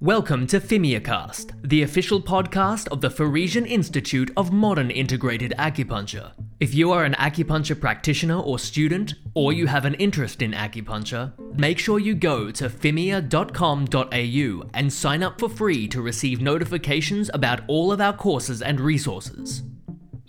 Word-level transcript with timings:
Welcome 0.00 0.46
to 0.48 0.60
FimiaCast, 0.60 1.68
the 1.68 1.82
official 1.82 2.22
podcast 2.22 2.86
of 2.88 3.00
the 3.00 3.10
Parisian 3.10 3.66
Institute 3.66 4.30
of 4.36 4.52
Modern 4.52 4.92
Integrated 4.92 5.52
Acupuncture. 5.58 6.30
If 6.60 6.72
you 6.72 6.92
are 6.92 7.04
an 7.04 7.14
acupuncture 7.14 7.80
practitioner 7.80 8.38
or 8.38 8.60
student, 8.60 9.14
or 9.34 9.52
you 9.52 9.66
have 9.66 9.84
an 9.84 9.94
interest 9.94 10.40
in 10.40 10.52
acupuncture, 10.52 11.32
make 11.58 11.80
sure 11.80 11.98
you 11.98 12.14
go 12.14 12.52
to 12.52 12.68
fimia.com.au 12.68 14.70
and 14.74 14.92
sign 14.92 15.24
up 15.24 15.40
for 15.40 15.48
free 15.48 15.88
to 15.88 16.00
receive 16.00 16.40
notifications 16.40 17.28
about 17.34 17.62
all 17.66 17.90
of 17.90 18.00
our 18.00 18.12
courses 18.12 18.62
and 18.62 18.80
resources. 18.80 19.64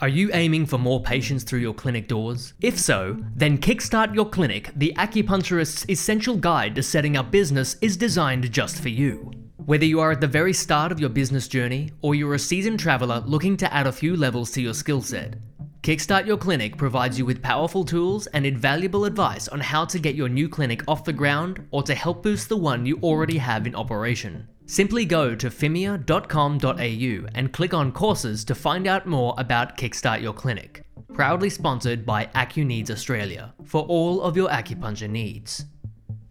Are 0.01 0.07
you 0.07 0.29
aiming 0.33 0.65
for 0.65 0.77
more 0.77 1.03
patients 1.03 1.43
through 1.43 1.59
your 1.59 1.73
clinic 1.73 2.07
doors? 2.07 2.53
If 2.61 2.79
so, 2.79 3.17
then 3.35 3.57
Kickstart 3.57 4.15
Your 4.15 4.29
Clinic, 4.29 4.71
the 4.73 4.93
acupuncturist's 4.95 5.85
essential 5.89 6.37
guide 6.37 6.75
to 6.75 6.83
setting 6.83 7.17
up 7.17 7.31
business, 7.31 7.75
is 7.81 7.97
designed 7.97 8.49
just 8.49 8.81
for 8.81 8.87
you. 8.87 9.29
Whether 9.57 9.83
you 9.83 9.99
are 9.99 10.11
at 10.11 10.21
the 10.21 10.27
very 10.27 10.53
start 10.53 10.93
of 10.93 11.01
your 11.01 11.09
business 11.09 11.49
journey 11.49 11.91
or 12.01 12.15
you're 12.15 12.35
a 12.35 12.39
seasoned 12.39 12.79
traveler 12.79 13.21
looking 13.27 13.57
to 13.57 13.73
add 13.73 13.87
a 13.87 13.91
few 13.91 14.15
levels 14.15 14.51
to 14.51 14.61
your 14.61 14.73
skill 14.73 15.01
set, 15.01 15.35
Kickstart 15.81 16.25
Your 16.25 16.37
Clinic 16.37 16.77
provides 16.77 17.19
you 17.19 17.25
with 17.25 17.43
powerful 17.43 17.83
tools 17.83 18.27
and 18.27 18.45
invaluable 18.45 19.03
advice 19.03 19.49
on 19.49 19.59
how 19.59 19.83
to 19.83 19.99
get 19.99 20.15
your 20.15 20.29
new 20.29 20.47
clinic 20.47 20.81
off 20.87 21.03
the 21.03 21.11
ground 21.11 21.67
or 21.71 21.83
to 21.83 21.93
help 21.93 22.23
boost 22.23 22.47
the 22.47 22.55
one 22.55 22.85
you 22.85 22.97
already 23.03 23.37
have 23.37 23.67
in 23.67 23.75
operation. 23.75 24.47
Simply 24.69 25.03
go 25.03 25.33
to 25.33 25.49
fimia.com.au 25.49 27.27
and 27.33 27.51
click 27.51 27.73
on 27.73 27.91
courses 27.91 28.45
to 28.45 28.53
find 28.53 28.85
out 28.85 29.07
more 29.07 29.33
about 29.39 29.75
Kickstart 29.77 30.21
Your 30.21 30.31
Clinic. 30.31 30.83
Proudly 31.11 31.49
sponsored 31.49 32.05
by 32.05 32.27
AcuNeeds 32.35 32.91
Australia 32.91 33.55
for 33.65 33.81
all 33.85 34.21
of 34.21 34.37
your 34.37 34.47
acupuncture 34.49 35.09
needs. 35.09 35.65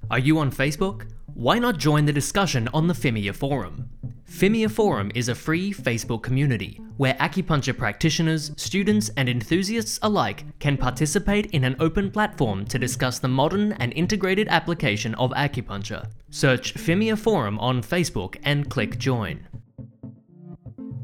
Are 0.09 0.21
you 0.21 0.39
on 0.39 0.53
Facebook? 0.53 1.11
Why 1.39 1.61
not 1.61 1.79
join 1.79 2.05
the 2.05 2.13
discussion 2.13 2.69
on 2.75 2.89
the 2.89 2.95
Fimia 2.95 3.33
Forum? 3.33 3.89
Fimia 4.29 4.69
Forum 4.69 5.13
is 5.15 5.29
a 5.29 5.37
free 5.37 5.73
Facebook 5.73 6.21
community 6.21 6.81
where 6.97 7.15
acupuncture 7.15 7.79
practitioners, 7.79 8.51
students, 8.57 9.09
and 9.17 9.29
enthusiasts 9.29 10.01
alike 10.03 10.47
can 10.59 10.77
participate 10.77 11.47
in 11.53 11.63
an 11.63 11.77
open 11.79 12.11
platform 12.11 12.65
to 12.65 12.77
discuss 12.77 13.21
the 13.21 13.29
modern 13.29 13.71
and 13.75 13.93
integrated 13.93 14.49
application 14.49 15.15
of 15.15 15.31
acupuncture. 15.31 16.11
Search 16.31 16.75
Fimia 16.75 17.17
Forum 17.17 17.57
on 17.61 17.83
Facebook 17.83 18.35
and 18.43 18.69
click 18.69 18.99
join. 18.99 19.47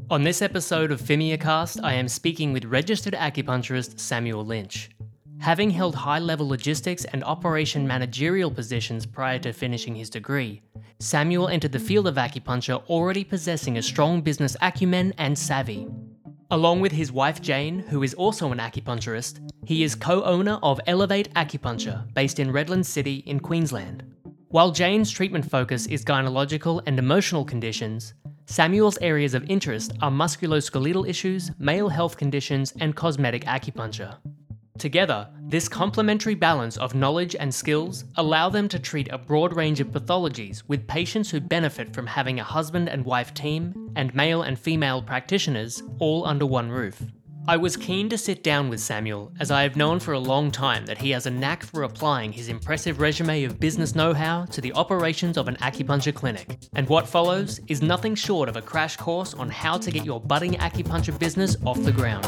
On 0.09 0.21
this 0.21 0.41
episode 0.41 0.91
of 0.91 1.01
FimiaCast, 1.01 1.79
I 1.81 1.93
am 1.93 2.09
speaking 2.09 2.51
with 2.51 2.65
registered 2.65 3.13
acupuncturist 3.13 4.01
Samuel 4.01 4.45
Lynch. 4.45 4.89
Having 5.39 5.71
held 5.71 5.95
high 5.95 6.19
level 6.19 6.47
logistics 6.47 7.05
and 7.05 7.23
operation 7.23 7.87
managerial 7.87 8.49
positions 8.49 9.05
prior 9.05 9.37
to 9.39 9.53
finishing 9.53 9.95
his 9.95 10.09
degree, 10.09 10.61
Samuel 10.99 11.49
entered 11.49 11.71
the 11.71 11.79
field 11.79 12.07
of 12.07 12.15
acupuncture 12.15 12.83
already 12.87 13.23
possessing 13.23 13.77
a 13.77 13.81
strong 13.81 14.21
business 14.21 14.55
acumen 14.61 15.13
and 15.17 15.37
savvy. 15.37 15.87
Along 16.51 16.79
with 16.79 16.91
his 16.91 17.11
wife 17.11 17.41
Jane, 17.41 17.79
who 17.79 18.03
is 18.03 18.13
also 18.13 18.51
an 18.51 18.59
acupuncturist, 18.59 19.39
he 19.65 19.83
is 19.83 19.95
co 19.95 20.23
owner 20.23 20.59
of 20.63 20.79
Elevate 20.87 21.33
Acupuncture, 21.33 22.11
based 22.13 22.39
in 22.39 22.51
Redland 22.51 22.85
City 22.85 23.17
in 23.25 23.39
Queensland. 23.39 24.03
While 24.49 24.71
Jane's 24.71 25.11
treatment 25.11 25.49
focus 25.49 25.85
is 25.87 26.05
gynecological 26.05 26.81
and 26.85 26.97
emotional 26.97 27.43
conditions, 27.43 28.13
Samuel's 28.45 28.97
areas 28.99 29.33
of 29.33 29.43
interest 29.49 29.93
are 30.01 30.11
musculoskeletal 30.11 31.09
issues, 31.09 31.51
male 31.59 31.89
health 31.89 32.15
conditions, 32.15 32.73
and 32.79 32.95
cosmetic 32.95 33.43
acupuncture. 33.45 34.15
Together, 34.77 35.29
this 35.47 35.69
complementary 35.69 36.35
balance 36.35 36.75
of 36.77 36.95
knowledge 36.95 37.35
and 37.39 37.53
skills 37.53 38.03
allow 38.17 38.49
them 38.49 38.67
to 38.67 38.77
treat 38.77 39.07
a 39.09 39.17
broad 39.17 39.55
range 39.55 39.79
of 39.79 39.87
pathologies 39.87 40.63
with 40.67 40.85
patients 40.85 41.29
who 41.29 41.39
benefit 41.39 41.93
from 41.93 42.05
having 42.05 42.39
a 42.39 42.43
husband 42.43 42.89
and 42.89 43.05
wife 43.05 43.33
team 43.33 43.91
and 43.95 44.13
male 44.13 44.41
and 44.41 44.59
female 44.59 45.01
practitioners 45.01 45.81
all 45.99 46.25
under 46.25 46.45
one 46.45 46.69
roof. 46.69 47.01
I 47.47 47.57
was 47.57 47.77
keen 47.77 48.09
to 48.09 48.17
sit 48.17 48.43
down 48.43 48.69
with 48.69 48.79
Samuel 48.79 49.31
as 49.39 49.51
I 49.51 49.61
have 49.61 49.75
known 49.75 49.99
for 49.99 50.13
a 50.13 50.19
long 50.19 50.49
time 50.49 50.85
that 50.87 50.97
he 50.97 51.11
has 51.11 51.27
a 51.27 51.31
knack 51.31 51.63
for 51.63 51.83
applying 51.83 52.33
his 52.33 52.49
impressive 52.49 52.99
resume 52.99 53.43
of 53.43 53.59
business 53.59 53.93
know 53.93 54.15
how 54.15 54.45
to 54.45 54.61
the 54.61 54.73
operations 54.73 55.37
of 55.37 55.47
an 55.47 55.55
acupuncture 55.57 56.13
clinic. 56.13 56.57
And 56.73 56.89
what 56.89 57.07
follows 57.07 57.59
is 57.67 57.83
nothing 57.83 58.15
short 58.15 58.49
of 58.49 58.57
a 58.57 58.63
crash 58.63 58.97
course 58.97 59.35
on 59.35 59.49
how 59.49 59.77
to 59.77 59.91
get 59.91 60.03
your 60.03 60.19
budding 60.19 60.55
acupuncture 60.55 61.17
business 61.19 61.55
off 61.63 61.81
the 61.83 61.91
ground. 61.91 62.25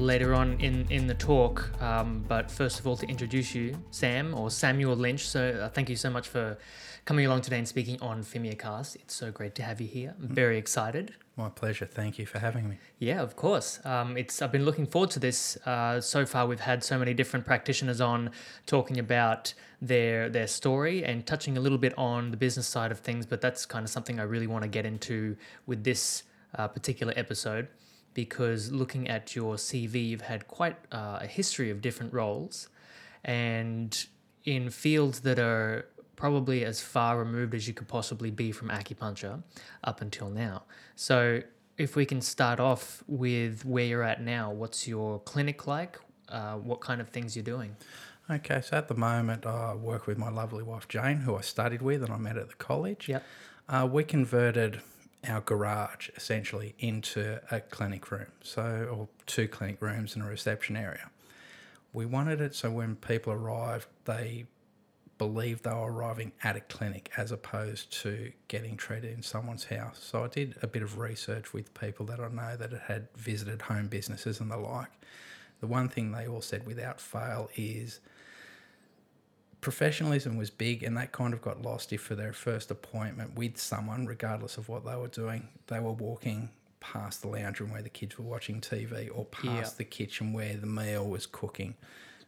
Later 0.00 0.34
on 0.34 0.58
in, 0.60 0.86
in 0.90 1.06
the 1.06 1.14
talk. 1.14 1.70
Um, 1.82 2.24
but 2.26 2.50
first 2.50 2.80
of 2.80 2.86
all, 2.86 2.96
to 2.96 3.06
introduce 3.06 3.54
you, 3.54 3.76
Sam 3.90 4.34
or 4.34 4.50
Samuel 4.50 4.96
Lynch. 4.96 5.26
So 5.28 5.60
uh, 5.62 5.68
thank 5.68 5.88
you 5.88 5.96
so 5.96 6.10
much 6.10 6.28
for 6.28 6.58
coming 7.04 7.26
along 7.26 7.42
today 7.42 7.58
and 7.58 7.66
speaking 7.66 8.00
on 8.00 8.22
FimiaCast. 8.22 8.96
It's 8.96 9.14
so 9.14 9.30
great 9.30 9.54
to 9.56 9.62
have 9.62 9.80
you 9.80 9.86
here. 9.86 10.14
I'm 10.20 10.28
very 10.28 10.58
excited. 10.58 11.14
My 11.36 11.48
pleasure. 11.48 11.86
Thank 11.86 12.18
you 12.18 12.26
for 12.26 12.38
having 12.38 12.68
me. 12.68 12.76
Yeah, 12.98 13.22
of 13.22 13.34
course. 13.34 13.80
Um, 13.84 14.16
it's 14.16 14.42
I've 14.42 14.52
been 14.52 14.64
looking 14.64 14.86
forward 14.86 15.10
to 15.12 15.18
this. 15.18 15.56
Uh, 15.64 16.00
so 16.00 16.26
far, 16.26 16.46
we've 16.46 16.60
had 16.60 16.84
so 16.84 16.98
many 16.98 17.14
different 17.14 17.46
practitioners 17.46 18.00
on 18.00 18.30
talking 18.66 18.98
about 18.98 19.54
their 19.80 20.28
their 20.28 20.46
story 20.46 21.02
and 21.02 21.26
touching 21.26 21.56
a 21.56 21.60
little 21.60 21.78
bit 21.78 21.96
on 21.96 22.30
the 22.30 22.36
business 22.36 22.66
side 22.66 22.92
of 22.92 22.98
things. 22.98 23.24
But 23.24 23.40
that's 23.40 23.64
kind 23.64 23.84
of 23.84 23.90
something 23.90 24.20
I 24.20 24.24
really 24.24 24.46
want 24.46 24.62
to 24.64 24.68
get 24.68 24.84
into 24.84 25.36
with 25.66 25.82
this 25.82 26.24
uh, 26.56 26.68
particular 26.68 27.14
episode 27.16 27.68
because 28.14 28.72
looking 28.72 29.08
at 29.08 29.34
your 29.36 29.54
CV, 29.56 30.08
you've 30.08 30.22
had 30.22 30.48
quite 30.48 30.76
uh, 30.92 31.18
a 31.20 31.26
history 31.26 31.70
of 31.70 31.80
different 31.80 32.12
roles, 32.12 32.68
and 33.24 34.06
in 34.44 34.70
fields 34.70 35.20
that 35.20 35.38
are 35.38 35.86
probably 36.16 36.64
as 36.64 36.80
far 36.80 37.18
removed 37.18 37.54
as 37.54 37.66
you 37.66 37.74
could 37.74 37.88
possibly 37.88 38.30
be 38.30 38.52
from 38.52 38.68
acupuncture 38.68 39.42
up 39.84 40.00
until 40.00 40.28
now. 40.28 40.62
So, 40.96 41.42
if 41.78 41.96
we 41.96 42.04
can 42.04 42.20
start 42.20 42.60
off 42.60 43.02
with 43.06 43.64
where 43.64 43.84
you're 43.84 44.02
at 44.02 44.20
now, 44.20 44.50
what's 44.50 44.86
your 44.86 45.18
clinic 45.20 45.66
like? 45.66 45.98
Uh, 46.28 46.56
what 46.56 46.80
kind 46.82 47.00
of 47.00 47.08
things 47.08 47.34
you're 47.34 47.42
doing? 47.42 47.74
Okay, 48.30 48.60
so 48.60 48.76
at 48.76 48.86
the 48.86 48.94
moment, 48.94 49.46
I 49.46 49.74
work 49.74 50.06
with 50.06 50.18
my 50.18 50.28
lovely 50.28 50.62
wife 50.62 50.86
Jane, 50.86 51.18
who 51.18 51.36
I 51.36 51.40
studied 51.40 51.82
with 51.82 52.02
and 52.04 52.12
I 52.12 52.16
met 52.16 52.36
at 52.36 52.48
the 52.48 52.54
college. 52.54 53.08
Yep. 53.08 53.24
Uh, 53.68 53.88
we 53.90 54.04
converted 54.04 54.80
our 55.28 55.40
garage 55.40 56.08
essentially 56.16 56.74
into 56.78 57.40
a 57.50 57.60
clinic 57.60 58.10
room, 58.10 58.32
so 58.42 58.88
or 58.90 59.08
two 59.26 59.48
clinic 59.48 59.80
rooms 59.80 60.14
and 60.14 60.24
a 60.24 60.26
reception 60.26 60.76
area. 60.76 61.10
We 61.92 62.06
wanted 62.06 62.40
it 62.40 62.54
so 62.54 62.70
when 62.70 62.96
people 62.96 63.32
arrived, 63.32 63.86
they 64.04 64.46
believed 65.18 65.64
they 65.64 65.70
were 65.70 65.92
arriving 65.92 66.32
at 66.42 66.56
a 66.56 66.60
clinic 66.60 67.10
as 67.16 67.30
opposed 67.30 67.92
to 67.92 68.32
getting 68.48 68.74
treated 68.76 69.12
in 69.12 69.22
someone's 69.22 69.64
house. 69.64 69.98
So 70.02 70.24
I 70.24 70.28
did 70.28 70.56
a 70.62 70.66
bit 70.66 70.82
of 70.82 70.96
research 70.96 71.52
with 71.52 71.74
people 71.78 72.06
that 72.06 72.20
I 72.20 72.28
know 72.28 72.56
that 72.56 72.72
had 72.86 73.08
visited 73.16 73.60
home 73.60 73.88
businesses 73.88 74.40
and 74.40 74.50
the 74.50 74.56
like. 74.56 74.88
The 75.60 75.66
one 75.66 75.90
thing 75.90 76.12
they 76.12 76.26
all 76.26 76.40
said 76.40 76.64
without 76.64 77.02
fail 77.02 77.50
is 77.54 78.00
professionalism 79.60 80.36
was 80.36 80.50
big 80.50 80.82
and 80.82 80.96
that 80.96 81.12
kind 81.12 81.34
of 81.34 81.42
got 81.42 81.62
lost 81.62 81.92
if 81.92 82.00
for 82.00 82.14
their 82.14 82.32
first 82.32 82.70
appointment 82.70 83.34
with 83.36 83.58
someone, 83.58 84.06
regardless 84.06 84.56
of 84.56 84.68
what 84.68 84.84
they 84.84 84.96
were 84.96 85.08
doing, 85.08 85.48
they 85.66 85.80
were 85.80 85.92
walking 85.92 86.48
past 86.80 87.20
the 87.22 87.28
lounge 87.28 87.60
room 87.60 87.70
where 87.70 87.82
the 87.82 87.90
kids 87.90 88.16
were 88.18 88.24
watching 88.24 88.60
TV 88.60 89.10
or 89.14 89.24
past 89.26 89.74
Yeah. 89.74 89.78
the 89.78 89.84
kitchen 89.84 90.32
where 90.32 90.56
the 90.56 90.66
meal 90.66 91.06
was 91.06 91.26
cooking. 91.26 91.74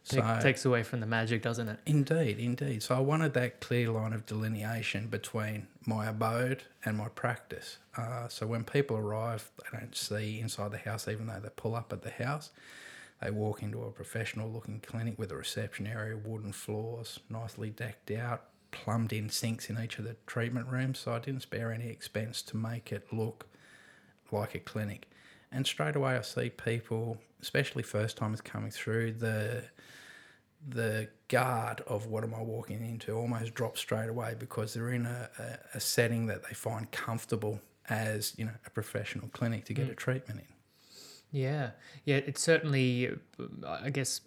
Take, 0.05 0.41
takes 0.41 0.65
away 0.65 0.83
from 0.83 0.99
the 0.99 1.05
magic, 1.05 1.41
doesn't 1.41 1.69
it? 1.69 1.79
Indeed, 1.85 2.37
indeed. 2.37 2.83
So 2.83 2.93
I 2.93 2.99
wanted 2.99 3.33
that 3.35 3.61
clear 3.61 3.89
line 3.89 4.11
of 4.11 4.25
delineation 4.25 5.07
between 5.07 5.67
my 5.85 6.07
abode 6.07 6.63
and 6.83 6.97
my 6.97 7.07
practice. 7.07 7.77
Uh, 7.95 8.27
so 8.27 8.45
when 8.45 8.65
people 8.65 8.97
arrive, 8.97 9.49
they 9.71 9.79
don't 9.79 9.95
see 9.95 10.41
inside 10.41 10.71
the 10.71 10.77
house, 10.77 11.07
even 11.07 11.27
though 11.27 11.39
they 11.39 11.49
pull 11.55 11.73
up 11.73 11.93
at 11.93 12.01
the 12.01 12.09
house. 12.11 12.49
They 13.23 13.31
walk 13.31 13.63
into 13.63 13.83
a 13.83 13.91
professional 13.91 14.51
looking 14.51 14.81
clinic 14.81 15.17
with 15.17 15.31
a 15.31 15.37
reception 15.37 15.87
area, 15.87 16.17
wooden 16.17 16.51
floors, 16.51 17.19
nicely 17.29 17.69
decked 17.69 18.11
out, 18.11 18.45
plumbed 18.71 19.13
in 19.13 19.29
sinks 19.29 19.69
in 19.69 19.81
each 19.81 19.97
of 19.97 20.03
the 20.03 20.17
treatment 20.27 20.67
rooms. 20.67 20.99
So 20.99 21.13
I 21.13 21.19
didn't 21.19 21.41
spare 21.41 21.71
any 21.71 21.87
expense 21.87 22.41
to 22.43 22.57
make 22.57 22.91
it 22.91 23.13
look 23.13 23.47
like 24.31 24.55
a 24.55 24.59
clinic. 24.59 25.07
And 25.53 25.65
straight 25.65 25.95
away, 25.95 26.17
I 26.17 26.21
see 26.21 26.49
people, 26.49 27.17
especially 27.41 27.83
first 27.83 28.17
timers 28.17 28.41
coming 28.41 28.71
through, 28.71 29.13
the 29.13 29.63
the 30.65 31.09
guard 31.27 31.81
of 31.87 32.07
what 32.07 32.23
am 32.23 32.33
I 32.33 32.41
walking 32.41 32.85
into 32.85 33.13
almost 33.17 33.53
drops 33.53 33.81
straight 33.81 34.07
away 34.07 34.33
because 34.39 34.73
they're 34.73 34.93
in 34.93 35.05
a, 35.05 35.29
a, 35.37 35.77
a 35.77 35.79
setting 35.81 36.27
that 36.27 36.43
they 36.47 36.53
find 36.53 36.89
comfortable 36.89 37.59
as 37.89 38.33
you 38.37 38.45
know 38.45 38.53
a 38.65 38.69
professional 38.69 39.27
clinic 39.29 39.65
to 39.65 39.73
get 39.73 39.87
mm. 39.87 39.91
a 39.91 39.95
treatment 39.95 40.39
in. 40.39 40.52
Yeah, 41.33 41.71
yeah. 42.05 42.17
It 42.17 42.37
certainly, 42.37 43.09
uh, 43.39 43.79
I 43.81 43.89
guess, 43.89 44.21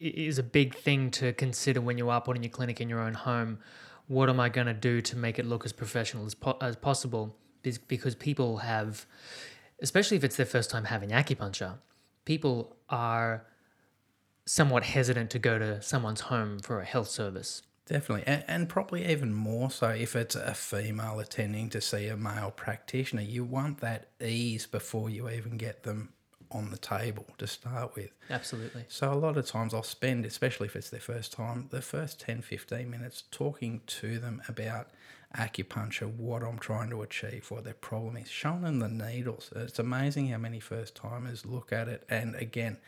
is 0.00 0.38
a 0.38 0.42
big 0.42 0.74
thing 0.74 1.10
to 1.12 1.32
consider 1.32 1.80
when 1.80 1.96
you 1.96 2.10
are 2.10 2.20
putting 2.20 2.42
your 2.42 2.50
clinic 2.50 2.80
in 2.80 2.88
your 2.88 3.00
own 3.00 3.14
home. 3.14 3.60
What 4.08 4.28
am 4.28 4.40
I 4.40 4.48
going 4.48 4.66
to 4.66 4.74
do 4.74 5.00
to 5.02 5.16
make 5.16 5.38
it 5.38 5.46
look 5.46 5.64
as 5.64 5.72
professional 5.72 6.26
as, 6.26 6.34
po- 6.34 6.58
as 6.60 6.74
possible? 6.76 7.36
Because 7.86 8.14
people 8.16 8.58
have, 8.58 9.06
especially 9.80 10.16
if 10.16 10.24
it's 10.24 10.36
their 10.36 10.46
first 10.46 10.68
time 10.68 10.84
having 10.84 11.10
acupuncture, 11.10 11.74
people 12.24 12.76
are 12.88 13.46
somewhat 14.44 14.82
hesitant 14.82 15.30
to 15.30 15.38
go 15.38 15.58
to 15.58 15.80
someone's 15.80 16.22
home 16.22 16.58
for 16.58 16.80
a 16.80 16.84
health 16.84 17.08
service. 17.08 17.62
Definitely, 17.86 18.24
and, 18.26 18.44
and 18.48 18.68
probably 18.68 19.06
even 19.06 19.32
more 19.32 19.70
so 19.70 19.88
if 19.90 20.16
it's 20.16 20.34
a 20.34 20.54
female 20.54 21.20
attending 21.20 21.70
to 21.70 21.80
see 21.80 22.08
a 22.08 22.16
male 22.16 22.50
practitioner. 22.50 23.22
You 23.22 23.44
want 23.44 23.78
that 23.78 24.08
ease 24.20 24.66
before 24.66 25.08
you 25.08 25.30
even 25.30 25.56
get 25.56 25.84
them 25.84 26.12
on 26.50 26.70
the 26.70 26.78
table 26.78 27.26
to 27.38 27.46
start 27.46 27.94
with. 27.94 28.10
Absolutely. 28.30 28.84
So 28.88 29.12
a 29.12 29.14
lot 29.14 29.36
of 29.36 29.46
times 29.46 29.74
I'll 29.74 29.82
spend, 29.82 30.24
especially 30.24 30.66
if 30.66 30.76
it's 30.76 30.90
their 30.90 31.00
first 31.00 31.32
time, 31.32 31.68
the 31.70 31.82
first 31.82 32.20
10, 32.20 32.42
15 32.42 32.90
minutes 32.90 33.24
talking 33.30 33.82
to 33.86 34.18
them 34.18 34.42
about 34.48 34.88
acupuncture, 35.36 36.10
what 36.10 36.42
I'm 36.42 36.58
trying 36.58 36.90
to 36.90 37.02
achieve, 37.02 37.50
what 37.50 37.64
their 37.64 37.74
problem 37.74 38.16
is, 38.16 38.28
showing 38.28 38.62
them 38.62 38.78
the 38.78 38.88
needles. 38.88 39.50
It's 39.54 39.78
amazing 39.78 40.28
how 40.28 40.38
many 40.38 40.60
first 40.60 40.94
timers 40.94 41.44
look 41.44 41.72
at 41.72 41.88
it. 41.88 42.04
And 42.08 42.34
again, 42.36 42.78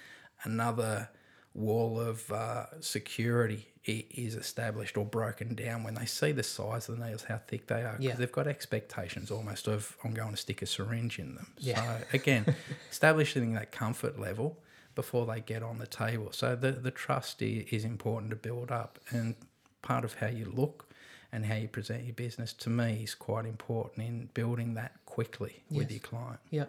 another 0.45 1.11
wall 1.55 1.99
of 2.01 2.31
uh, 2.31 2.67
security 2.81 3.67
is 3.85 4.35
established 4.35 4.97
or 4.97 5.05
broken 5.05 5.55
down 5.55 5.83
when 5.83 5.95
they 5.95 6.05
see 6.05 6.33
the 6.33 6.43
size 6.43 6.89
of 6.89 6.99
the 6.99 7.05
needles, 7.05 7.25
how 7.25 7.41
thick 7.49 7.67
they 7.67 7.83
are, 7.83 7.93
because 7.93 8.05
Yeah. 8.05 8.15
they've 8.15 8.31
got 8.31 8.47
expectations 8.47 9.31
almost 9.31 9.67
of 9.67 9.97
I'm 10.05 10.13
going 10.15 10.31
to 10.33 10.37
stick 10.37 10.63
a 10.63 10.67
syringe 10.67 11.19
in 11.19 11.35
them. 11.35 11.53
Yeah. 11.59 11.99
So 11.99 12.05
again, 12.13 12.55
establishing 12.91 13.55
that 13.55 13.73
comfort 13.73 14.19
level 14.21 14.59
before 14.95 15.25
they 15.27 15.41
get 15.41 15.63
on 15.63 15.79
the 15.79 15.87
table. 15.87 16.29
So 16.33 16.55
the 16.55 16.73
the 16.73 16.91
trust 16.91 17.41
is 17.43 17.85
important 17.85 18.31
to 18.31 18.37
build 18.37 18.71
up, 18.71 18.99
and 19.11 19.35
part 19.83 20.05
of 20.05 20.15
how 20.15 20.27
you 20.29 20.45
look 20.45 20.87
and 21.33 21.47
how 21.47 21.55
you 21.55 21.69
present 21.69 22.05
your 22.05 22.13
business 22.15 22.53
to 22.53 22.69
me 22.71 23.01
is 23.05 23.15
quite 23.15 23.47
important 23.47 24.07
in 24.07 24.29
building 24.35 24.75
that 24.75 24.93
quickly 25.07 25.63
with 25.71 25.91
your 25.91 26.01
client. 26.01 26.41
Yeah. 26.51 26.67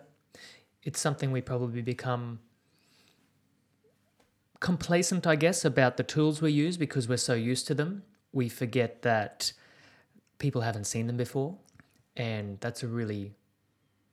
It's 0.84 1.00
something 1.00 1.32
we 1.32 1.42
probably 1.42 1.82
become 1.82 2.40
complacent, 4.62 5.28
I 5.28 5.36
guess, 5.36 5.66
about 5.66 5.98
the 5.98 6.04
tools 6.04 6.42
we 6.42 6.54
use 6.54 6.78
because 6.78 7.10
we're 7.10 7.18
so 7.18 7.34
used 7.34 7.68
to 7.68 7.74
them. 7.74 8.04
We 8.32 8.48
forget 8.48 9.02
that 9.02 9.52
people 10.38 10.62
haven't 10.62 10.86
seen 10.86 11.08
them 11.08 11.18
before. 11.18 11.58
And 12.16 12.58
that's 12.62 12.84
a 12.84 12.88
really 12.88 13.34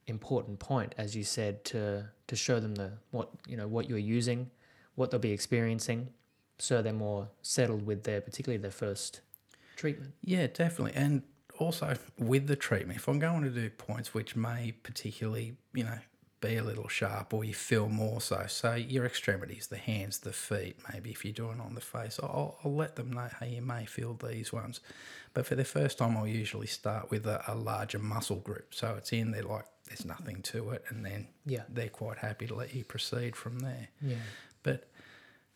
important 0.09 0.59
point, 0.59 0.95
as 0.99 1.15
you 1.15 1.23
said, 1.23 1.65
to 1.67 2.07
to 2.27 2.37
show 2.37 2.61
them 2.61 2.75
the 2.75 2.93
what 3.11 3.31
you 3.47 3.57
know 3.57 3.69
what 3.69 3.89
you're 3.89 3.99
using, 3.99 4.51
what 4.95 5.11
they'll 5.11 5.21
be 5.21 5.33
experiencing, 5.33 6.09
so 6.59 6.83
they're 6.83 6.93
more 6.93 7.29
settled 7.43 7.87
with 7.87 8.05
their 8.05 8.21
particularly 8.21 8.61
their 8.61 8.71
first 8.71 9.21
treatment. 9.77 10.13
Yeah, 10.23 10.47
definitely. 10.47 10.93
And 10.95 11.23
also 11.59 11.95
with 12.19 12.47
the 12.47 12.57
treatment, 12.57 12.99
if 12.99 13.09
I'm 13.09 13.19
going 13.19 13.43
to 13.43 13.51
do 13.51 13.69
points 13.71 14.15
which 14.15 14.37
may 14.37 14.73
particularly, 14.83 15.57
you 15.75 15.85
know, 15.85 15.99
be 16.41 16.57
a 16.57 16.63
little 16.63 16.89
sharp 16.89 17.35
or 17.35 17.45
you 17.45 17.55
feel 17.55 17.89
more 17.89 18.21
so, 18.21 18.45
so 18.49 18.75
your 18.75 19.05
extremities, 19.05 19.67
the 19.67 19.77
hands, 19.77 20.19
the 20.21 20.33
feet, 20.33 20.77
maybe 20.93 21.11
if 21.11 21.25
you're 21.25 21.33
doing 21.35 21.61
on 21.61 21.75
the 21.75 21.81
face, 21.81 22.21
I'll, 22.23 22.59
I'll 22.65 22.75
let 22.75 22.97
them 22.97 23.13
know, 23.13 23.29
hey, 23.41 23.51
you 23.57 23.63
may 23.63 23.87
feel 23.87 24.15
these 24.15 24.53
ones. 24.53 24.81
But 25.35 25.47
for 25.47 25.55
the 25.57 25.65
first 25.65 25.99
time, 25.99 26.17
I'll 26.17 26.27
usually 26.29 26.67
start 26.69 27.11
with 27.11 27.27
a, 27.27 27.43
a 27.51 27.55
larger 27.55 27.99
muscle 27.99 28.37
group. 28.37 28.73
So 28.75 28.95
it's 28.97 29.13
in 29.13 29.33
there 29.33 29.43
like 29.43 29.65
there's 29.87 30.05
nothing 30.05 30.43
to 30.43 30.71
it. 30.71 30.85
And 30.89 31.05
then 31.05 31.29
Yeah. 31.45 31.63
they're 31.69 31.89
quite 31.89 32.19
happy 32.19 32.47
to 32.47 32.55
let 32.55 32.75
you 32.75 32.85
proceed 32.85 33.35
from 33.35 33.59
there. 33.61 33.89
Yeah. 34.01 34.17
But 34.63 34.89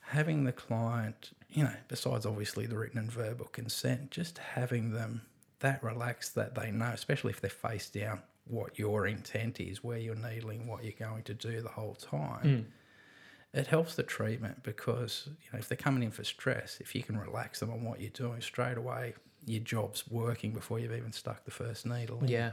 having 0.00 0.44
the 0.44 0.52
client, 0.52 1.30
you 1.50 1.64
know, 1.64 1.74
besides 1.88 2.26
obviously 2.26 2.66
the 2.66 2.76
written 2.78 2.98
and 2.98 3.10
verbal 3.10 3.46
consent, 3.46 4.10
just 4.10 4.38
having 4.38 4.92
them 4.92 5.22
that 5.60 5.82
relaxed 5.84 6.34
that 6.34 6.54
they 6.56 6.70
know, 6.72 6.90
especially 6.92 7.30
if 7.30 7.40
they're 7.40 7.50
face 7.50 7.88
down, 7.88 8.20
what 8.52 8.78
your 8.78 9.06
intent 9.06 9.60
is, 9.60 9.82
where 9.82 9.98
you're 9.98 10.14
needling, 10.14 10.66
what 10.66 10.84
you're 10.84 10.92
going 10.98 11.22
to 11.24 11.34
do 11.34 11.60
the 11.60 11.70
whole 11.70 11.94
time. 11.94 12.44
Mm. 12.44 12.64
It 13.58 13.66
helps 13.66 13.94
the 13.96 14.02
treatment 14.02 14.62
because 14.62 15.24
you 15.26 15.48
know 15.52 15.58
if 15.58 15.68
they're 15.68 15.76
coming 15.76 16.02
in 16.02 16.10
for 16.10 16.24
stress, 16.24 16.78
if 16.80 16.94
you 16.94 17.02
can 17.02 17.18
relax 17.18 17.60
them 17.60 17.70
on 17.70 17.82
what 17.84 18.00
you're 18.00 18.10
doing 18.10 18.40
straight 18.40 18.76
away, 18.78 19.14
your 19.46 19.60
job's 19.60 20.04
working 20.08 20.52
before 20.52 20.78
you've 20.78 20.92
even 20.92 21.12
stuck 21.12 21.44
the 21.44 21.50
first 21.50 21.84
needle. 21.86 22.20
in. 22.20 22.28
Yeah. 22.28 22.50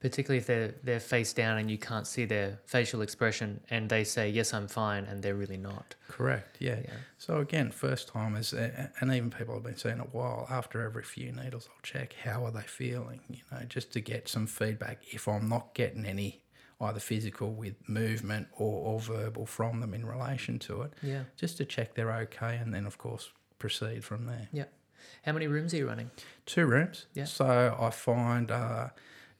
Particularly 0.00 0.38
if 0.38 0.46
they're 0.46 0.74
they're 0.84 1.00
face 1.00 1.32
down 1.32 1.58
and 1.58 1.68
you 1.70 1.76
can't 1.78 2.06
see 2.06 2.24
their 2.24 2.60
facial 2.66 3.02
expression 3.02 3.60
and 3.70 3.88
they 3.88 4.04
say, 4.04 4.30
Yes, 4.30 4.54
I'm 4.54 4.68
fine 4.68 5.04
and 5.04 5.22
they're 5.22 5.34
really 5.34 5.56
not. 5.56 5.96
Correct. 6.08 6.56
Yeah. 6.60 6.78
Yeah. 6.84 6.90
So 7.18 7.38
again, 7.38 7.72
first 7.72 8.08
timers 8.08 8.52
and 8.52 9.12
even 9.12 9.30
people 9.30 9.54
have 9.54 9.64
been 9.64 9.76
seeing 9.76 9.98
a 9.98 10.04
while. 10.04 10.46
After 10.50 10.82
every 10.82 11.02
few 11.02 11.32
needles, 11.32 11.68
I'll 11.70 11.80
check 11.82 12.14
how 12.22 12.44
are 12.44 12.52
they 12.52 12.62
feeling. 12.62 13.20
You 13.28 13.40
know, 13.50 13.64
just 13.68 13.92
to 13.94 14.00
get 14.00 14.28
some 14.28 14.46
feedback. 14.46 15.02
If 15.10 15.26
I'm 15.26 15.48
not 15.48 15.74
getting 15.74 16.06
any 16.06 16.42
either 16.80 17.00
physical 17.00 17.52
with 17.52 17.74
movement 17.88 18.46
or, 18.56 18.92
or 18.94 19.00
verbal 19.00 19.46
from 19.46 19.80
them 19.80 19.94
in 19.94 20.06
relation 20.06 20.60
to 20.60 20.82
it, 20.82 20.92
Yeah. 21.02 21.24
just 21.36 21.56
to 21.56 21.64
check 21.64 21.94
they're 21.94 22.12
okay, 22.12 22.56
and 22.56 22.72
then 22.72 22.86
of 22.86 22.98
course 22.98 23.32
proceed 23.58 24.04
from 24.04 24.26
there. 24.26 24.46
Yeah. 24.52 24.66
How 25.24 25.32
many 25.32 25.48
rooms 25.48 25.74
are 25.74 25.78
you 25.78 25.88
running? 25.88 26.12
Two 26.46 26.66
rooms. 26.66 27.06
Yeah. 27.14 27.24
So 27.24 27.76
I 27.80 27.90
find 27.90 28.52
uh, 28.52 28.90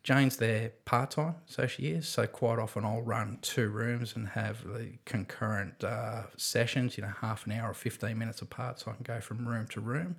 Jane's 0.05 0.37
there 0.39 0.73
part 0.85 1.11
time, 1.12 1.35
so 1.47 1.67
she 1.67 1.89
is. 1.89 2.09
So 2.09 2.27
quite 2.27 2.59
often 2.59 2.85
I'll 2.85 3.03
run 3.03 3.39
two 3.43 3.69
rooms 3.69 4.15
and 4.17 4.29
have 4.29 4.65
the 4.65 4.93
concurrent 5.05 5.85
uh, 5.85 6.23
sessions. 6.37 6.97
You 6.97 7.03
know, 7.03 7.12
half 7.21 7.45
an 7.47 7.53
hour 7.53 7.71
or 7.71 7.75
fifteen 7.75 8.17
minutes 8.19 8.41
apart, 8.41 8.81
so 8.81 8.91
I 8.91 8.95
can 8.95 9.03
go 9.03 9.21
from 9.21 9.47
room 9.47 9.67
to 9.69 9.81
room. 9.81 10.17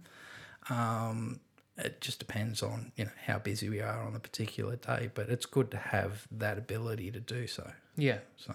Um, 0.69 1.39
it 1.77 2.01
just 2.01 2.19
depends 2.19 2.61
on 2.61 2.91
you 2.97 3.05
know 3.05 3.11
how 3.25 3.39
busy 3.39 3.69
we 3.69 3.79
are 3.81 4.03
on 4.03 4.13
the 4.13 4.19
particular 4.19 4.75
day, 4.75 5.09
but 5.13 5.29
it's 5.29 5.45
good 5.45 5.71
to 5.71 5.77
have 5.77 6.27
that 6.31 6.57
ability 6.57 7.09
to 7.11 7.19
do 7.19 7.47
so. 7.47 7.71
Yeah. 7.97 8.19
So 8.37 8.53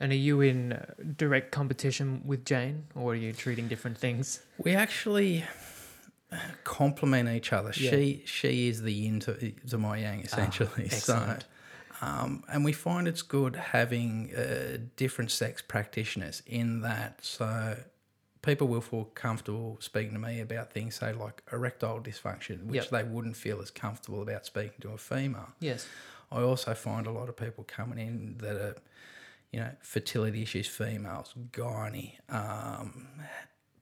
And 0.00 0.12
are 0.12 0.16
you 0.16 0.40
in 0.40 0.72
uh, 0.74 0.92
direct 1.16 1.50
competition 1.50 2.22
with 2.24 2.44
Jane 2.44 2.84
or 2.94 3.12
are 3.12 3.16
you 3.16 3.32
treating 3.32 3.68
different 3.68 3.96
things? 3.98 4.40
we 4.58 4.72
actually 4.74 5.44
complement 6.64 7.28
each 7.28 7.52
other. 7.52 7.72
Yeah. 7.76 7.90
She 7.90 8.22
she 8.26 8.68
is 8.68 8.82
the 8.82 8.92
yin 8.92 9.20
to, 9.20 9.52
to 9.70 9.78
my 9.78 9.98
yang 9.98 10.20
essentially. 10.20 10.88
so, 10.88 11.14
excellent. 11.14 11.44
um, 12.00 12.44
and 12.52 12.64
we 12.64 12.72
find 12.72 13.06
it's 13.08 13.22
good 13.22 13.56
having 13.56 14.34
uh, 14.34 14.78
different 14.96 15.30
sex 15.30 15.62
practitioners 15.62 16.42
in 16.46 16.80
that. 16.82 17.18
So 17.24 17.76
people 18.42 18.68
will 18.68 18.80
feel 18.82 19.04
comfortable 19.14 19.78
speaking 19.80 20.12
to 20.12 20.18
me 20.18 20.40
about 20.40 20.72
things, 20.72 20.96
say 20.96 21.12
like 21.12 21.42
erectile 21.52 22.00
dysfunction, 22.00 22.64
which 22.66 22.76
Yep. 22.76 22.88
they 22.90 23.02
wouldn't 23.04 23.36
feel 23.36 23.60
as 23.62 23.70
comfortable 23.70 24.20
about 24.22 24.44
speaking 24.44 24.80
to 24.82 24.90
a 24.90 24.98
female. 24.98 25.48
Yes. 25.60 25.86
I 26.30 26.40
also 26.42 26.74
find 26.74 27.06
a 27.06 27.10
lot 27.10 27.28
of 27.28 27.36
people 27.36 27.64
coming 27.64 27.98
in 27.98 28.36
that 28.38 28.56
are, 28.56 28.76
you 29.52 29.60
know, 29.60 29.70
fertility 29.80 30.42
issues, 30.42 30.66
females, 30.66 31.32
gynae, 31.52 32.18
um, 32.28 33.08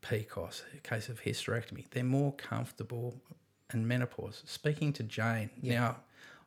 PCOS, 0.03 0.63
a 0.75 0.81
case 0.81 1.09
of 1.09 1.23
hysterectomy. 1.23 1.87
They're 1.91 2.05
more 2.05 2.33
comfortable 2.33 3.21
and 3.71 3.87
menopause. 3.87 4.43
Speaking 4.47 4.93
to 4.95 5.03
Jane 5.03 5.51
now, 5.63 5.99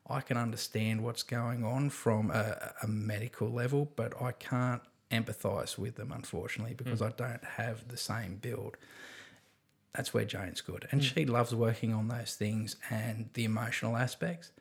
I 0.08 0.20
can 0.20 0.36
understand 0.36 1.02
what's 1.02 1.22
going 1.22 1.64
on 1.64 1.90
from 1.90 2.30
a, 2.30 2.74
a 2.82 2.86
medical 2.86 3.50
level, 3.50 3.90
but 3.96 4.20
I 4.22 4.32
can't 4.32 4.82
empathise 5.10 5.78
with 5.78 5.96
them 5.96 6.12
unfortunately 6.12 6.74
because 6.74 7.00
hmm. 7.00 7.06
I 7.06 7.10
don't 7.16 7.44
have 7.44 7.88
the 7.88 7.96
same 7.96 8.36
build 8.36 8.76
that's 9.96 10.12
where 10.12 10.24
Jane's 10.24 10.60
good. 10.60 10.86
And 10.90 11.00
hmm. 11.00 11.06
she 11.06 11.24
loves 11.24 11.54
working 11.54 11.94
on 11.94 12.08
those 12.08 12.34
things 12.34 12.76
and 12.90 13.30
the 13.32 13.44
emotional 13.44 13.96
aspects. 13.96 14.52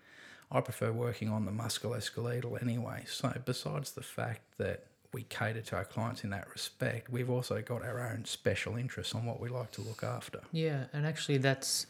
I 0.51 0.61
prefer 0.61 0.91
working 0.91 1.29
on 1.29 1.45
the 1.45 1.51
musculoskeletal 1.51 2.61
anyway. 2.61 3.03
So, 3.07 3.33
besides 3.43 3.91
the 3.91 4.03
fact 4.03 4.41
that 4.57 4.85
we 5.15 5.23
cater 5.23 5.61
to 5.61 5.77
our 5.77 5.85
clients 5.85 6.25
in 6.25 6.29
that 6.29 6.45
respect, 6.51 7.09
we've 7.09 7.29
also 7.29 7.61
got 7.61 7.81
our 7.83 8.01
own 8.11 8.25
special 8.25 8.75
interests 8.75 9.15
on 9.15 9.25
what 9.25 9.39
we 9.39 9.47
like 9.47 9.71
to 9.71 9.81
look 9.81 10.03
after. 10.03 10.41
Yeah, 10.51 10.83
and 10.91 11.05
actually 11.05 11.37
that's 11.37 11.87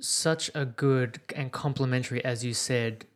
such 0.00 0.48
a 0.54 0.64
good 0.64 1.20
and 1.34 1.50
complementary, 1.50 2.24
as 2.24 2.44
you 2.44 2.54
said, 2.54 3.06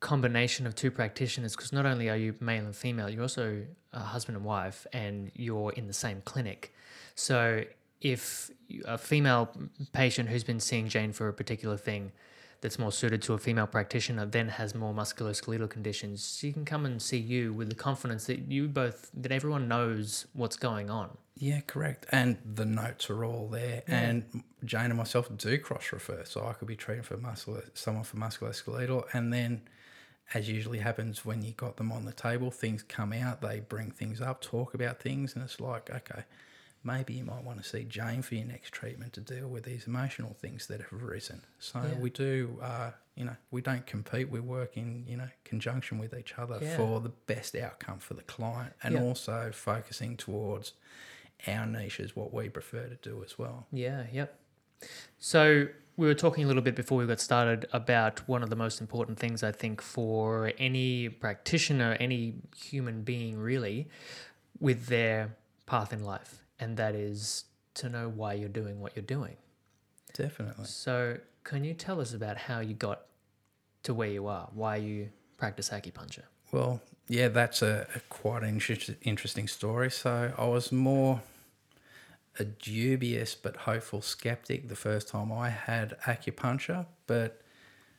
combination 0.00 0.66
of 0.66 0.74
two 0.74 0.90
practitioners 0.90 1.54
because 1.54 1.74
not 1.74 1.84
only 1.84 2.08
are 2.08 2.16
you 2.16 2.34
male 2.40 2.64
and 2.64 2.74
female, 2.74 3.10
you're 3.10 3.22
also 3.22 3.62
a 3.92 4.00
husband 4.00 4.34
and 4.36 4.46
wife 4.46 4.86
and 4.94 5.30
you're 5.34 5.72
in 5.72 5.86
the 5.86 5.92
same 5.92 6.22
clinic. 6.24 6.72
So 7.14 7.64
if 8.00 8.50
a 8.86 8.96
female 8.96 9.50
patient 9.92 10.30
who's 10.30 10.44
been 10.44 10.60
seeing 10.60 10.88
Jane 10.88 11.12
for 11.12 11.28
a 11.28 11.34
particular 11.34 11.76
thing 11.76 12.12
that's 12.60 12.78
more 12.78 12.92
suited 12.92 13.22
to 13.22 13.34
a 13.34 13.38
female 13.38 13.66
practitioner 13.66 14.26
then 14.26 14.48
has 14.48 14.74
more 14.74 14.92
musculoskeletal 14.94 15.68
conditions, 15.70 16.36
she 16.38 16.52
can 16.52 16.64
come 16.64 16.86
and 16.86 17.00
see 17.00 17.18
you 17.18 17.52
with 17.52 17.68
the 17.68 17.74
confidence 17.74 18.26
that 18.26 18.50
you 18.50 18.68
both, 18.68 19.10
that 19.14 19.32
everyone 19.32 19.68
knows 19.68 20.26
what's 20.32 20.56
going 20.56 20.90
on. 20.90 21.16
Yeah, 21.38 21.60
correct. 21.60 22.06
And 22.10 22.38
the 22.44 22.64
notes 22.64 23.10
are 23.10 23.24
all 23.24 23.48
there. 23.48 23.82
And 23.86 24.42
Jane 24.64 24.86
and 24.86 24.96
myself 24.96 25.28
do 25.36 25.58
cross 25.58 25.92
refer. 25.92 26.24
So 26.24 26.46
I 26.46 26.54
could 26.54 26.68
be 26.68 26.76
treating 26.76 27.02
for 27.02 27.18
muscular, 27.18 27.64
someone 27.74 28.04
for 28.04 28.16
musculoskeletal. 28.16 29.04
And 29.12 29.32
then, 29.32 29.60
as 30.32 30.48
usually 30.48 30.78
happens 30.78 31.26
when 31.26 31.42
you 31.42 31.52
got 31.52 31.76
them 31.76 31.92
on 31.92 32.06
the 32.06 32.12
table, 32.12 32.50
things 32.50 32.82
come 32.82 33.12
out, 33.12 33.42
they 33.42 33.60
bring 33.60 33.90
things 33.90 34.20
up, 34.20 34.40
talk 34.40 34.72
about 34.72 34.98
things. 34.98 35.34
And 35.34 35.44
it's 35.44 35.60
like, 35.60 35.90
okay, 35.90 36.24
maybe 36.86 37.14
you 37.14 37.24
might 37.24 37.42
want 37.44 37.62
to 37.62 37.68
see 37.68 37.82
Jane 37.84 38.22
for 38.22 38.36
your 38.36 38.46
next 38.46 38.70
treatment 38.72 39.12
to 39.14 39.20
deal 39.20 39.48
with 39.48 39.64
these 39.64 39.86
emotional 39.86 40.34
things 40.40 40.66
that 40.68 40.80
have 40.80 40.92
arisen. 41.02 41.42
So 41.58 41.80
Yeah. 41.82 41.94
we 41.98 42.10
do, 42.10 42.58
uh, 42.62 42.92
you 43.16 43.24
know, 43.24 43.36
we 43.50 43.60
don't 43.60 43.84
compete. 43.86 44.30
We 44.30 44.40
work 44.40 44.76
in, 44.76 45.04
you 45.06 45.16
know, 45.16 45.28
conjunction 45.44 45.98
with 45.98 46.14
each 46.14 46.38
other 46.38 46.58
Yeah. 46.62 46.76
for 46.76 47.00
the 47.00 47.08
best 47.08 47.56
outcome 47.56 47.98
for 47.98 48.14
the 48.14 48.22
client, 48.22 48.74
and 48.82 48.94
Yeah. 48.94 49.02
also 49.02 49.50
focusing 49.52 50.16
towards 50.16 50.72
our 51.46 51.66
niches, 51.66 52.14
what 52.14 52.32
we 52.32 52.48
prefer 52.48 52.88
to 52.88 52.96
do 52.96 53.22
as 53.24 53.36
well. 53.38 53.66
Yeah, 53.72 54.06
yep. 54.12 54.38
So 55.18 55.68
we 55.96 56.06
were 56.06 56.14
talking 56.14 56.44
a 56.44 56.46
little 56.46 56.62
bit 56.62 56.76
before 56.76 56.98
we 56.98 57.06
got 57.06 57.20
started 57.20 57.66
about 57.72 58.26
one 58.28 58.42
of 58.42 58.50
the 58.50 58.56
most 58.56 58.80
important 58.80 59.18
things 59.18 59.42
I 59.42 59.50
think 59.52 59.80
for 59.82 60.52
any 60.58 61.08
practitioner, 61.08 61.96
any 61.98 62.34
human 62.56 63.02
being 63.02 63.38
really, 63.38 63.88
with 64.60 64.86
their 64.86 65.36
path 65.66 65.92
in 65.92 66.04
life, 66.04 66.42
and 66.58 66.76
that 66.76 66.94
is 66.94 67.44
to 67.74 67.88
know 67.88 68.08
why 68.08 68.34
you're 68.34 68.48
doing 68.48 68.80
what 68.80 68.96
you're 68.96 69.04
doing. 69.04 69.36
Definitely. 70.14 70.64
So 70.64 71.18
can 71.44 71.64
you 71.64 71.74
tell 71.74 72.00
us 72.00 72.14
about 72.14 72.36
how 72.36 72.60
you 72.60 72.74
got 72.74 73.02
to 73.82 73.94
where 73.94 74.08
you 74.08 74.26
are, 74.26 74.48
why 74.52 74.76
you 74.76 75.10
practice 75.36 75.70
acupuncture? 75.70 76.24
Well, 76.52 76.80
yeah, 77.08 77.28
that's 77.28 77.62
a, 77.62 77.86
a 77.94 78.00
quite 78.08 78.42
an 78.42 78.48
interest, 78.48 78.90
interesting 79.02 79.46
story. 79.48 79.90
So 79.90 80.32
I 80.36 80.46
was 80.46 80.72
more 80.72 81.22
a 82.38 82.44
dubious 82.44 83.34
but 83.34 83.56
hopeful 83.56 84.02
skeptic 84.02 84.68
the 84.68 84.76
first 84.76 85.08
time 85.08 85.32
I 85.32 85.50
had 85.50 85.96
acupuncture. 86.04 86.86
But, 87.06 87.40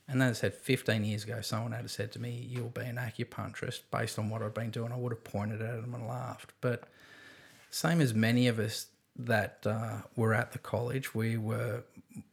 and 0.07 0.21
as 0.21 0.37
I 0.37 0.41
said, 0.41 0.53
15 0.53 1.03
years 1.03 1.23
ago, 1.23 1.41
someone 1.41 1.71
had 1.71 1.89
said 1.89 2.11
to 2.13 2.19
me, 2.19 2.47
You'll 2.49 2.69
be 2.69 2.81
an 2.81 2.97
acupuncturist. 2.97 3.81
Based 3.91 4.19
on 4.19 4.29
what 4.29 4.41
I'd 4.41 4.53
been 4.53 4.71
doing, 4.71 4.91
I 4.91 4.97
would 4.97 5.11
have 5.11 5.23
pointed 5.23 5.61
at 5.61 5.81
them 5.81 5.93
and 5.93 6.07
laughed. 6.07 6.53
But, 6.61 6.87
same 7.69 8.01
as 8.01 8.13
many 8.13 8.47
of 8.47 8.59
us 8.59 8.87
that 9.19 9.59
uh, 9.65 10.01
were 10.15 10.33
at 10.33 10.51
the 10.51 10.59
college, 10.59 11.13
we 11.15 11.37
were 11.37 11.83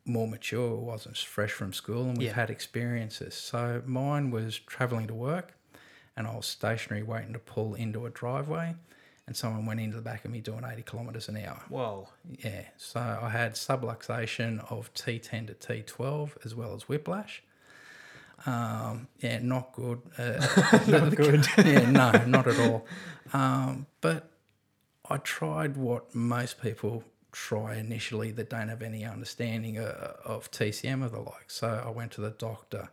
more 0.05 0.29
mature, 0.29 0.77
wasn't 0.77 1.17
fresh 1.17 1.51
from 1.53 1.73
school, 1.73 2.05
and 2.05 2.19
we've 2.19 2.29
Yeah. 2.29 2.35
had 2.35 2.51
experiences. 2.51 3.35
So 3.35 3.83
mine 3.87 4.31
was 4.31 4.59
travelling 4.59 5.07
to 5.09 5.15
work, 5.15 5.55
and 6.17 6.27
I 6.27 6.35
was 6.37 6.47
stationary 6.47 7.03
waiting 7.03 7.33
to 7.33 7.39
pull 7.39 7.75
into 7.75 8.05
a 8.07 8.11
driveway, 8.11 8.75
and 9.27 9.35
someone 9.35 9.65
went 9.65 9.81
into 9.81 9.97
the 9.97 10.03
back 10.03 10.25
of 10.27 10.31
me 10.31 10.41
doing 10.41 10.63
80 10.71 10.83
kilometres 10.83 11.29
an 11.29 11.39
hour. 11.39 11.63
Whoa. 11.71 12.09
Yeah, 12.45 12.65
so 12.77 13.01
I 13.01 13.31
had 13.31 13.55
subluxation 13.55 14.71
of 14.71 14.93
T10 14.93 15.47
to 15.47 15.55
T12 15.55 16.45
as 16.45 16.55
well 16.55 16.75
as 16.75 16.83
whiplash. 16.89 17.43
Um, 18.47 19.09
yeah, 19.21 19.39
not 19.41 19.73
good. 19.73 20.03
Uh, 20.19 20.47
not 20.89 21.15
good. 21.17 21.47
yeah, 21.59 21.91
no, 21.91 22.11
not 22.27 22.47
at 22.47 22.59
all. 22.69 22.85
Um, 23.33 23.87
but 24.03 24.29
I 25.09 25.19
tried 25.19 25.77
what 25.77 26.15
most 26.15 26.63
people 26.63 27.05
try 27.33 27.75
initially 27.77 28.31
that 28.31 28.49
don't 28.49 28.69
have 28.69 28.83
any 28.83 29.05
understanding 29.05 29.79
uh, 29.79 30.15
of 30.25 30.51
TCM 30.51 31.05
or 31.05 31.09
the 31.09 31.21
like. 31.21 31.51
So 31.51 31.83
I 31.85 31.91
went 31.91 32.13
to 32.13 32.21
the 32.21 32.31
doctor. 32.31 32.91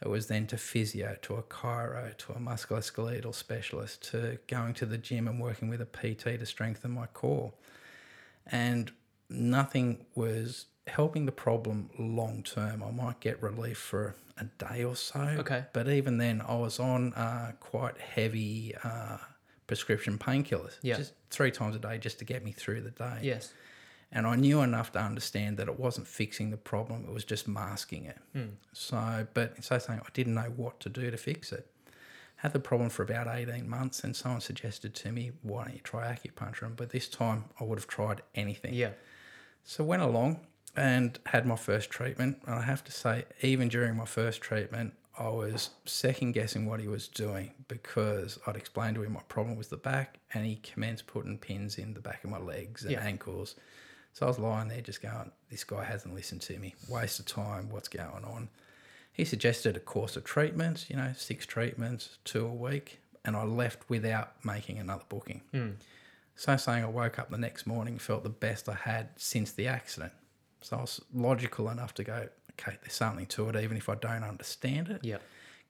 It 0.00 0.08
was 0.08 0.28
then 0.28 0.46
to 0.46 0.56
physio, 0.56 1.16
to 1.22 1.34
a 1.34 1.42
chiro, 1.42 2.16
to 2.16 2.32
a 2.32 2.36
musculoskeletal 2.36 3.34
specialist, 3.34 4.02
to 4.10 4.38
going 4.46 4.74
to 4.74 4.86
the 4.86 4.96
gym 4.96 5.28
and 5.28 5.40
working 5.40 5.68
with 5.68 5.80
a 5.80 5.86
PT 5.86 6.38
to 6.38 6.46
strengthen 6.46 6.92
my 6.92 7.06
core. 7.06 7.52
And 8.46 8.92
nothing 9.28 10.06
was 10.14 10.66
helping 10.86 11.26
the 11.26 11.32
problem 11.32 11.90
long 11.98 12.42
term. 12.42 12.82
I 12.82 12.90
might 12.90 13.20
get 13.20 13.42
relief 13.42 13.76
for 13.76 14.14
a 14.38 14.44
day 14.44 14.84
or 14.84 14.96
so. 14.96 15.20
Okay. 15.20 15.64
But 15.72 15.88
even 15.88 16.16
then, 16.16 16.40
I 16.40 16.54
was 16.54 16.80
on 16.80 17.12
uh, 17.12 17.52
quite 17.60 17.98
heavy 17.98 18.74
uh, 18.82 19.18
prescription 19.70 20.18
painkillers. 20.18 20.78
Yeah. 20.82 20.96
Just 20.96 21.12
three 21.30 21.52
times 21.52 21.76
a 21.76 21.78
day 21.78 21.96
just 21.96 22.18
to 22.18 22.24
get 22.24 22.44
me 22.44 22.50
through 22.50 22.80
the 22.80 22.90
day. 22.90 23.18
Yes. 23.22 23.52
And 24.10 24.26
I 24.26 24.34
knew 24.34 24.62
enough 24.62 24.90
to 24.94 24.98
understand 24.98 25.58
that 25.58 25.68
it 25.68 25.78
wasn't 25.78 26.08
fixing 26.08 26.50
the 26.50 26.56
problem, 26.56 27.04
it 27.04 27.12
was 27.12 27.24
just 27.24 27.46
masking 27.46 28.06
it. 28.06 28.18
Hmm. 28.32 28.54
So, 28.72 29.28
but 29.32 29.62
so 29.62 29.78
saying 29.78 30.00
I 30.02 30.08
didn't 30.12 30.34
know 30.34 30.52
what 30.56 30.80
to 30.80 30.88
do 30.88 31.08
to 31.08 31.16
fix 31.16 31.52
it. 31.52 31.70
Had 32.34 32.52
the 32.52 32.58
problem 32.58 32.90
for 32.90 33.04
about 33.04 33.28
18 33.28 33.68
months, 33.68 34.02
and 34.02 34.16
someone 34.16 34.40
suggested 34.40 34.92
to 34.96 35.12
me, 35.12 35.30
why 35.42 35.66
don't 35.66 35.74
you 35.74 35.80
try 35.84 36.12
acupuncture? 36.12 36.74
But 36.74 36.90
this 36.90 37.06
time 37.06 37.44
I 37.60 37.62
would 37.62 37.78
have 37.78 37.86
tried 37.86 38.22
anything. 38.34 38.74
Yeah. 38.74 38.90
So 39.62 39.84
went 39.84 40.02
along 40.02 40.40
and 40.74 41.16
had 41.26 41.46
my 41.46 41.54
first 41.54 41.90
treatment. 41.90 42.42
And 42.44 42.56
I 42.56 42.62
have 42.62 42.82
to 42.82 42.92
say, 42.92 43.26
even 43.40 43.68
during 43.68 43.96
my 43.96 44.06
first 44.06 44.40
treatment, 44.40 44.94
I 45.20 45.28
was 45.28 45.68
second 45.84 46.32
guessing 46.32 46.64
what 46.64 46.80
he 46.80 46.88
was 46.88 47.06
doing 47.06 47.52
because 47.68 48.38
I'd 48.46 48.56
explained 48.56 48.94
to 48.94 49.02
him 49.02 49.12
my 49.12 49.20
problem 49.28 49.54
was 49.56 49.68
the 49.68 49.76
back, 49.76 50.18
and 50.32 50.46
he 50.46 50.56
commenced 50.56 51.06
putting 51.06 51.36
pins 51.36 51.76
in 51.76 51.92
the 51.92 52.00
back 52.00 52.24
of 52.24 52.30
my 52.30 52.38
legs 52.38 52.82
and 52.82 52.92
Yeah. 52.92 53.04
ankles. 53.04 53.54
So 54.14 54.24
I 54.24 54.28
was 54.30 54.38
lying 54.38 54.68
there 54.68 54.80
just 54.80 55.02
going, 55.02 55.30
this 55.50 55.62
guy 55.62 55.84
hasn't 55.84 56.14
listened 56.14 56.40
to 56.42 56.58
me. 56.58 56.74
Waste 56.88 57.20
of 57.20 57.26
time. 57.26 57.68
What's 57.68 57.88
going 57.88 58.24
on? 58.24 58.48
He 59.12 59.24
suggested 59.26 59.76
a 59.76 59.80
course 59.80 60.16
of 60.16 60.24
treatments, 60.24 60.88
you 60.88 60.96
know, 60.96 61.12
six 61.16 61.44
treatments, 61.44 62.16
two 62.24 62.46
a 62.46 62.54
week, 62.54 63.00
and 63.22 63.36
I 63.36 63.42
left 63.44 63.90
without 63.90 64.42
making 64.44 64.78
another 64.78 65.04
booking. 65.08 65.42
Hmm. 65.52 65.72
So 66.34 66.56
saying 66.56 66.82
I 66.82 66.88
woke 66.88 67.18
up 67.18 67.30
the 67.30 67.36
next 67.36 67.66
morning, 67.66 67.98
felt 67.98 68.22
the 68.22 68.30
best 68.30 68.68
I 68.70 68.74
had 68.74 69.10
since 69.16 69.52
the 69.52 69.68
accident. 69.68 70.14
So 70.62 70.78
I 70.78 70.80
was 70.80 71.02
logical 71.12 71.68
enough 71.68 71.92
to 71.94 72.04
go, 72.04 72.28
okay, 72.60 72.76
there's 72.82 72.92
something 72.92 73.26
to 73.26 73.48
it, 73.48 73.56
even 73.56 73.76
if 73.76 73.88
I 73.88 73.94
don't 73.94 74.24
understand 74.24 74.88
it. 74.88 75.00
Yeah. 75.02 75.18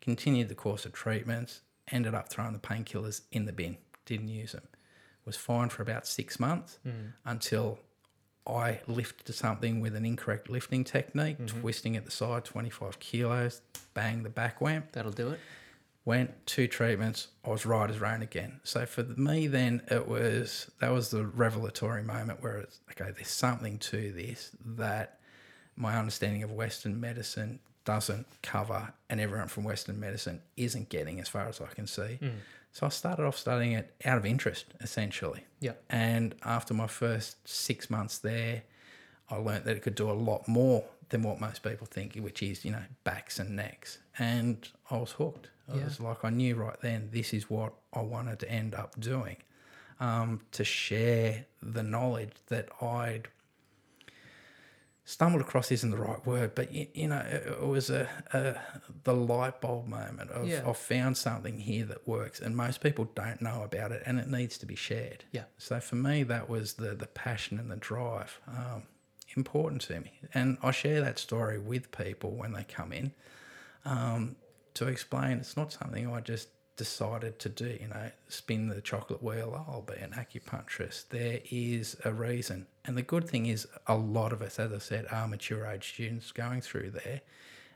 Continued 0.00 0.48
the 0.48 0.54
course 0.54 0.86
of 0.86 0.92
treatments, 0.92 1.60
ended 1.90 2.14
up 2.14 2.28
throwing 2.28 2.52
the 2.52 2.58
painkillers 2.58 3.22
in 3.32 3.44
the 3.44 3.52
bin, 3.52 3.76
didn't 4.06 4.28
use 4.28 4.52
them. 4.52 4.62
Was 5.24 5.36
fine 5.36 5.68
for 5.68 5.82
about 5.82 6.06
six 6.06 6.40
months 6.40 6.78
hmm. 6.82 7.10
until 7.24 7.78
I 8.46 8.80
lifted 8.86 9.32
something 9.34 9.80
with 9.80 9.94
an 9.94 10.04
incorrect 10.04 10.48
lifting 10.48 10.82
technique, 10.82 11.38
mm-hmm. 11.38 11.60
twisting 11.60 11.96
at 11.96 12.04
the 12.04 12.10
side, 12.10 12.44
25 12.44 12.98
kilos, 12.98 13.60
bang, 13.94 14.22
the 14.22 14.30
back 14.30 14.60
went 14.60 14.92
That'll 14.92 15.12
do 15.12 15.28
it. 15.30 15.40
went 16.04 16.46
two 16.46 16.66
treatments 16.66 17.28
i 17.44 17.50
was 17.50 17.66
right 17.66 17.90
as 17.90 18.00
rain 18.00 18.22
again 18.22 18.58
so 18.64 18.86
for 18.86 19.02
me 19.02 19.46
then 19.46 19.82
it 19.90 20.08
was 20.08 20.70
that 20.80 20.90
was 20.90 21.10
the 21.10 21.26
revelatory 21.26 22.02
moment 22.02 22.42
where 22.42 22.56
it's 22.56 22.80
okay 22.90 23.10
there's 23.12 23.28
something 23.28 23.78
to 23.78 24.10
this 24.12 24.50
that 24.64 25.19
my 25.80 25.96
understanding 25.96 26.42
of 26.42 26.50
western 26.52 27.00
medicine 27.00 27.58
doesn't 27.84 28.26
cover 28.42 28.92
and 29.08 29.20
everyone 29.20 29.48
from 29.48 29.64
western 29.64 29.98
medicine 29.98 30.40
isn't 30.56 30.88
getting 30.90 31.18
as 31.20 31.28
far 31.28 31.46
as 31.48 31.60
i 31.60 31.66
can 31.78 31.86
see 31.86 32.18
so 32.72 32.86
i 32.86 32.88
started 32.90 33.24
off 33.24 33.36
studying 33.36 33.72
it 33.72 33.86
out 34.04 34.18
of 34.18 34.24
interest 34.26 34.66
essentially 34.80 35.42
Yeah. 35.60 35.72
and 35.88 36.34
after 36.44 36.74
my 36.74 36.86
first 36.86 37.36
six 37.48 37.88
months 37.90 38.18
there, 38.18 38.62
I 39.32 39.36
learnt 39.36 39.64
that 39.64 39.76
it 39.76 39.82
could 39.82 39.94
do 39.94 40.10
a 40.10 40.18
lot 40.30 40.48
more 40.48 40.84
than 41.10 41.22
what 41.22 41.40
most 41.40 41.62
people 41.62 41.86
think, 41.86 42.16
which 42.16 42.42
is, 42.42 42.64
you 42.64 42.72
know, 42.72 42.82
backs 43.04 43.38
and 43.38 43.54
necks. 43.54 43.98
And 44.18 44.68
I 44.90 44.96
was 44.96 45.12
hooked. 45.12 45.46
I 45.72 45.76
Yeah. 45.76 45.84
was 45.84 46.00
like, 46.00 46.24
I 46.24 46.30
knew 46.30 46.56
right 46.56 46.80
then 46.80 47.10
this 47.12 47.32
is 47.32 47.48
what 47.48 47.72
I 47.92 48.00
wanted 48.02 48.40
to 48.40 48.50
end 48.50 48.74
up 48.74 48.98
doing. 49.00 49.36
Um, 50.00 50.40
to 50.52 50.64
share 50.64 51.44
the 51.62 51.84
knowledge 51.84 52.32
that 52.48 52.66
I'd 52.82 53.28
stumbled 55.10 55.42
across 55.42 55.72
isn't 55.72 55.90
the 55.90 55.96
right 55.96 56.24
word, 56.24 56.54
but 56.54 56.72
you, 56.72 56.86
you 56.94 57.08
know, 57.08 57.18
it, 57.18 57.44
it 57.46 57.66
was 57.66 57.90
a, 57.90 58.08
a 58.32 58.56
the 59.02 59.14
light 59.14 59.60
bulb 59.60 59.88
moment 59.88 60.30
of 60.30 60.46
Yeah. 60.46 60.62
I've 60.64 60.76
found 60.76 61.16
something 61.16 61.58
here 61.58 61.84
that 61.86 62.06
works, 62.06 62.40
and 62.40 62.56
most 62.56 62.80
people 62.80 63.10
don't 63.16 63.42
know 63.42 63.62
about 63.64 63.90
it, 63.90 64.02
and 64.06 64.20
it 64.20 64.28
needs 64.28 64.56
to 64.58 64.66
be 64.66 64.76
shared. 64.76 65.24
Yeah. 65.32 65.44
So 65.58 65.80
for 65.80 65.96
me, 65.96 66.22
that 66.24 66.48
was 66.48 66.74
the 66.74 66.94
the 66.94 67.08
passion 67.08 67.58
and 67.58 67.70
the 67.70 67.76
drive 67.76 68.40
um, 68.46 68.84
important 69.36 69.82
to 69.82 70.00
me, 70.00 70.12
and 70.32 70.58
I 70.62 70.70
share 70.70 71.00
that 71.00 71.18
story 71.18 71.58
with 71.58 71.90
people 71.90 72.30
when 72.30 72.52
they 72.52 72.64
come 72.64 72.92
in 72.92 73.12
um, 73.84 74.36
to 74.74 74.86
explain 74.86 75.38
it's 75.38 75.56
not 75.56 75.72
something 75.72 76.12
I 76.12 76.20
just 76.20 76.48
decided 76.84 77.38
to 77.44 77.48
do. 77.48 77.70
You 77.82 77.88
know, 77.88 78.10
spin 78.28 78.68
the 78.68 78.80
chocolate 78.80 79.22
wheel. 79.22 79.48
"Oh, 79.54 79.72
I'll 79.72 79.82
be 79.94 80.00
an 80.06 80.12
acupuncturist. 80.22 81.08
There 81.10 81.40
is 81.50 81.96
a 82.04 82.12
reason, 82.12 82.66
and 82.84 82.96
the 82.96 83.02
good 83.14 83.26
thing 83.32 83.46
is, 83.46 83.66
a 83.86 83.96
lot 83.96 84.32
of 84.32 84.40
us, 84.42 84.58
as 84.58 84.72
I 84.72 84.78
said, 84.78 85.04
are 85.10 85.28
mature 85.28 85.66
age 85.66 85.86
students 85.94 86.32
going 86.32 86.62
through 86.62 86.90
there, 86.90 87.20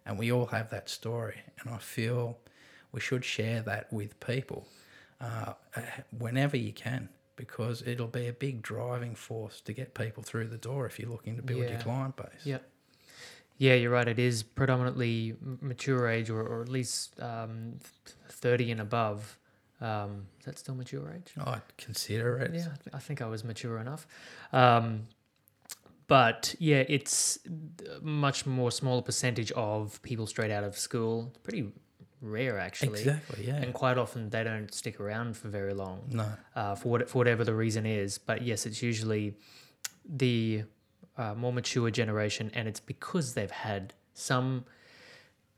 and 0.06 0.18
we 0.18 0.32
all 0.32 0.46
have 0.46 0.70
that 0.70 0.88
story. 0.88 1.38
And 1.58 1.66
I 1.74 1.78
feel 1.78 2.38
we 2.92 3.00
should 3.00 3.24
share 3.24 3.60
that 3.62 3.92
with 3.92 4.18
people 4.20 4.66
uh, 5.20 5.52
uh, 5.76 5.82
whenever 6.18 6.56
you 6.56 6.72
can. 6.72 7.08
Because 7.36 7.82
it'll 7.84 8.06
be 8.22 8.28
a 8.28 8.32
big 8.32 8.62
driving 8.62 9.16
force 9.16 9.60
to 9.62 9.72
get 9.72 9.92
people 9.92 10.22
through 10.22 10.48
the 10.56 10.62
door 10.68 10.86
if 10.86 11.00
you're 11.00 11.10
looking 11.10 11.34
to 11.34 11.42
build 11.42 11.68
your 11.68 11.80
client 11.80 12.14
base. 12.16 12.44
Yeah. 12.44 12.58
Yeah, 13.58 13.74
you're 13.74 13.90
right. 13.90 14.06
It 14.06 14.20
is 14.20 14.44
predominantly 14.44 15.34
mature 15.60 16.08
age, 16.08 16.30
or, 16.30 16.42
or 16.42 16.62
at 16.62 16.68
least 16.68 17.20
um, 17.20 17.78
thirty 18.44 18.70
and 18.70 18.80
above. 18.80 19.38
Um, 19.80 20.26
is 20.38 20.44
that 20.46 20.58
still 20.58 20.74
mature 20.74 21.06
age? 21.16 21.32
I'd 21.38 21.76
consider 21.76 22.38
it. 22.38 22.50
Yeah, 22.54 22.68
I, 22.74 22.76
th- 22.82 22.94
I 22.98 23.00
think 23.06 23.20
I 23.20 23.26
was 23.26 23.42
mature 23.42 23.78
enough. 23.78 24.06
Um, 24.52 25.08
but 26.06 26.54
yeah, 26.58 26.84
it's 26.96 27.38
a 27.96 28.04
much 28.04 28.46
more 28.46 28.70
smaller 28.70 29.02
percentage 29.02 29.50
of 29.52 30.00
people 30.02 30.26
straight 30.26 30.50
out 30.50 30.64
of 30.64 30.76
school. 30.76 31.14
It's 31.30 31.38
pretty 31.38 31.72
rare 32.20 32.58
actually. 32.58 33.00
Exactly, 33.00 33.46
yeah. 33.46 33.56
And 33.56 33.72
quite 33.72 33.98
often 33.98 34.30
they 34.30 34.44
don't 34.44 34.72
stick 34.72 35.00
around 35.00 35.36
for 35.36 35.48
very 35.48 35.74
long. 35.74 36.02
No. 36.10 36.26
Uh, 36.54 36.74
for 36.74 36.88
what 36.90 37.08
for 37.08 37.18
whatever 37.18 37.44
the 37.44 37.54
reason 37.54 37.84
is, 37.86 38.18
but 38.18 38.42
yes, 38.42 38.66
it's 38.66 38.82
usually 38.82 39.34
the 40.04 40.64
uh, 41.16 41.34
more 41.34 41.52
mature 41.52 41.90
generation, 41.90 42.50
and 42.54 42.68
it's 42.68 42.80
because 42.80 43.34
they've 43.34 43.50
had 43.50 43.94
some 44.14 44.64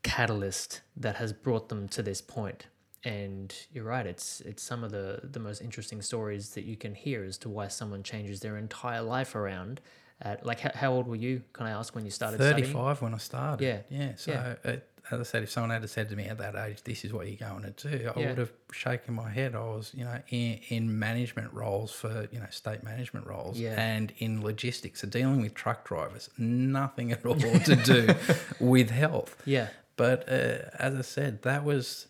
catalyst 0.02 0.82
that 0.96 1.16
has 1.16 1.32
brought 1.32 1.68
them 1.68 1.88
to 1.88 2.02
this 2.02 2.20
point. 2.20 2.66
And 3.04 3.54
you're 3.72 3.84
right; 3.84 4.06
it's 4.06 4.40
it's 4.40 4.62
some 4.62 4.82
of 4.82 4.90
the 4.90 5.20
the 5.22 5.38
most 5.40 5.60
interesting 5.62 6.02
stories 6.02 6.50
that 6.50 6.64
you 6.64 6.76
can 6.76 6.94
hear 6.94 7.22
as 7.24 7.38
to 7.38 7.48
why 7.48 7.68
someone 7.68 8.02
changes 8.02 8.40
their 8.40 8.56
entire 8.56 9.02
life 9.02 9.34
around. 9.34 9.80
At 10.22 10.46
like, 10.46 10.60
how, 10.60 10.70
how 10.74 10.92
old 10.92 11.06
were 11.06 11.14
you? 11.16 11.42
Can 11.52 11.66
I 11.66 11.70
ask 11.72 11.94
when 11.94 12.04
you 12.06 12.10
started 12.10 12.36
studying? 12.40 12.64
35 12.72 13.02
when 13.02 13.14
I 13.14 13.18
started. 13.18 13.62
Yeah. 13.64 13.78
Yeah. 13.90 14.12
So, 14.16 14.32
Yeah. 14.32 14.54
It, 14.72 14.88
as 15.10 15.20
I 15.20 15.22
said, 15.24 15.42
if 15.44 15.50
someone 15.50 15.70
had 15.70 15.88
said 15.90 16.08
to 16.08 16.16
me 16.16 16.24
at 16.24 16.38
that 16.38 16.56
age, 16.56 16.82
this 16.82 17.04
is 17.04 17.12
what 17.12 17.28
you're 17.28 17.36
going 17.50 17.62
to 17.70 17.88
do, 17.88 18.10
I 18.16 18.18
Yeah. 18.18 18.28
would 18.30 18.38
have 18.38 18.50
shaken 18.72 19.12
my 19.14 19.28
head. 19.30 19.54
I 19.54 19.58
was, 19.60 19.92
you 19.94 20.04
know, 20.04 20.18
in, 20.30 20.58
in 20.68 20.98
management 20.98 21.52
roles 21.52 21.92
for, 21.92 22.26
you 22.32 22.40
know, 22.40 22.46
state 22.50 22.82
management 22.82 23.26
roles 23.26 23.58
Yeah. 23.58 23.78
and 23.78 24.10
in 24.18 24.42
logistics. 24.42 25.02
So 25.02 25.06
dealing 25.06 25.42
with 25.42 25.52
truck 25.54 25.86
drivers, 25.86 26.30
nothing 26.38 27.12
at 27.12 27.24
all 27.26 27.36
to 27.36 27.76
do 27.76 28.14
with 28.58 28.88
health. 28.90 29.36
Yeah, 29.44 29.68
But 29.96 30.28
uh, 30.28 30.70
as 30.78 30.94
I 30.96 31.02
said, 31.02 31.42
that 31.42 31.62
was 31.62 32.08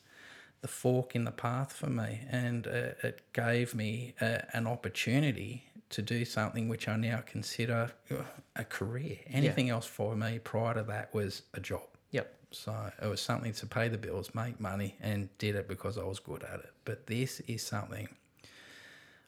the 0.63 0.69
fork 0.69 1.15
in 1.15 1.25
the 1.25 1.31
path 1.33 1.73
for 1.73 1.89
me, 1.91 2.21
and 2.31 2.67
uh, 2.67 2.95
it 3.03 3.21
gave 3.33 3.75
me 3.75 4.15
uh, 4.21 4.39
an 4.53 4.67
opportunity 4.67 5.65
to 5.91 6.03
do 6.03 6.25
something 6.25 6.69
which 6.69 6.89
I 6.89 6.97
now 6.97 7.23
consider 7.27 7.93
uh, 8.11 8.17
a 8.57 8.65
career. 8.65 9.19
Anything 9.29 9.71
else 9.71 9.87
for 9.87 10.17
me 10.17 10.41
prior 10.41 10.75
to 10.75 10.83
that 10.85 11.15
was 11.15 11.43
a 11.55 11.61
job. 11.61 11.83
yep, 12.11 12.35
So 12.51 12.91
it 13.01 13.07
was 13.07 13.21
something 13.21 13.53
to 13.53 13.67
pay 13.67 13.89
the 13.89 13.99
bills, 13.99 14.35
make 14.35 14.59
money, 14.59 14.97
and 15.01 15.29
did 15.39 15.55
it 15.55 15.69
because 15.69 15.97
I 15.99 16.03
was 16.05 16.19
good 16.19 16.43
at 16.43 16.61
it. 16.61 16.73
But 16.85 17.07
this 17.07 17.41
is 17.47 17.63
something 17.63 18.09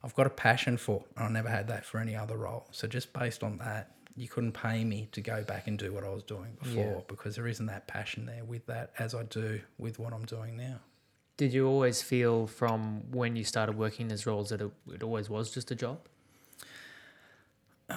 I've 0.02 0.14
got 0.14 0.26
a 0.26 0.30
passion 0.30 0.76
for. 0.78 1.04
and 1.16 1.26
I 1.26 1.28
never 1.30 1.48
had 1.48 1.68
that 1.68 1.84
for 1.84 1.98
any 1.98 2.16
other 2.16 2.36
role. 2.36 2.66
So 2.72 2.86
just 2.88 3.12
based 3.12 3.42
on 3.44 3.58
that, 3.58 3.92
you 4.16 4.26
couldn't 4.28 4.52
pay 4.52 4.82
me 4.84 5.08
to 5.12 5.20
go 5.20 5.44
back 5.44 5.68
and 5.68 5.78
do 5.78 5.92
what 5.92 6.02
I 6.02 6.08
was 6.08 6.24
doing 6.24 6.56
before 6.60 6.94
Yeah. 6.96 7.00
because 7.06 7.36
there 7.36 7.46
isn't 7.46 7.66
that 7.66 7.86
passion 7.86 8.26
there 8.26 8.44
with 8.44 8.66
that 8.66 8.90
as 8.98 9.14
I 9.14 9.22
do 9.24 9.60
with 9.78 9.98
what 10.00 10.12
I'm 10.12 10.24
doing 10.24 10.56
now. 10.56 10.80
Did 11.38 11.54
you 11.54 11.66
always 11.66 12.02
feel 12.02 12.46
from 12.46 13.10
when 13.10 13.34
you 13.36 13.44
started 13.44 13.78
working 13.78 14.04
in 14.04 14.08
these 14.08 14.26
roles 14.26 14.50
that 14.50 14.60
it, 14.60 14.70
it 14.92 15.02
always 15.02 15.30
was 15.30 15.50
just 15.50 15.70
a 15.70 15.74
job? 15.74 15.98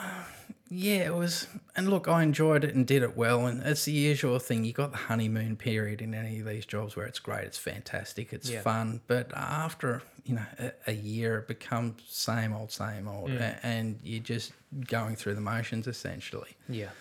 Yeah, 0.73 0.99
it 1.07 1.13
was. 1.13 1.47
And 1.75 1.89
look, 1.89 2.07
I 2.07 2.23
enjoyed 2.23 2.63
it 2.63 2.73
and 2.73 2.87
did 2.87 3.03
it 3.03 3.17
well. 3.17 3.45
And 3.45 3.61
it's 3.61 3.83
the 3.83 3.91
usual 3.91 4.39
thing. 4.39 4.63
You 4.63 4.71
got 4.71 4.91
the 4.91 4.97
honeymoon 4.97 5.57
period 5.57 6.01
in 6.01 6.13
any 6.13 6.39
of 6.39 6.45
these 6.45 6.65
jobs 6.65 6.95
where 6.95 7.05
it's 7.05 7.19
great, 7.19 7.43
it's 7.43 7.57
fantastic, 7.57 8.31
it's 8.31 8.49
Yeah. 8.49 8.61
fun. 8.61 9.01
But 9.05 9.33
after 9.35 10.01
you 10.23 10.35
know 10.35 10.45
a, 10.57 10.71
a 10.87 10.93
year, 10.93 11.39
it 11.39 11.49
becomes 11.49 12.01
same 12.07 12.53
old, 12.53 12.71
same 12.71 13.05
old, 13.09 13.31
mm. 13.31 13.41
a- 13.41 13.65
and 13.65 13.99
you're 14.01 14.23
just 14.23 14.53
going 14.87 15.17
through 15.17 15.35
the 15.35 15.41
motions 15.41 15.87
essentially. 15.87 16.55
Yeah, 16.69 16.91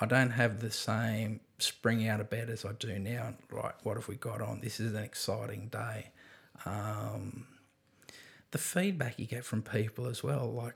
I 0.00 0.06
don't 0.06 0.30
have 0.30 0.58
the 0.58 0.72
same 0.72 1.38
spring 1.62 2.08
out 2.08 2.20
of 2.20 2.30
bed 2.30 2.50
as 2.50 2.64
I 2.64 2.72
do 2.72 2.98
now. 2.98 3.34
Right, 3.50 3.74
what 3.82 3.96
have 3.96 4.08
we 4.08 4.16
got 4.16 4.40
on? 4.40 4.60
This 4.60 4.80
is 4.80 4.94
an 4.94 5.02
exciting 5.02 5.68
day. 5.68 6.10
Um, 6.64 7.46
the 8.50 8.58
feedback 8.58 9.18
you 9.18 9.26
get 9.26 9.44
from 9.44 9.62
people 9.62 10.06
as 10.06 10.22
well, 10.22 10.52
like 10.52 10.74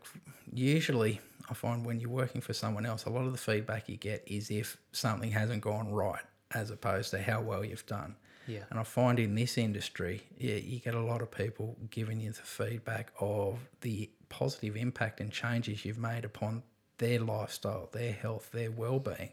usually 0.53 1.21
I 1.51 1.55
find 1.55 1.85
when 1.85 2.01
you're 2.01 2.11
working 2.11 2.41
for 2.41 2.53
someone 2.55 2.87
else, 2.87 3.05
a 3.05 3.11
lot 3.11 3.25
of 3.27 3.33
the 3.33 3.39
feedback 3.39 3.89
you 3.89 3.97
get 3.97 4.23
is 4.27 4.51
if 4.51 4.77
something 4.93 5.31
hasn't 5.31 5.63
gone 5.63 5.93
right, 5.93 6.23
as 6.53 6.71
opposed 6.71 7.11
to 7.11 7.21
how 7.23 7.41
well 7.41 7.65
you've 7.65 7.87
done. 7.87 8.17
yeah, 8.47 8.61
And 8.71 8.79
I 8.79 8.83
find 8.83 9.19
in 9.19 9.35
this 9.35 9.59
industry, 9.59 10.23
yeah, 10.39 10.55
you 10.55 10.81
get 10.81 10.95
a 10.95 11.01
lot 11.01 11.21
of 11.21 11.31
people 11.31 11.77
giving 11.91 12.21
you 12.21 12.31
the 12.33 12.43
feedback 12.43 13.13
of 13.21 13.59
the 13.83 14.11
positive 14.29 14.77
impact 14.77 15.21
and 15.21 15.31
changes 15.31 15.85
you've 15.85 15.99
made 15.99 16.25
upon 16.25 16.63
their 16.99 17.21
lifestyle, 17.21 17.89
their 17.93 18.13
health, 18.13 18.51
their 18.53 18.71
well-being. 18.71 19.31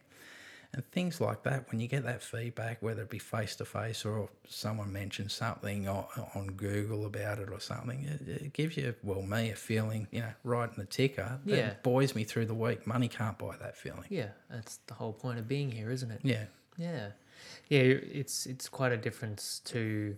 And 0.75 0.83
things 0.91 1.21
like 1.21 1.43
that, 1.43 1.69
when 1.69 1.79
you 1.79 1.87
get 1.87 2.03
that 2.05 2.23
feedback, 2.23 2.81
whether 2.81 3.03
it 3.03 3.09
be 3.11 3.19
face 3.19 3.55
to 3.57 3.65
face 3.65 4.05
or 4.05 4.29
someone 4.47 4.91
mentions 4.91 5.33
something 5.33 5.87
on, 5.87 6.05
on 6.33 6.47
Google 6.53 7.05
about 7.05 7.37
it 7.37 7.49
or 7.51 7.59
something, 7.59 8.03
it, 8.05 8.27
it 8.27 8.53
gives 8.53 8.75
you, 8.75 8.95
well, 9.03 9.21
me, 9.21 9.51
a 9.51 9.55
feeling, 9.55 10.07
you 10.09 10.21
know, 10.21 10.33
right 10.43 10.67
in 10.67 10.75
the 10.79 10.85
ticker 10.87 11.39
that 11.45 11.55
Yeah. 11.55 11.73
buoys 11.83 12.15
me 12.15 12.23
through 12.23 12.47
the 12.47 12.55
week. 12.55 12.87
Money 12.87 13.07
can't 13.07 13.37
buy 13.37 13.55
that 13.57 13.77
feeling. 13.77 14.05
yeah. 14.09 14.29
That's 14.49 14.77
the 14.87 14.95
whole 14.95 15.13
point 15.13 15.37
of 15.37 15.47
being 15.47 15.71
here, 15.71 15.91
isn't 15.91 16.09
it? 16.09 16.21
Yeah. 16.23 16.45
Yeah, 16.77 17.09
yeah. 17.69 17.81
It's 17.81 18.47
it's 18.47 18.67
quite 18.67 18.91
a 18.91 18.97
difference 18.97 19.59
to, 19.65 20.17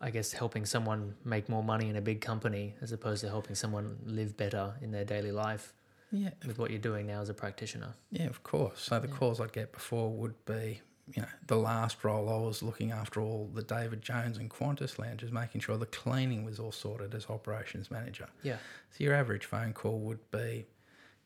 I 0.00 0.10
guess, 0.10 0.32
helping 0.32 0.64
someone 0.64 1.16
make 1.24 1.48
more 1.48 1.64
money 1.64 1.88
in 1.88 1.96
a 1.96 2.00
big 2.00 2.20
company 2.20 2.76
as 2.80 2.92
opposed 2.92 3.22
to 3.22 3.28
helping 3.28 3.56
someone 3.56 3.98
live 4.06 4.36
better 4.36 4.74
in 4.80 4.92
their 4.92 5.04
daily 5.04 5.32
life 5.32 5.72
Yeah, 6.12 6.30
with 6.46 6.58
what 6.58 6.70
you're 6.70 6.78
doing 6.78 7.06
now 7.06 7.20
as 7.22 7.28
a 7.30 7.34
practitioner. 7.34 7.94
Yeah, 8.10 8.26
of 8.26 8.42
course. 8.42 8.82
So 8.82 9.00
the 9.00 9.08
calls 9.08 9.40
I'd 9.40 9.52
get 9.52 9.72
before 9.72 10.10
would 10.10 10.44
be, 10.44 10.80
you 11.14 11.22
know, 11.22 11.28
the 11.46 11.56
last 11.56 12.04
role 12.04 12.28
I 12.28 12.36
was 12.36 12.62
looking 12.62 12.92
after 12.92 13.20
all 13.20 13.50
the 13.54 13.62
David 13.62 14.02
Jones 14.02 14.36
and 14.36 14.50
Qantas 14.50 14.98
lounges, 14.98 15.32
making 15.32 15.62
sure 15.62 15.76
the 15.78 15.86
cleaning 15.86 16.44
was 16.44 16.60
all 16.60 16.70
sorted 16.72 17.14
as 17.14 17.26
operations 17.30 17.90
manager. 17.90 18.28
Yeah, 18.42 18.58
So 18.90 19.04
your 19.04 19.14
average 19.14 19.46
phone 19.46 19.72
call 19.72 19.98
would 20.00 20.30
be, 20.30 20.66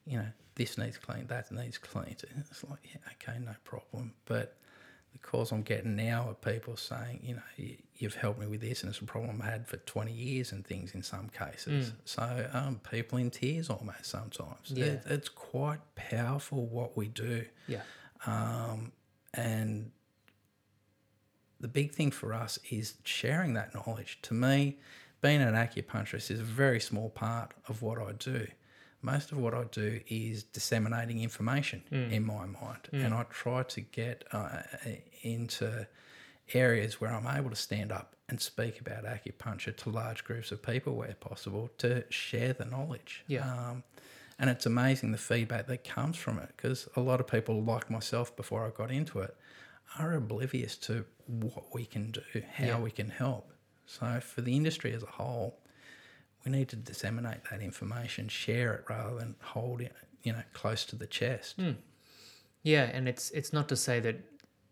you 0.06 0.18
know, 0.18 0.28
this 0.54 0.78
needs 0.78 0.96
cleaned, 0.98 1.28
that 1.28 1.50
needs 1.52 1.78
cleaned. 1.78 2.22
And 2.32 2.44
It's 2.48 2.64
like, 2.64 2.78
yeah, 2.84 3.00
okay, 3.28 3.38
no 3.44 3.54
problem. 3.64 4.14
But 4.24 4.56
the 5.20 5.26
calls 5.26 5.52
I'm 5.52 5.62
getting 5.62 5.96
now 5.96 6.28
are 6.28 6.34
people 6.34 6.76
saying, 6.76 7.20
you 7.22 7.34
know, 7.36 7.42
"You- 7.56 7.78
you've 7.96 8.14
helped 8.16 8.38
me 8.38 8.46
with 8.46 8.60
this, 8.60 8.82
and 8.82 8.90
it's 8.90 9.00
a 9.00 9.04
problem 9.04 9.40
I 9.40 9.46
had 9.46 9.66
for 9.66 9.78
20 9.78 10.12
years 10.12 10.52
and 10.52 10.66
things 10.66 10.92
in 10.94 11.02
some 11.02 11.28
cases. 11.30 11.92
So 12.04 12.50
um, 12.52 12.80
people 12.90 13.18
in 13.18 13.30
tears 13.30 13.70
almost 13.70 14.04
sometimes. 14.06 14.70
Yeah. 14.70 14.84
It, 14.86 15.02
it's 15.06 15.28
quite 15.30 15.80
powerful 15.94 16.66
what 16.66 16.96
we 16.96 17.08
do. 17.08 17.46
yeah, 17.66 17.82
Um, 18.26 18.92
and 19.32 19.92
the 21.60 21.68
big 21.68 21.92
thing 21.92 22.10
for 22.10 22.34
us 22.34 22.58
is 22.70 22.94
sharing 23.04 23.54
that 23.54 23.74
knowledge. 23.74 24.18
To 24.22 24.34
me, 24.34 24.78
being 25.22 25.40
an 25.40 25.54
acupuncturist 25.54 26.30
is 26.30 26.40
a 26.40 26.44
very 26.44 26.80
small 26.80 27.08
part 27.08 27.54
of 27.66 27.80
what 27.80 27.98
I 27.98 28.12
do. 28.12 28.46
Most 29.06 29.30
of 29.30 29.38
what 29.38 29.54
I 29.54 29.62
do 29.70 30.00
is 30.08 30.42
disseminating 30.42 31.22
information 31.22 31.82
in 31.92 32.24
my 32.26 32.44
mind, 32.44 32.88
and 32.92 33.14
I 33.14 33.22
try 33.30 33.62
to 33.62 33.80
get 33.80 34.24
uh, 34.32 34.62
into 35.22 35.86
areas 36.52 37.00
where 37.00 37.12
I'm 37.12 37.28
able 37.38 37.50
to 37.50 37.56
stand 37.56 37.92
up 37.92 38.16
and 38.28 38.40
speak 38.40 38.80
about 38.80 39.04
acupuncture 39.04 39.76
to 39.76 39.90
large 39.90 40.24
groups 40.24 40.50
of 40.50 40.60
people 40.60 40.96
where 40.96 41.14
possible 41.20 41.70
to 41.78 42.04
share 42.10 42.52
the 42.52 42.64
knowledge. 42.64 43.22
Yeah. 43.28 43.48
Um, 43.48 43.84
and 44.40 44.50
it's 44.50 44.66
amazing 44.66 45.12
the 45.12 45.18
feedback 45.18 45.68
that 45.68 45.84
comes 45.84 46.16
from 46.16 46.38
it 46.40 46.50
because 46.56 46.88
a 46.96 47.00
lot 47.00 47.20
of 47.20 47.28
people, 47.28 47.62
like 47.62 47.88
myself 47.88 48.34
before 48.36 48.66
I 48.66 48.70
got 48.70 48.90
into 48.90 49.20
it, 49.20 49.36
are 50.00 50.14
oblivious 50.14 50.74
to 50.78 51.04
what 51.28 51.72
we 51.72 51.84
can 51.86 52.10
do, 52.10 52.22
how 52.54 52.64
Yeah. 52.64 52.78
we 52.80 52.90
can 52.90 53.10
help. 53.10 53.52
So, 53.86 54.18
for 54.18 54.40
the 54.40 54.56
industry 54.56 54.92
as 54.92 55.04
a 55.04 55.12
whole, 55.20 55.60
we 56.46 56.52
need 56.52 56.68
to 56.68 56.76
disseminate 56.76 57.40
that 57.50 57.60
information, 57.60 58.28
share 58.28 58.72
it 58.74 58.84
rather 58.88 59.16
than 59.16 59.34
hold 59.42 59.80
it, 59.80 59.92
you 60.22 60.32
know, 60.32 60.42
close 60.54 60.84
to 60.86 60.96
the 60.96 61.06
chest. 61.06 61.56
Hmm. 61.56 61.72
yeah. 62.62 62.84
And 62.84 63.08
it's 63.08 63.30
it's 63.32 63.52
not 63.52 63.68
to 63.68 63.76
say 63.76 64.00
that 64.00 64.16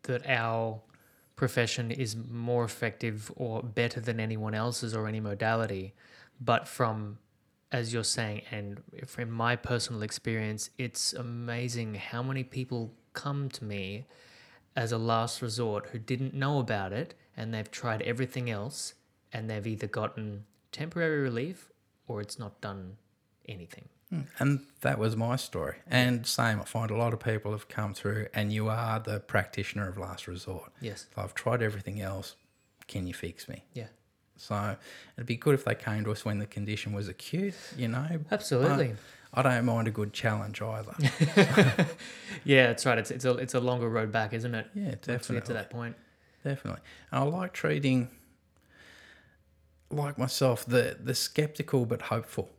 that 0.05 0.27
our 0.29 0.81
profession 1.37 1.91
is 1.91 2.17
more 2.17 2.65
effective 2.65 3.33
or 3.37 3.63
better 3.63 4.01
than 4.01 4.21
anyone 4.21 4.55
else's 4.55 4.95
or 4.95 5.09
any 5.09 5.21
modality, 5.21 5.95
but 6.41 6.69
from 6.69 7.19
as 7.73 7.93
you're 7.93 8.05
saying, 8.05 8.43
and 8.53 8.81
from 9.05 9.33
my 9.33 9.57
personal 9.57 10.03
experience, 10.03 10.71
it's 10.79 11.13
amazing 11.13 11.97
how 11.97 12.23
many 12.23 12.45
people 12.45 12.95
come 13.15 13.49
to 13.49 13.65
me 13.65 14.07
as 14.77 14.93
a 14.93 14.99
last 14.99 15.43
resort 15.43 15.89
who 15.91 15.99
didn't 15.99 16.35
know 16.35 16.61
about 16.61 16.93
it 16.93 17.15
and 17.37 17.53
they've 17.53 17.71
tried 17.73 18.01
everything 18.03 18.49
else 18.49 18.95
and 19.33 19.51
they've 19.51 19.67
either 19.67 19.89
gotten 19.89 20.45
temporary 20.75 21.21
relief 21.21 21.71
or 22.07 22.21
it's 22.21 22.39
not 22.39 22.61
done 22.61 22.97
anything. 23.49 23.89
Mm. 24.13 24.27
And 24.39 24.61
that 24.83 24.99
was 24.99 25.17
my 25.17 25.37
story. 25.37 25.77
And 25.87 26.27
same, 26.27 26.61
I 26.61 26.65
find 26.65 26.91
a 26.91 26.97
lot 26.97 27.15
of 27.15 27.21
people 27.21 27.53
have 27.53 27.69
come 27.69 27.95
through, 27.95 28.27
and 28.35 28.53
you 28.53 28.69
are 28.69 29.01
the 29.01 29.21
practitioner 29.21 29.89
of 29.89 29.97
last 29.97 30.27
resort. 30.29 30.71
Yes. 30.81 31.07
I've 31.17 31.35
tried 31.35 31.63
everything 31.63 32.01
else. 32.03 32.37
Can 32.87 33.07
you 33.07 33.15
fix 33.15 33.49
me? 33.49 33.65
Yeah. 33.73 33.87
So 34.37 34.77
it'd 35.17 35.27
be 35.27 35.37
good 35.37 35.55
if 35.55 35.65
they 35.65 35.75
came 35.75 36.05
to 36.05 36.11
us 36.11 36.25
when 36.25 36.39
the 36.39 36.47
condition 36.47 36.93
was 36.93 37.09
acute, 37.09 37.55
you 37.79 37.89
know. 37.89 38.21
Absolutely. 38.31 38.95
I 39.33 39.43
don't 39.43 39.65
mind 39.65 39.89
a 39.89 39.91
good 39.91 40.13
challenge 40.13 40.61
either. 40.61 40.95
Yeah, 42.45 42.67
that's 42.67 42.85
right. 42.85 42.99
It's 42.99 43.11
it's 43.11 43.25
a 43.25 43.33
it's 43.37 43.55
a 43.55 43.61
longer 43.61 43.89
road 43.89 44.13
back, 44.13 44.35
isn't 44.35 44.55
it? 44.55 44.67
Yeah, 44.75 44.97
Once 45.09 45.31
we 45.31 45.37
get 45.37 45.47
to 45.47 45.55
that 45.55 45.71
point. 45.71 45.97
Definitely. 46.45 46.83
And 47.11 47.25
I 47.25 47.27
like 47.27 47.55
treating, 47.55 48.11
like 49.95 50.19
myself, 50.19 50.65
the, 50.67 50.97
the 51.03 51.15
skeptical 51.15 51.87
but 51.87 52.03
hopeful 52.03 52.51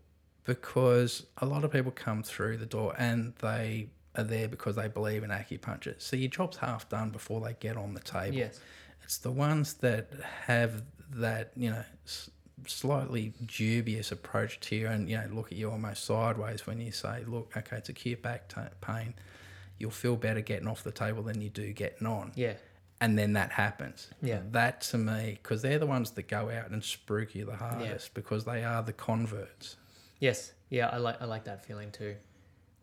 because 0.45 1.25
a 1.39 1.45
lot 1.45 1.63
of 1.63 1.71
people 1.71 1.91
come 1.91 2.23
through 2.23 2.57
the 2.57 2.65
door 2.65 2.93
and 2.97 3.33
they 3.41 3.87
are 4.15 4.23
there 4.23 4.47
because 4.47 4.75
they 4.75 4.87
believe 4.87 5.23
in 5.23 5.29
acupuncture. 5.29 5.95
So 5.97 6.15
your 6.15 6.29
job's 6.29 6.57
half 6.57 6.87
done 6.87 7.09
before 7.09 7.41
they 7.41 7.55
get 7.59 7.77
on 7.77 7.93
the 7.93 7.99
table. 7.99 8.35
Yes. 8.37 8.59
It's 9.03 9.17
the 9.17 9.31
ones 9.31 9.73
that 9.75 10.09
have 10.45 10.83
that, 11.11 11.51
you 11.55 11.69
know, 11.71 11.83
s- 12.05 12.29
slightly 12.67 13.33
dubious 13.45 14.11
approach 14.11 14.59
to 14.61 14.75
you 14.75 14.87
and, 14.87 15.09
you 15.09 15.17
know, 15.17 15.27
look 15.31 15.51
at 15.51 15.57
you 15.57 15.69
almost 15.69 16.05
sideways 16.05 16.65
when 16.65 16.79
you 16.79 16.91
say, 16.91 17.23
look, 17.27 17.51
okay, 17.57 17.77
it's 17.77 17.89
acute 17.89 18.21
back 18.21 18.47
ta 18.47 18.67
pain. 18.81 19.13
You'll 19.77 19.91
feel 19.91 20.15
better 20.15 20.41
getting 20.41 20.67
off 20.67 20.83
the 20.83 20.91
table 20.91 21.21
than 21.23 21.41
you 21.41 21.49
do 21.49 21.73
getting 21.73 22.07
on. 22.07 22.31
Yeah. 22.35 22.53
And 23.01 23.19
then 23.19 23.33
that 23.33 23.51
happens. 23.51 24.09
Yeah. 24.21 24.39
That 24.51 24.81
to 24.81 24.97
me, 24.97 25.37
because 25.41 25.61
they're 25.61 25.79
the 25.79 25.85
ones 25.85 26.11
that 26.11 26.27
go 26.27 26.49
out 26.49 26.69
and 26.71 26.81
spruik 26.81 27.35
you 27.35 27.45
the 27.45 27.55
hardest 27.57 28.13
because 28.13 28.45
they 28.45 28.63
are 28.63 28.81
the 28.81 28.93
converts. 28.93 29.75
Yes. 30.19 30.53
Yeah, 30.69 30.87
I 30.89 30.97
like 30.97 31.21
I 31.21 31.25
like 31.25 31.43
that 31.43 31.65
feeling 31.65 31.91
too. 31.91 32.15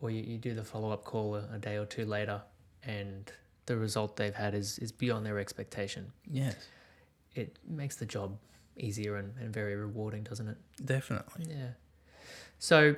Or 0.01 0.11
you, 0.11 0.21
you 0.21 0.37
do 0.37 0.53
the 0.53 0.63
follow 0.63 0.91
up 0.91 1.03
call 1.03 1.35
a, 1.35 1.47
a 1.53 1.57
day 1.57 1.77
or 1.77 1.85
two 1.85 2.05
later 2.05 2.41
and 2.83 3.31
the 3.65 3.75
result 3.77 4.17
they've 4.17 4.35
had 4.35 4.53
is, 4.53 4.77
is 4.79 4.91
beyond 4.91 5.25
their 5.25 5.39
expectation. 5.39 6.11
Yes, 6.29 6.55
It 7.33 7.57
makes 7.67 7.95
the 7.95 8.05
job 8.05 8.37
easier 8.77 9.15
and, 9.15 9.33
and 9.39 9.53
very 9.53 9.75
rewarding, 9.75 10.23
doesn't 10.23 10.47
it? 10.47 10.57
definitely. 10.85 11.45
Yeah. 11.49 11.69
So 12.59 12.95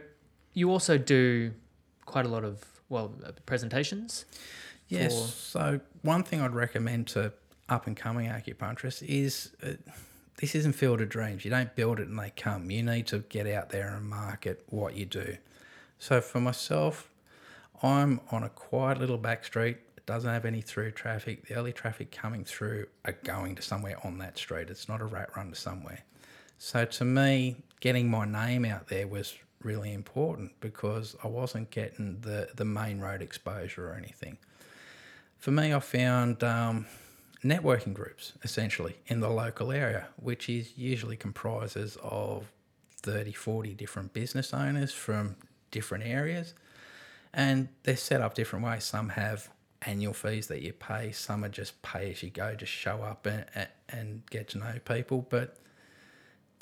you 0.53 0.71
also 0.71 0.97
do 0.97 1.53
quite 2.05 2.25
a 2.25 2.29
lot 2.29 2.43
of 2.43 2.63
well 2.89 3.13
uh, 3.25 3.31
presentations. 3.45 4.25
Yes. 4.87 5.13
for- 5.13 5.27
So 5.31 5.79
one 6.01 6.23
thing 6.23 6.41
I'd 6.41 6.53
recommend 6.53 7.07
to 7.07 7.33
up 7.69 7.87
and 7.87 7.97
coming 7.97 8.27
acupuncturists 8.29 9.01
is 9.03 9.51
uh, 9.63 9.71
this 10.37 10.53
isn't 10.55 10.73
field 10.73 11.01
of 11.01 11.09
dreams. 11.09 11.43
You 11.45 11.51
don't 11.51 11.75
build 11.75 11.99
it 11.99 12.07
and 12.07 12.19
they 12.19 12.31
come. 12.35 12.69
You 12.69 12.83
need 12.83 13.07
to 13.07 13.19
get 13.19 13.47
out 13.47 13.69
there 13.69 13.95
and 13.95 14.05
market 14.07 14.63
what 14.69 14.95
you 14.95 15.05
do. 15.05 15.37
So 15.97 16.21
for 16.21 16.39
myself, 16.39 17.09
I'm 17.81 18.19
on 18.31 18.43
a 18.43 18.49
quiet 18.49 18.99
little 18.99 19.17
back 19.17 19.43
street. 19.45 19.77
It 19.97 20.05
doesn't 20.05 20.29
have 20.29 20.45
any 20.45 20.61
through 20.61 20.91
traffic. 20.91 21.47
The 21.47 21.55
only 21.55 21.73
traffic 21.73 22.11
coming 22.11 22.43
through 22.43 22.87
are 23.05 23.13
going 23.23 23.55
to 23.55 23.61
somewhere 23.61 23.97
on 24.03 24.17
that 24.19 24.37
street. 24.37 24.69
It's 24.69 24.87
not 24.87 25.01
a 25.01 25.05
rat 25.05 25.29
run 25.35 25.49
to 25.49 25.55
somewhere. 25.55 26.03
So 26.59 26.85
to 26.85 27.05
me, 27.05 27.57
getting 27.79 28.09
my 28.09 28.25
name 28.25 28.65
out 28.65 28.87
there 28.87 29.07
was 29.07 29.35
really 29.63 29.93
important 29.93 30.51
because 30.59 31.15
I 31.23 31.27
wasn't 31.27 31.71
getting 31.71 32.19
the, 32.21 32.49
the 32.55 32.65
main 32.65 32.99
road 32.99 33.21
exposure 33.21 33.89
or 33.89 33.93
anything. 33.95 34.37
For 35.45 35.51
me, 35.51 35.75
I 35.75 35.79
found 35.79 36.43
um, 36.43 36.87
networking 37.43 37.93
groups 37.93 38.33
essentially 38.41 38.95
in 39.05 39.19
the 39.19 39.29
local 39.29 39.71
area, 39.71 40.07
which 40.15 40.49
is 40.49 40.75
usually 40.75 41.15
comprises 41.15 41.99
of 42.01 42.51
30, 43.03 43.31
40 43.33 43.75
different 43.75 44.11
business 44.11 44.55
owners 44.55 44.91
from 44.91 45.35
different 45.69 46.03
areas. 46.03 46.55
And 47.31 47.69
they're 47.83 47.95
set 47.95 48.21
up 48.21 48.33
different 48.33 48.65
ways. 48.65 48.85
Some 48.85 49.09
have 49.09 49.51
annual 49.83 50.15
fees 50.15 50.47
that 50.47 50.63
you 50.63 50.73
pay, 50.73 51.11
some 51.11 51.45
are 51.45 51.49
just 51.49 51.79
pay 51.83 52.09
as 52.09 52.23
you 52.23 52.31
go, 52.31 52.55
just 52.55 52.71
show 52.71 53.03
up 53.03 53.27
and, 53.27 53.45
and- 53.53 53.69
and 53.89 54.25
get 54.31 54.47
to 54.47 54.57
know 54.57 54.79
people. 54.83 55.27
But 55.29 55.57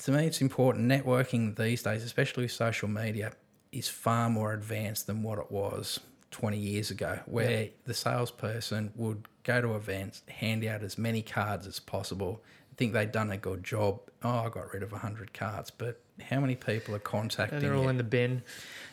to 0.00 0.10
me, 0.12 0.26
it's 0.26 0.42
important. 0.42 0.90
Networking 0.90 1.56
these 1.56 1.82
days, 1.82 2.04
especially 2.04 2.42
with 2.44 2.52
social 2.52 2.88
media, 2.88 3.32
is 3.72 3.88
far 3.88 4.28
more 4.28 4.52
advanced 4.52 5.06
than 5.06 5.22
what 5.22 5.38
it 5.38 5.50
was 5.50 6.00
20 6.34 6.58
years 6.58 6.90
ago, 6.90 7.20
where 7.26 7.68
the 7.84 7.94
salesperson 7.94 8.92
would 8.96 9.28
go 9.44 9.60
to 9.60 9.76
events, 9.76 10.22
hand 10.28 10.64
out 10.64 10.82
as 10.82 10.98
many 10.98 11.22
cards 11.22 11.64
as 11.64 11.78
possible, 11.78 12.42
think 12.76 12.92
they'd 12.92 13.12
done 13.12 13.30
a 13.30 13.36
good 13.36 13.62
job. 13.62 14.00
Oh, 14.24 14.38
I 14.40 14.48
got 14.48 14.72
rid 14.72 14.82
of 14.82 14.90
100 14.90 15.32
cards, 15.32 15.70
but 15.70 16.00
how 16.20 16.40
many 16.40 16.56
people 16.56 16.92
are 16.92 16.98
contacting 16.98 17.60
They're 17.60 17.76
all 17.76 17.84
you? 17.84 17.88
in 17.88 17.98
the 17.98 18.02
bin. 18.02 18.42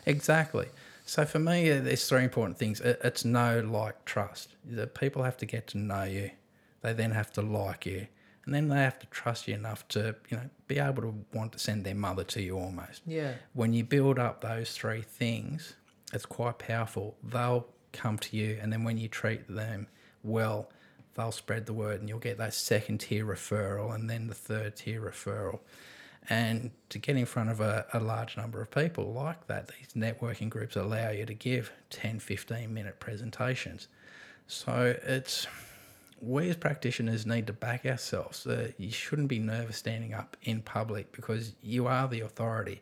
Exactly. 0.06 0.68
So 1.04 1.24
for 1.24 1.40
me, 1.40 1.68
uh, 1.68 1.80
there's 1.80 2.08
three 2.08 2.22
important 2.22 2.58
things. 2.58 2.80
It's 2.80 3.24
know, 3.24 3.58
like, 3.60 4.04
trust. 4.04 4.54
The 4.64 4.86
people 4.86 5.24
have 5.24 5.36
to 5.38 5.46
get 5.46 5.66
to 5.68 5.78
know 5.78 6.04
you. 6.04 6.30
They 6.82 6.92
then 6.92 7.10
have 7.10 7.32
to 7.32 7.42
like 7.42 7.86
you, 7.86 8.06
and 8.44 8.54
then 8.54 8.68
they 8.68 8.76
have 8.76 9.00
to 9.00 9.06
trust 9.08 9.48
you 9.48 9.54
enough 9.54 9.86
to, 9.88 10.14
you 10.30 10.36
know, 10.36 10.48
be 10.68 10.78
able 10.78 11.02
to 11.02 11.14
want 11.32 11.52
to 11.52 11.58
send 11.58 11.84
their 11.84 11.96
mother 11.96 12.22
to 12.24 12.40
you 12.40 12.56
almost. 12.56 13.02
Yeah. 13.04 13.32
When 13.52 13.72
you 13.72 13.82
build 13.82 14.20
up 14.20 14.42
those 14.42 14.72
three 14.72 15.02
things, 15.02 15.74
it's 16.12 16.26
quite 16.26 16.58
powerful. 16.58 17.16
They'll 17.22 17.66
come 17.92 18.18
to 18.18 18.36
you, 18.36 18.58
and 18.60 18.72
then 18.72 18.84
when 18.84 18.98
you 18.98 19.08
treat 19.08 19.48
them 19.48 19.86
well, 20.22 20.70
they'll 21.14 21.32
spread 21.32 21.66
the 21.66 21.72
word, 21.72 22.00
and 22.00 22.08
you'll 22.08 22.18
get 22.18 22.38
that 22.38 22.54
second 22.54 22.98
tier 22.98 23.24
referral, 23.24 23.94
and 23.94 24.08
then 24.08 24.28
the 24.28 24.34
third 24.34 24.76
tier 24.76 25.00
referral. 25.00 25.60
And 26.28 26.70
to 26.90 26.98
get 26.98 27.16
in 27.16 27.26
front 27.26 27.50
of 27.50 27.60
a, 27.60 27.84
a 27.92 27.98
large 27.98 28.36
number 28.36 28.60
of 28.60 28.70
people 28.70 29.12
like 29.12 29.48
that, 29.48 29.68
these 29.68 29.88
networking 29.96 30.48
groups 30.48 30.76
allow 30.76 31.10
you 31.10 31.26
to 31.26 31.34
give 31.34 31.72
10, 31.90 32.20
15 32.20 32.72
minute 32.72 33.00
presentations. 33.00 33.88
So 34.46 34.94
it's 35.04 35.46
we 36.20 36.48
as 36.48 36.56
practitioners 36.56 37.26
need 37.26 37.48
to 37.48 37.52
back 37.52 37.84
ourselves. 37.84 38.46
Uh, 38.46 38.70
you 38.78 38.92
shouldn't 38.92 39.28
be 39.28 39.40
nervous 39.40 39.76
standing 39.76 40.14
up 40.14 40.36
in 40.42 40.62
public 40.62 41.10
because 41.10 41.54
you 41.60 41.88
are 41.88 42.06
the 42.06 42.20
authority. 42.20 42.80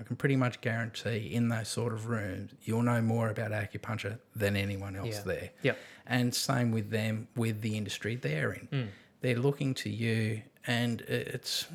I 0.00 0.02
can 0.02 0.16
pretty 0.16 0.36
much 0.36 0.60
guarantee 0.62 1.30
in 1.32 1.48
those 1.48 1.68
sort 1.68 1.92
of 1.92 2.06
rooms, 2.08 2.52
you'll 2.62 2.82
know 2.82 3.02
more 3.02 3.28
about 3.28 3.50
acupuncture 3.50 4.18
than 4.34 4.56
anyone 4.56 4.96
else 4.96 5.16
Yeah. 5.18 5.22
there. 5.24 5.50
Yep. 5.62 5.78
And 6.06 6.34
same 6.34 6.70
with 6.72 6.90
them, 6.90 7.28
with 7.36 7.60
the 7.60 7.76
industry 7.76 8.16
they're 8.16 8.52
in. 8.52 8.68
Mm. 8.72 8.88
They're 9.20 9.38
looking 9.38 9.74
to 9.74 9.90
you, 9.90 10.42
and 10.66 11.02
it's 11.02 11.66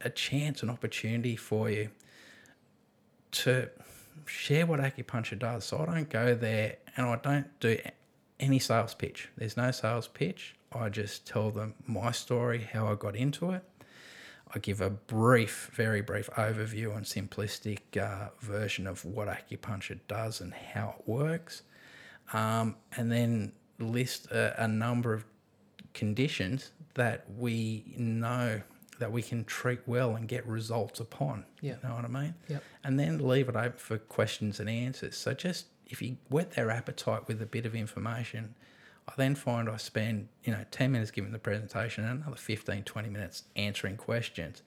a 0.00 0.08
chance, 0.10 0.62
an 0.62 0.70
opportunity 0.70 1.36
for 1.36 1.68
you 1.70 1.90
to 3.32 3.68
share 4.26 4.64
what 4.66 4.80
acupuncture 4.80 5.38
does. 5.38 5.64
So 5.66 5.78
I 5.78 5.86
don't 5.86 6.08
go 6.08 6.34
there 6.34 6.76
and 6.96 7.06
I 7.06 7.16
don't 7.16 7.58
do 7.60 7.78
any 8.40 8.58
sales 8.58 8.94
pitch. 8.94 9.28
There's 9.36 9.56
no 9.56 9.70
sales 9.70 10.08
pitch. 10.08 10.54
I 10.72 10.88
just 10.88 11.26
tell 11.26 11.50
them 11.50 11.74
my 11.86 12.10
story, 12.12 12.68
how 12.72 12.86
I 12.90 12.94
got 12.94 13.14
into 13.16 13.50
it. 13.52 13.62
I 14.52 14.58
give 14.58 14.80
a 14.80 14.90
brief, 14.90 15.70
very 15.74 16.00
brief 16.00 16.28
overview 16.36 16.96
and 16.96 17.04
simplistic 17.04 17.96
uh, 17.96 18.30
version 18.40 18.86
of 18.86 19.04
what 19.04 19.28
acupuncture 19.28 19.98
does 20.08 20.40
and 20.40 20.52
how 20.54 20.96
it 20.98 21.08
works, 21.08 21.62
um, 22.32 22.76
and 22.96 23.10
then 23.10 23.52
list 23.78 24.30
a, 24.30 24.62
a 24.62 24.68
number 24.68 25.12
of 25.12 25.24
conditions 25.92 26.70
that 26.94 27.24
we 27.36 27.94
know 27.96 28.60
that 28.98 29.10
we 29.10 29.22
can 29.22 29.44
treat 29.44 29.80
well 29.86 30.14
and 30.14 30.28
get 30.28 30.46
results 30.46 31.00
upon. 31.00 31.44
Yeah. 31.60 31.74
You 31.82 31.88
know 31.88 31.94
what 31.96 32.04
I 32.04 32.08
mean? 32.08 32.34
Yep. 32.48 32.62
And 32.84 32.98
then 32.98 33.18
leave 33.18 33.48
it 33.48 33.56
open 33.56 33.78
for 33.78 33.98
questions 33.98 34.60
and 34.60 34.70
answers. 34.70 35.16
So 35.16 35.34
just 35.34 35.66
if 35.86 36.00
you 36.00 36.16
whet 36.28 36.52
their 36.52 36.70
appetite 36.70 37.26
with 37.26 37.42
a 37.42 37.46
bit 37.46 37.66
of 37.66 37.74
information, 37.74 38.54
I 39.08 39.12
then 39.16 39.34
find 39.34 39.68
I 39.68 39.76
spend, 39.76 40.28
you 40.44 40.52
know, 40.52 40.64
10 40.70 40.92
minutes 40.92 41.10
giving 41.10 41.32
the 41.32 41.38
presentation 41.38 42.04
and 42.04 42.22
another 42.22 42.36
15, 42.36 42.84
20 42.84 43.08
minutes 43.08 43.44
answering 43.54 43.96
questions. 43.96 44.62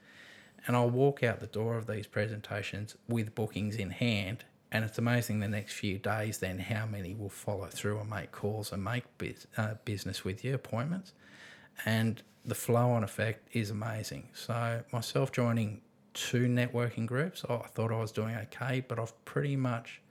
And 0.65 0.75
I'll 0.75 0.89
walk 0.89 1.23
out 1.23 1.39
the 1.39 1.47
door 1.47 1.77
of 1.77 1.87
these 1.87 2.07
presentations 2.07 2.95
with 3.07 3.33
bookings 3.33 3.75
in 3.77 3.91
hand. 3.91 4.45
And 4.71 4.83
it's 4.83 4.97
amazing 4.97 5.39
the 5.39 5.47
next 5.47 5.73
few 5.73 5.97
days 5.97 6.39
then 6.39 6.59
how 6.59 6.85
many 6.85 7.13
will 7.13 7.29
follow 7.29 7.67
through 7.67 7.99
and 7.99 8.09
make 8.09 8.31
calls 8.31 8.71
and 8.71 8.83
make 8.83 9.05
bus 9.17 9.47
uh, 9.55 9.75
business 9.85 10.23
with 10.23 10.43
you, 10.43 10.53
appointments. 10.53 11.13
And 11.85 12.21
the 12.45 12.55
flow 12.55 12.91
on 12.91 13.03
effect 13.03 13.47
is 13.53 13.69
amazing. 13.69 14.29
So, 14.33 14.83
myself 14.91 15.31
joining 15.31 15.81
two 16.13 16.47
networking 16.47 17.05
groups, 17.05 17.45
I 17.49 17.57
thought 17.57 17.91
I 17.91 17.97
was 17.97 18.11
doing 18.11 18.35
okay, 18.35 18.83
but 18.87 18.99
I've 18.99 19.13
pretty 19.25 19.55
much 19.55 20.01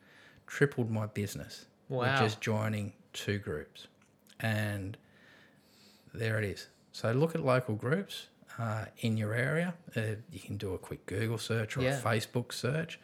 tripled 0.46 0.90
my 0.90 1.06
business 1.06 1.66
with 1.88 2.18
just 2.18 2.40
joining 2.40 2.92
two 3.12 3.38
groups. 3.38 3.88
And 4.40 4.96
there 6.14 6.38
it 6.38 6.44
is. 6.44 6.68
So, 6.92 7.12
look 7.12 7.34
at 7.34 7.44
local 7.44 7.74
groups 7.74 8.26
uh, 8.58 8.86
in 8.98 9.16
your 9.16 9.34
area. 9.34 9.74
Uh, 9.94 10.00
you 10.32 10.40
can 10.40 10.56
do 10.56 10.72
a 10.74 10.78
quick 10.78 11.04
Google 11.06 11.38
search 11.38 11.76
or 11.76 11.82
Yeah. 11.82 11.98
a 11.98 12.02
Facebook 12.02 12.52
search, 12.52 12.98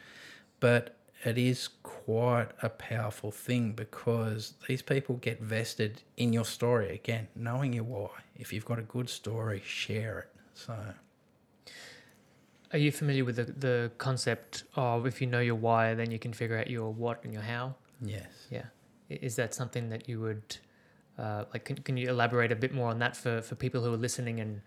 but 0.60 0.96
it 1.24 1.38
is 1.38 1.68
quite 1.82 2.48
a 2.62 2.68
powerful 2.68 3.30
thing 3.30 3.72
because 3.72 4.54
these 4.66 4.82
people 4.82 5.16
get 5.16 5.40
vested 5.40 6.02
in 6.16 6.32
your 6.32 6.44
story 6.44 6.88
again, 6.94 7.28
knowing 7.36 7.72
your 7.74 7.84
why. 7.84 8.10
If 8.36 8.52
you've 8.52 8.64
got 8.64 8.78
a 8.78 8.82
good 8.82 9.08
story, 9.10 9.62
share 9.64 10.18
it. 10.20 10.28
So, 10.54 10.74
Are 12.72 12.78
you 12.78 12.90
familiar 12.90 13.24
with 13.24 13.36
the, 13.36 13.44
the 13.44 13.90
concept 13.98 14.64
of 14.74 15.06
if 15.06 15.20
you 15.20 15.26
know 15.26 15.40
your 15.40 15.54
why, 15.54 15.94
then 15.94 16.10
you 16.10 16.18
can 16.18 16.32
figure 16.32 16.56
out 16.58 16.68
your 16.70 16.90
what 16.90 17.22
and 17.24 17.32
your 17.32 17.42
how? 17.42 17.74
yes. 18.00 18.26
Yeah. 18.50 18.64
Is 19.10 19.36
that 19.36 19.54
something 19.54 19.90
that 19.90 20.08
you 20.08 20.18
would 20.20 20.56
uh, 21.18 21.44
like? 21.52 21.64
Can, 21.64 21.76
can 21.76 21.96
you 21.96 22.08
elaborate 22.08 22.52
a 22.52 22.56
bit 22.56 22.72
more 22.74 22.88
on 22.90 22.98
that 23.00 23.16
for, 23.16 23.42
for 23.42 23.54
people 23.54 23.82
who 23.82 23.92
are 23.92 23.96
listening 23.96 24.40
and 24.40 24.60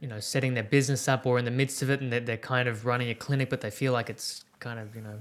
you 0.00 0.08
know 0.08 0.20
setting 0.20 0.54
their 0.54 0.62
business 0.64 1.08
up 1.08 1.26
or 1.26 1.38
in 1.38 1.44
the 1.44 1.50
midst 1.50 1.82
of 1.82 1.90
it 1.90 2.00
and 2.00 2.12
they're, 2.12 2.20
they're 2.20 2.36
kind 2.36 2.68
of 2.68 2.86
running 2.86 3.10
a 3.10 3.14
clinic, 3.14 3.50
but 3.50 3.60
they 3.60 3.70
feel 3.70 3.92
like 3.92 4.10
it's 4.10 4.44
kind 4.60 4.78
of 4.78 4.94
you 4.94 5.02
know 5.02 5.20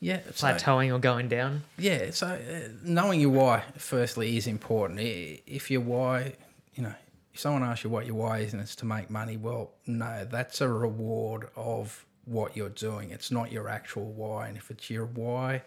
Yeah. 0.00 0.20
So, 0.34 0.46
plateauing 0.46 0.94
or 0.94 0.98
going 0.98 1.28
down? 1.28 1.62
Yeah, 1.78 2.10
so 2.10 2.26
uh, 2.26 2.68
knowing 2.82 3.20
your 3.20 3.30
why, 3.30 3.62
firstly, 3.76 4.36
is 4.36 4.46
important. 4.46 5.00
If 5.00 5.70
your 5.70 5.82
why, 5.82 6.34
you 6.74 6.82
know, 6.82 6.94
if 7.32 7.40
someone 7.40 7.62
asks 7.62 7.84
you 7.84 7.90
what 7.90 8.06
your 8.06 8.16
why 8.16 8.38
is 8.38 8.52
and 8.54 8.62
it's 8.62 8.74
to 8.76 8.86
make 8.86 9.10
money, 9.10 9.36
well, 9.36 9.72
no, 9.86 10.26
that's 10.28 10.60
a 10.60 10.68
reward 10.68 11.48
of 11.54 12.04
what 12.24 12.56
you're 12.56 12.68
doing. 12.70 13.10
It's 13.10 13.30
not 13.30 13.52
your 13.52 13.68
actual 13.68 14.06
why. 14.12 14.48
And 14.48 14.56
if 14.56 14.70
it's 14.70 14.88
your 14.90 15.06
why, 15.06 15.62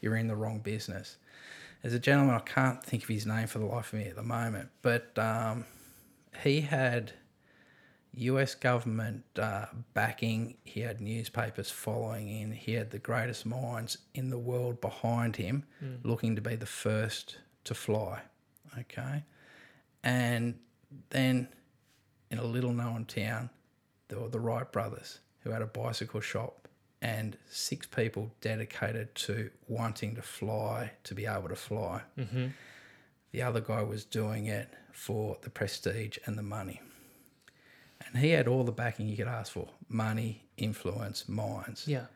you're 0.00 0.16
in 0.16 0.26
the 0.26 0.36
wrong 0.36 0.58
business. 0.58 1.16
There's 1.82 1.94
a 1.94 1.98
gentleman, 1.98 2.34
I 2.34 2.40
can't 2.40 2.82
think 2.82 3.04
of 3.04 3.08
his 3.08 3.26
name 3.26 3.46
for 3.46 3.58
the 3.58 3.66
life 3.66 3.92
of 3.92 3.98
me 3.98 4.06
at 4.06 4.16
the 4.16 4.22
moment, 4.22 4.70
but 4.82 5.16
um, 5.18 5.64
he 6.42 6.62
had 6.62 7.12
US 8.14 8.54
government 8.54 9.24
uh, 9.38 9.66
backing, 9.94 10.56
he 10.64 10.80
had 10.80 11.00
newspapers 11.00 11.70
following 11.70 12.28
in, 12.28 12.52
he 12.52 12.72
had 12.72 12.90
the 12.90 12.98
greatest 12.98 13.46
minds 13.46 13.98
in 14.14 14.30
the 14.30 14.38
world 14.38 14.80
behind 14.80 15.36
him, 15.36 15.64
looking 16.02 16.34
to 16.34 16.42
be 16.42 16.56
the 16.56 16.66
first 16.66 17.38
to 17.64 17.74
fly. 17.74 18.22
Okay. 18.78 19.24
And 20.02 20.58
then 21.10 21.48
in 22.30 22.38
a 22.38 22.44
little 22.44 22.72
known 22.72 23.04
town, 23.04 23.50
there 24.08 24.18
were 24.18 24.28
the 24.28 24.40
Wright 24.40 24.70
brothers 24.70 25.20
who 25.40 25.50
had 25.50 25.62
a 25.62 25.66
bicycle 25.66 26.20
shop 26.20 26.67
and 27.00 27.36
six 27.48 27.86
people 27.86 28.30
dedicated 28.40 29.14
to 29.14 29.50
wanting 29.68 30.14
to 30.16 30.22
fly, 30.22 30.92
to 31.04 31.14
be 31.14 31.26
able 31.26 31.48
to 31.48 31.56
fly. 31.56 32.02
Mm-hmm. 32.18 32.46
The 33.32 33.42
other 33.42 33.60
guy 33.60 33.82
was 33.82 34.04
doing 34.04 34.46
it 34.46 34.68
for 34.92 35.36
the 35.42 35.50
prestige 35.50 36.18
and 36.26 36.36
the 36.36 36.42
money. 36.42 36.80
And 38.06 38.16
he 38.22 38.30
had 38.30 38.48
all 38.48 38.64
the 38.64 38.72
backing 38.72 39.08
you 39.08 39.16
could 39.16 39.28
ask 39.28 39.52
for 39.52 39.68
money, 39.88 40.44
influence, 40.56 41.28
minds. 41.28 41.86
Yeah. 41.86 42.06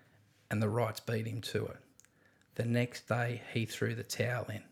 And 0.50 0.62
the 0.62 0.68
Wrights 0.68 1.00
beat 1.00 1.26
him 1.26 1.40
to 1.42 1.66
it. 1.66 1.76
The 2.54 2.64
next 2.64 3.08
day, 3.08 3.42
he 3.52 3.66
threw 3.66 3.94
the 3.94 4.02
towel 4.02 4.46
in. 4.48 4.62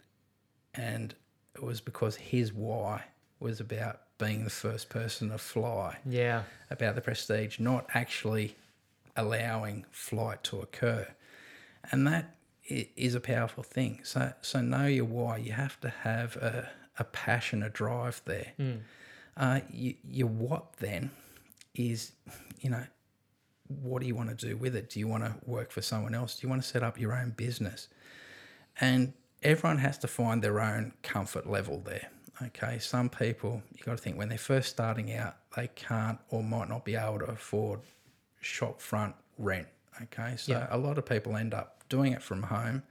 And 0.75 1.15
it 1.55 1.63
was 1.63 1.81
because 1.81 2.17
his 2.17 2.53
why 2.53 3.05
was 3.39 3.61
about 3.61 4.01
being 4.19 4.45
the 4.45 4.51
first 4.51 4.89
person 4.91 5.31
to 5.31 5.39
fly 5.39 5.97
Yeah. 6.05 6.43
about 6.71 6.95
the 6.95 7.01
prestige, 7.01 7.59
not 7.59 7.87
actually 7.95 8.57
allowing 9.17 9.87
flight 9.91 10.43
to 10.45 10.61
occur. 10.61 11.07
And 11.91 12.07
that 12.07 12.37
is 12.65 13.15
a 13.15 13.21
powerful 13.21 13.63
thing. 13.63 14.01
So, 14.05 14.33
so 14.43 14.61
know 14.61 14.87
your 14.87 15.05
why. 15.05 15.39
You 15.39 15.53
have 15.53 15.81
to 15.81 15.89
have 15.89 16.37
a, 16.37 16.71
a 16.99 17.05
passion, 17.05 17.63
a 17.63 17.71
drive 17.71 18.23
there. 18.25 18.53
Uh, 19.37 19.61
you, 19.71 19.95
your 20.09 20.29
what 20.29 20.75
then 20.77 21.11
is, 21.75 22.13
you 22.61 22.71
know, 22.71 22.85
what 23.69 24.03
do 24.03 24.09
you 24.09 24.15
want 24.15 24.37
to 24.37 24.47
do 24.47 24.57
with 24.57 24.75
it? 24.75 24.91
Do 24.91 24.99
you 24.99 25.09
want 25.09 25.25
to 25.25 25.35
work 25.47 25.71
for 25.71 25.83
someone 25.83 26.15
else? 26.15 26.39
Do 26.39 26.47
you 26.47 26.51
want 26.51 26.63
to 26.63 26.69
set 26.69 26.83
up 26.83 26.99
your 26.99 27.17
own 27.17 27.31
business? 27.31 27.89
And 28.81 29.13
everyone 29.43 29.79
has 29.79 29.99
to 29.99 30.09
find 30.09 30.43
their 30.43 30.61
own 30.61 30.93
comfort 31.03 31.49
level 31.49 31.81
there. 31.85 32.11
Okay, 32.43 32.79
some 32.79 33.09
people 33.11 33.63
you 33.77 33.85
got 33.85 33.93
to 33.93 34.03
think 34.03 34.17
when 34.17 34.29
they're 34.29 34.39
first 34.39 34.71
starting 34.71 35.13
out, 35.13 35.37
they 35.55 35.69
can't 35.69 36.19
or 36.31 36.43
might 36.43 36.69
not 36.69 36.85
be 36.85 36.97
able 36.97 37.19
to 37.19 37.27
afford 37.27 37.81
shop 38.41 38.81
front 38.81 39.15
rent. 39.39 39.69
Okay, 40.03 40.37
so 40.37 40.53
Yeah. 40.53 40.67
a 40.71 40.79
lot 40.79 40.99
of 40.99 41.05
people 41.07 41.37
end 41.37 41.53
up 41.55 41.85
doing 41.89 42.13
it 42.13 42.23
from 42.23 42.45
home. 42.45 42.83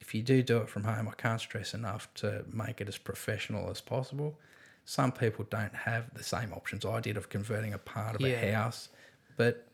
If 0.00 0.14
you 0.14 0.22
do 0.22 0.42
do 0.42 0.58
it 0.58 0.68
from 0.68 0.84
home, 0.84 1.06
I 1.08 1.12
can't 1.12 1.40
stress 1.40 1.74
enough 1.74 2.12
to 2.14 2.44
make 2.48 2.80
it 2.80 2.88
as 2.88 2.98
professional 2.98 3.70
as 3.70 3.80
possible. 3.80 4.38
Some 4.84 5.12
people 5.12 5.44
don't 5.48 5.74
have 5.74 6.12
the 6.14 6.24
same 6.24 6.52
options 6.52 6.84
I 6.84 6.98
did 7.00 7.16
of 7.16 7.28
converting 7.28 7.72
a 7.72 7.78
part 7.78 8.16
of 8.16 8.20
Yeah. 8.22 8.40
a 8.40 8.52
house, 8.52 8.88
but 9.36 9.68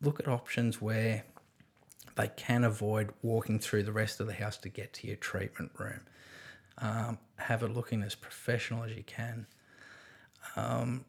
look 0.00 0.20
at 0.20 0.28
options 0.28 0.80
where 0.80 1.24
they 2.14 2.28
can 2.28 2.62
avoid 2.62 3.12
walking 3.22 3.58
through 3.58 3.82
the 3.82 3.92
rest 3.92 4.20
of 4.20 4.26
the 4.28 4.34
house 4.34 4.56
to 4.58 4.68
get 4.68 4.92
to 4.94 5.06
your 5.08 5.16
treatment 5.16 5.72
room. 5.76 6.06
Um, 6.78 7.18
have 7.38 7.62
it 7.64 7.68
looking 7.68 8.02
as 8.02 8.14
professional 8.14 8.84
as 8.84 8.92
you 8.92 9.02
can. 9.02 9.46
Um, 10.54 11.04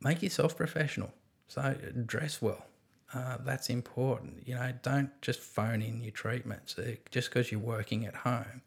make 0.00 0.22
yourself 0.22 0.56
professional. 0.56 1.12
So 1.50 1.74
dress 2.06 2.40
well. 2.40 2.64
Uh, 3.12 3.38
that's 3.44 3.68
important. 3.70 4.46
You 4.46 4.54
know, 4.54 4.72
don't 4.82 5.10
just 5.20 5.40
phone 5.40 5.82
in 5.82 6.00
your 6.00 6.12
treatments 6.12 6.78
uh, 6.78 6.92
just 7.10 7.28
because 7.28 7.50
you're 7.50 7.60
working 7.60 8.06
at 8.06 8.14
home. 8.14 8.62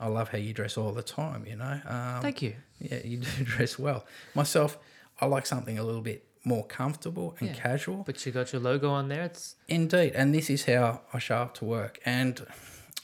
I 0.00 0.08
love 0.08 0.30
how 0.30 0.38
you 0.38 0.54
dress 0.54 0.78
all 0.78 0.92
the 0.92 1.02
time. 1.02 1.44
You 1.46 1.56
know, 1.56 1.80
um, 1.86 2.22
Thank 2.22 2.40
you. 2.40 2.54
yeah, 2.80 3.00
you 3.04 3.18
do 3.18 3.44
dress 3.44 3.78
well. 3.78 4.06
Myself, 4.34 4.78
I 5.20 5.26
like 5.26 5.44
something 5.44 5.78
a 5.78 5.84
little 5.84 6.00
bit 6.00 6.24
more 6.44 6.64
comfortable 6.64 7.36
and 7.40 7.50
Yeah. 7.50 7.56
casual. 7.56 8.04
But 8.04 8.24
you 8.24 8.32
got 8.32 8.54
your 8.54 8.62
logo 8.62 8.88
on 8.90 9.08
there. 9.08 9.24
It's 9.24 9.56
Indeed, 9.68 10.12
and 10.14 10.34
this 10.34 10.48
is 10.48 10.64
how 10.64 11.02
I 11.12 11.18
show 11.18 11.36
up 11.36 11.54
to 11.58 11.66
work. 11.66 12.00
And 12.06 12.46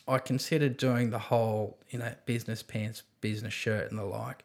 I 0.09 0.17
considered 0.19 0.79
doing 0.79 1.11
the 1.11 1.19
whole, 1.19 1.79
you 1.91 1.99
know, 1.99 2.15
business 2.25 2.63
pants, 2.63 3.03
business 3.21 3.53
shirt, 3.53 3.91
and 3.91 3.99
the 3.99 4.05
like. 4.05 4.45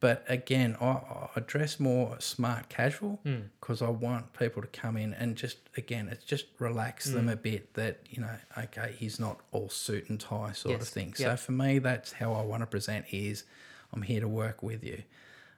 But 0.00 0.24
again, 0.28 0.76
I, 0.80 1.28
I 1.36 1.40
dress 1.46 1.78
more 1.78 2.18
smart 2.20 2.70
casual 2.70 3.20
because 3.60 3.82
I 3.82 3.90
want 3.90 4.32
people 4.32 4.62
to 4.62 4.68
come 4.68 4.96
in 4.96 5.12
and 5.12 5.36
just, 5.36 5.58
again, 5.76 6.08
it's 6.08 6.24
just 6.24 6.46
relax 6.58 7.04
them 7.04 7.28
a 7.28 7.36
bit 7.36 7.74
that, 7.74 8.00
you 8.08 8.22
know, 8.22 8.34
okay, 8.56 8.94
he's 8.98 9.20
not 9.20 9.40
all 9.52 9.68
suit 9.68 10.08
and 10.08 10.18
tie 10.18 10.52
sort 10.52 10.76
of 10.80 10.88
thing. 10.88 11.14
yeah. 11.18 11.36
So 11.36 11.36
for 11.36 11.52
me, 11.52 11.78
that's 11.80 12.12
how 12.12 12.32
I 12.32 12.42
want 12.42 12.62
to 12.62 12.66
present 12.66 13.04
is 13.12 13.44
I'm 13.92 14.00
here 14.02 14.20
to 14.20 14.28
work 14.28 14.62
with 14.62 14.82
you. 14.82 15.02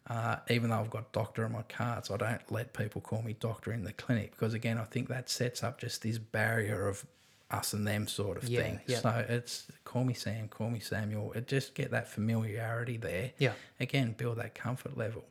Uh, 0.08 0.38
even 0.50 0.70
though 0.70 0.80
I've 0.80 0.90
got 0.90 1.12
doctor 1.12 1.44
on 1.44 1.52
my 1.52 1.62
cards, 1.62 2.10
I 2.10 2.16
don't 2.16 2.42
let 2.50 2.72
people 2.72 3.00
call 3.00 3.22
me 3.22 3.36
doctor 3.38 3.72
in 3.72 3.84
the 3.84 3.92
clinic 3.92 4.32
because, 4.32 4.52
again, 4.54 4.76
I 4.76 4.84
think 4.84 5.08
that 5.08 5.30
sets 5.30 5.62
up 5.62 5.78
just 5.78 6.02
this 6.02 6.18
barrier 6.18 6.88
of 6.88 7.06
us 7.52 7.72
and 7.72 7.86
them 7.86 8.08
sort 8.08 8.36
of 8.38 8.48
Yeah, 8.48 8.62
thing. 8.62 8.80
yeah. 8.86 8.98
So 9.00 9.24
it's 9.28 9.66
call 9.84 10.04
me 10.04 10.14
Sam, 10.14 10.48
call 10.48 10.70
me 10.70 10.80
Samuel. 10.80 11.32
It 11.34 11.46
just 11.46 11.74
get 11.74 11.90
that 11.90 12.08
familiarity 12.08 12.96
there. 12.96 13.32
Yeah. 13.38 13.52
Again, 13.80 14.14
build 14.16 14.38
that 14.38 14.54
comfort 14.54 14.96
level. 14.96 15.24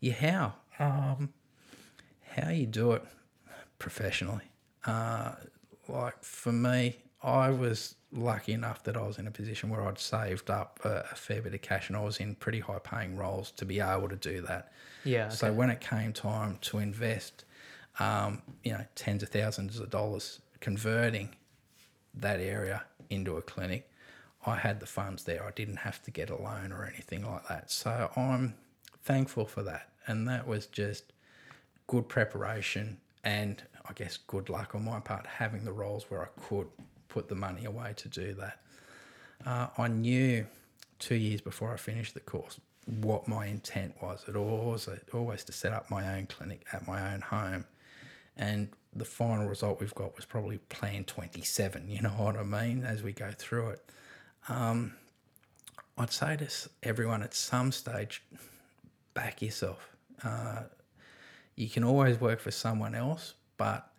You 0.00 0.12
how? 0.12 0.54
Um, 0.78 1.32
how 2.34 2.50
you 2.50 2.66
do 2.66 2.92
it 2.92 3.02
professionally. 3.78 4.44
Uh, 4.84 5.32
like 5.88 6.22
for 6.22 6.52
me, 6.52 6.96
I 7.22 7.50
was 7.50 7.94
lucky 8.12 8.52
enough 8.52 8.82
that 8.84 8.96
I 8.96 9.02
was 9.02 9.18
in 9.18 9.26
a 9.26 9.30
position 9.30 9.70
where 9.70 9.82
I'd 9.86 9.98
saved 9.98 10.50
up 10.50 10.78
a, 10.84 11.04
a 11.10 11.14
fair 11.14 11.42
bit 11.42 11.54
of 11.54 11.62
cash 11.62 11.88
and 11.88 11.96
I 11.96 12.02
was 12.02 12.18
in 12.18 12.34
pretty 12.36 12.60
high 12.60 12.78
paying 12.78 13.16
roles 13.16 13.50
to 13.52 13.64
be 13.64 13.80
able 13.80 14.08
to 14.08 14.16
do 14.16 14.40
that. 14.42 14.72
yeah. 15.04 15.28
So 15.30 15.52
when 15.52 15.70
it 15.70 15.80
came 15.80 16.12
time 16.12 16.58
to 16.62 16.78
invest, 16.78 17.44
um, 17.98 18.42
you 18.62 18.72
know, 18.72 18.84
tens 18.94 19.22
of 19.22 19.30
thousands 19.30 19.78
of 19.78 19.90
dollars 19.90 20.40
converting 20.64 21.28
that 22.14 22.40
area 22.40 22.82
into 23.10 23.36
a 23.36 23.42
clinic, 23.42 23.86
I 24.46 24.56
had 24.56 24.80
the 24.80 24.86
funds 24.86 25.24
there. 25.24 25.44
I 25.44 25.50
didn't 25.50 25.76
have 25.76 26.02
to 26.04 26.10
get 26.10 26.30
a 26.30 26.36
loan 26.36 26.72
or 26.72 26.86
anything 26.86 27.30
like 27.30 27.46
that. 27.48 27.70
So 27.70 28.10
I'm 28.16 28.54
thankful 29.02 29.44
for 29.44 29.62
that. 29.64 29.90
And 30.06 30.26
that 30.26 30.48
was 30.48 30.64
just 30.64 31.12
good 31.86 32.08
preparation 32.08 32.96
and 33.24 33.62
I 33.86 33.92
guess 33.92 34.16
good 34.16 34.48
luck 34.48 34.74
on 34.74 34.86
my 34.86 35.00
part 35.00 35.26
having 35.26 35.66
the 35.66 35.72
roles 35.72 36.04
where 36.08 36.22
I 36.22 36.28
could 36.48 36.68
put 37.08 37.28
the 37.28 37.34
money 37.34 37.66
away 37.66 37.92
to 37.96 38.08
do 38.08 38.32
that. 38.32 38.58
Uh, 39.44 39.66
I 39.76 39.88
knew 39.88 40.46
two 40.98 41.16
years 41.16 41.42
before 41.42 41.74
I 41.74 41.76
finished 41.76 42.14
the 42.14 42.20
course 42.20 42.58
what 42.86 43.28
my 43.28 43.46
intent 43.46 43.96
was. 44.02 44.24
It 44.26 44.34
always 44.34 44.88
always 45.12 45.44
to 45.44 45.52
set 45.52 45.74
up 45.74 45.90
my 45.90 46.16
own 46.16 46.26
clinic 46.26 46.64
at 46.72 46.86
my 46.86 47.12
own 47.12 47.20
home, 47.20 47.66
and 48.36 48.68
the 48.94 49.04
final 49.04 49.46
result 49.46 49.80
we've 49.80 49.94
got 49.94 50.16
was 50.16 50.24
probably 50.24 50.58
Plan 50.58 51.04
Twenty 51.04 51.42
Seven. 51.42 51.88
You 51.88 52.02
know 52.02 52.08
what 52.16 52.36
I 52.36 52.42
mean? 52.42 52.84
As 52.84 53.02
we 53.02 53.12
go 53.12 53.30
through 53.36 53.70
it, 53.70 53.90
um, 54.48 54.94
I'd 55.96 56.12
say 56.12 56.36
to 56.36 56.48
everyone 56.82 57.22
at 57.22 57.34
some 57.34 57.72
stage, 57.72 58.22
back 59.14 59.42
yourself. 59.42 59.88
Uh, 60.22 60.62
you 61.56 61.68
can 61.68 61.84
always 61.84 62.20
work 62.20 62.40
for 62.40 62.50
someone 62.50 62.94
else, 62.94 63.34
but 63.56 63.90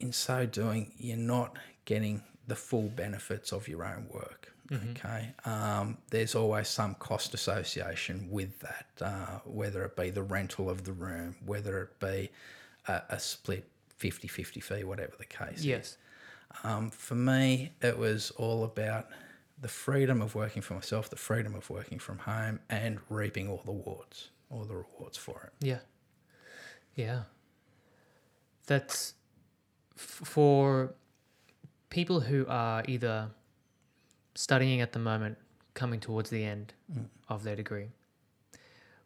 in 0.00 0.12
so 0.12 0.46
doing, 0.46 0.92
you're 0.96 1.16
not 1.16 1.58
getting 1.84 2.22
the 2.46 2.56
full 2.56 2.88
benefits 2.88 3.52
of 3.52 3.68
your 3.68 3.84
own 3.84 4.06
work. 4.10 4.52
Okay. 4.72 5.30
Um, 5.44 5.98
there's 6.10 6.34
always 6.34 6.68
some 6.68 6.94
cost 6.94 7.34
association 7.34 8.28
with 8.30 8.60
that, 8.60 8.86
uh, 9.00 9.38
whether 9.44 9.84
it 9.84 9.94
be 9.96 10.10
the 10.10 10.22
rental 10.22 10.70
of 10.70 10.84
the 10.84 10.92
room, 10.92 11.36
whether 11.44 11.82
it 11.82 12.00
be 12.00 12.30
a, 12.88 13.02
a 13.10 13.18
split 13.20 13.68
50 13.96 14.28
50 14.28 14.60
fee, 14.60 14.84
whatever 14.84 15.12
the 15.18 15.24
case 15.24 15.58
is. 15.58 15.66
yes. 15.66 15.96
Um, 16.62 16.90
for 16.90 17.14
me, 17.16 17.72
it 17.82 17.98
was 17.98 18.30
all 18.32 18.62
about 18.64 19.08
the 19.60 19.68
freedom 19.68 20.20
of 20.22 20.34
working 20.34 20.62
for 20.62 20.74
myself, 20.74 21.10
the 21.10 21.16
freedom 21.16 21.54
of 21.54 21.68
working 21.70 21.98
from 21.98 22.18
home, 22.18 22.60
and 22.70 22.98
reaping 23.08 23.48
all 23.48 23.62
the 23.64 23.72
rewards, 23.72 24.30
all 24.50 24.64
the 24.64 24.76
rewards 24.76 25.16
for 25.18 25.42
it. 25.60 25.66
Yeah. 25.66 25.78
Yeah. 26.94 27.22
That's 28.66 29.14
f- 29.96 30.20
for 30.24 30.94
people 31.90 32.20
who 32.20 32.46
are 32.48 32.84
either 32.86 33.30
studying 34.34 34.80
at 34.80 34.92
the 34.92 34.98
moment, 34.98 35.38
coming 35.74 35.98
towards 36.00 36.30
the 36.30 36.44
end 36.44 36.72
of 37.28 37.42
their 37.42 37.56
degree. 37.56 37.88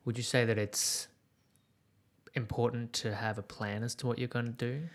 Would 0.04 0.16
you 0.18 0.22
say 0.24 0.44
that 0.44 0.58
it's 0.58 1.08
important 2.34 2.92
to 2.94 3.14
have 3.14 3.38
a 3.38 3.42
plan 3.42 3.82
as 3.82 3.94
to 3.96 4.06
what 4.06 4.18
you're 4.18 4.28
going 4.28 4.46
to 4.46 4.52
do? 4.52 4.88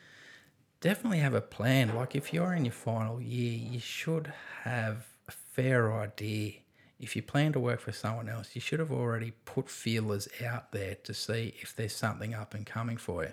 Definitely 0.81 1.19
have 1.19 1.33
a 1.33 1.41
plan. 1.41 1.95
Like 1.95 2.15
if 2.15 2.33
you're 2.33 2.53
in 2.53 2.65
your 2.65 2.73
final 2.73 3.21
year, 3.21 3.57
you 3.71 3.79
should 3.79 4.33
have 4.63 5.05
a 5.27 5.31
fair 5.31 5.93
idea. 5.93 6.53
If 6.99 7.15
you 7.15 7.21
plan 7.21 7.53
to 7.53 7.59
work 7.59 7.79
for 7.79 7.91
someone 7.91 8.29
else, 8.29 8.51
you 8.53 8.61
should 8.61 8.79
have 8.79 8.91
already 8.91 9.31
put 9.45 9.69
feelers 9.69 10.27
out 10.45 10.71
there 10.71 10.95
to 11.03 11.13
see 11.13 11.53
if 11.61 11.75
there's 11.75 11.95
something 11.95 12.33
up 12.33 12.53
and 12.53 12.65
coming 12.65 12.97
for 12.97 13.23
you. 13.23 13.31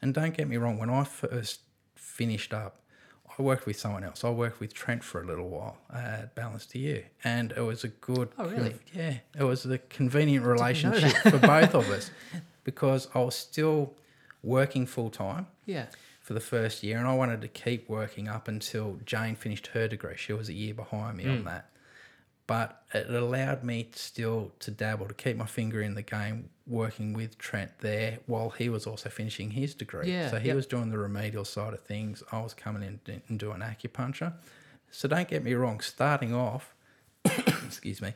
And 0.00 0.14
don't 0.14 0.36
get 0.36 0.48
me 0.48 0.56
wrong, 0.56 0.78
when 0.78 0.90
I 0.90 1.04
first 1.04 1.60
finished 1.96 2.52
up, 2.52 2.82
I 3.38 3.42
worked 3.42 3.66
with 3.66 3.78
someone 3.78 4.04
else. 4.04 4.24
I 4.24 4.30
worked 4.30 4.58
with 4.58 4.74
Trent 4.74 5.04
for 5.04 5.22
a 5.22 5.26
little 5.26 5.48
while 5.48 5.78
uh, 5.92 6.22
at 6.22 6.34
Balance 6.34 6.66
to 6.66 6.78
You, 6.78 7.04
and 7.22 7.52
it 7.52 7.60
was 7.60 7.84
a 7.84 7.88
good. 7.88 8.30
Oh, 8.38 8.48
really? 8.48 8.74
yeah, 8.94 9.18
it 9.38 9.44
was 9.44 9.64
a 9.66 9.78
convenient 9.78 10.44
relationship 10.44 11.12
for 11.18 11.38
both 11.38 11.74
of 11.74 11.88
us 11.90 12.10
because 12.72 13.08
I 13.14 13.20
was 13.20 13.34
still 13.34 13.94
working 14.42 14.84
full 14.84 15.08
time 15.08 15.46
Yeah. 15.64 15.86
for 16.20 16.34
the 16.34 16.40
first 16.40 16.82
year, 16.82 16.98
and 16.98 17.08
I 17.08 17.14
wanted 17.14 17.40
to 17.40 17.48
keep 17.48 17.88
working 17.88 18.28
up 18.28 18.46
until 18.46 18.98
Jane 19.06 19.36
finished 19.36 19.68
her 19.68 19.88
degree. 19.88 20.16
She 20.18 20.34
was 20.34 20.50
a 20.50 20.52
year 20.52 20.74
behind 20.74 21.16
me 21.16 21.24
Hmm. 21.24 21.30
on 21.30 21.44
that, 21.44 21.70
but 22.46 22.82
it 22.92 23.08
allowed 23.08 23.64
me 23.64 23.88
still 23.94 24.52
to 24.60 24.70
dabble, 24.70 25.08
to 25.08 25.14
keep 25.14 25.36
my 25.38 25.46
finger 25.46 25.80
in 25.80 25.94
the 25.94 26.02
game, 26.02 26.50
working 26.66 27.14
with 27.14 27.38
Trent 27.38 27.70
there 27.78 28.18
while 28.26 28.50
he 28.50 28.68
was 28.68 28.86
also 28.86 29.08
finishing 29.08 29.52
his 29.52 29.74
degree. 29.74 30.10
Yeah, 30.12 30.30
so 30.30 30.38
he 30.38 30.48
yep. 30.48 30.56
was 30.56 30.66
doing 30.66 30.90
the 30.90 30.98
remedial 30.98 31.46
side 31.46 31.72
of 31.72 31.80
things. 31.80 32.22
I 32.30 32.40
was 32.42 32.52
coming 32.52 32.82
in 32.82 33.22
and 33.28 33.38
doing 33.38 33.60
acupuncture. 33.60 34.34
So 34.90 35.08
don't 35.08 35.26
get 35.28 35.42
me 35.42 35.54
wrong. 35.54 35.80
Starting 35.80 36.34
off, 36.34 36.74
excuse 37.24 38.02
me, 38.02 38.12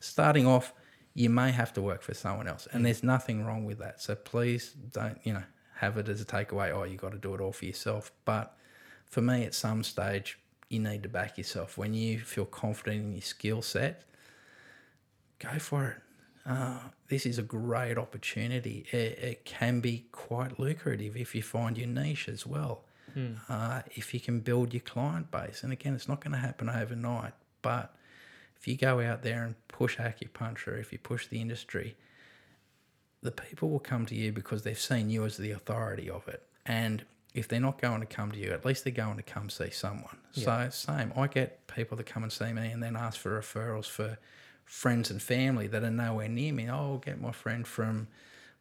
starting 0.00 0.46
off, 0.46 0.72
you 1.14 1.28
may 1.28 1.50
have 1.50 1.72
to 1.74 1.82
work 1.82 2.02
for 2.02 2.14
someone 2.14 2.48
else, 2.48 2.68
and 2.72 2.84
there's 2.84 3.02
nothing 3.02 3.44
wrong 3.44 3.64
with 3.64 3.78
that. 3.78 4.00
So 4.00 4.14
please 4.14 4.74
don't, 4.92 5.18
you 5.24 5.32
know, 5.32 5.42
have 5.76 5.96
it 5.96 6.08
as 6.08 6.20
a 6.20 6.24
takeaway. 6.24 6.72
Oh, 6.72 6.84
you 6.84 6.96
got 6.96 7.12
to 7.12 7.18
do 7.18 7.34
it 7.34 7.40
all 7.40 7.52
for 7.52 7.64
yourself. 7.64 8.12
But 8.24 8.56
for 9.06 9.20
me, 9.20 9.44
at 9.44 9.54
some 9.54 9.82
stage, 9.82 10.38
you 10.68 10.78
need 10.78 11.02
to 11.02 11.08
back 11.08 11.36
yourself. 11.38 11.76
When 11.76 11.94
you 11.94 12.20
feel 12.20 12.44
confident 12.44 13.02
in 13.02 13.12
your 13.12 13.22
skill 13.22 13.62
set, 13.62 14.04
go 15.38 15.58
for 15.58 15.86
it. 15.86 15.96
Uh, 16.46 16.78
this 17.08 17.26
is 17.26 17.38
a 17.38 17.42
great 17.42 17.98
opportunity. 17.98 18.86
It, 18.92 19.18
it 19.18 19.44
can 19.44 19.80
be 19.80 20.06
quite 20.12 20.58
lucrative 20.58 21.16
if 21.16 21.34
you 21.34 21.42
find 21.42 21.76
your 21.76 21.88
niche 21.88 22.28
as 22.28 22.46
well. 22.46 22.84
Uh, 23.48 23.82
if 23.96 24.14
you 24.14 24.20
can 24.20 24.40
build 24.40 24.72
your 24.72 24.82
client 24.82 25.30
base, 25.30 25.64
and 25.64 25.72
again, 25.72 25.94
it's 25.94 26.08
not 26.08 26.20
going 26.20 26.32
to 26.32 26.38
happen 26.38 26.68
overnight, 26.70 27.32
but 27.60 27.94
if 28.60 28.68
you 28.68 28.76
go 28.76 29.00
out 29.00 29.22
there 29.22 29.42
and 29.44 29.54
push 29.68 29.96
acupuncture, 29.96 30.78
if 30.78 30.92
you 30.92 30.98
push 30.98 31.26
the 31.26 31.40
industry, 31.40 31.96
the 33.22 33.30
people 33.30 33.70
will 33.70 33.80
come 33.80 34.04
to 34.06 34.14
you 34.14 34.32
because 34.32 34.62
they've 34.62 34.78
seen 34.78 35.08
you 35.08 35.24
as 35.24 35.38
the 35.38 35.50
authority 35.50 36.10
of 36.10 36.28
it. 36.28 36.42
And 36.66 37.04
if 37.32 37.48
they're 37.48 37.60
not 37.60 37.80
going 37.80 38.00
to 38.00 38.06
come 38.06 38.32
to 38.32 38.38
you, 38.38 38.50
at 38.52 38.64
least 38.64 38.84
they're 38.84 38.92
going 38.92 39.16
to 39.16 39.22
come 39.22 39.48
see 39.48 39.70
someone. 39.70 40.18
So, 40.32 40.68
same. 40.70 41.12
I 41.16 41.26
get 41.26 41.66
people 41.68 41.96
that 41.96 42.06
come 42.06 42.22
and 42.22 42.32
see 42.32 42.52
me 42.52 42.70
and 42.70 42.82
then 42.82 42.96
ask 42.96 43.18
for 43.18 43.40
referrals 43.40 43.86
for 43.86 44.18
friends 44.64 45.10
and 45.10 45.22
family 45.22 45.66
that 45.68 45.82
are 45.82 45.90
nowhere 45.90 46.28
near 46.28 46.52
me. 46.52 46.68
Oh, 46.68 46.74
I'll 46.74 46.98
get 46.98 47.20
my 47.20 47.32
friend 47.32 47.66
from, 47.66 48.08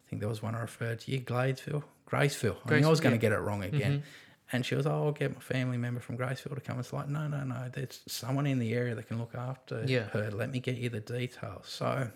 I 0.05 0.09
think 0.09 0.21
there 0.21 0.29
was 0.29 0.41
one 0.41 0.55
I 0.55 0.61
referred 0.61 1.01
to 1.01 1.11
you, 1.11 1.19
Gladesville, 1.19 1.83
Graceville. 2.09 2.57
I 2.65 2.79
knew 2.79 2.87
I 2.87 2.89
was 2.89 3.01
going 3.01 3.13
yeah. 3.13 3.17
to 3.17 3.21
get 3.21 3.31
it 3.33 3.39
wrong 3.39 3.63
again. 3.63 3.91
Mm-hmm. 3.91 4.03
And 4.51 4.65
she 4.65 4.73
was, 4.75 4.87
oh, 4.87 4.91
I'll 5.05 5.11
get 5.11 5.33
my 5.35 5.41
family 5.41 5.77
member 5.77 5.99
from 5.99 6.17
Graceville 6.17 6.55
to 6.55 6.61
come. 6.61 6.79
It's 6.79 6.91
like, 6.91 7.07
no, 7.07 7.27
no, 7.27 7.43
no. 7.43 7.69
There's 7.71 7.99
someone 8.07 8.47
in 8.47 8.57
the 8.57 8.73
area 8.73 8.95
that 8.95 9.07
can 9.07 9.19
look 9.19 9.35
after 9.35 9.83
Yeah. 9.85 10.05
her. 10.09 10.31
Let 10.31 10.49
me 10.51 10.59
get 10.59 10.77
you 10.77 10.89
the 10.89 10.99
details. 11.01 11.67
So, 11.67 12.09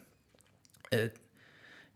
it, 0.91 1.17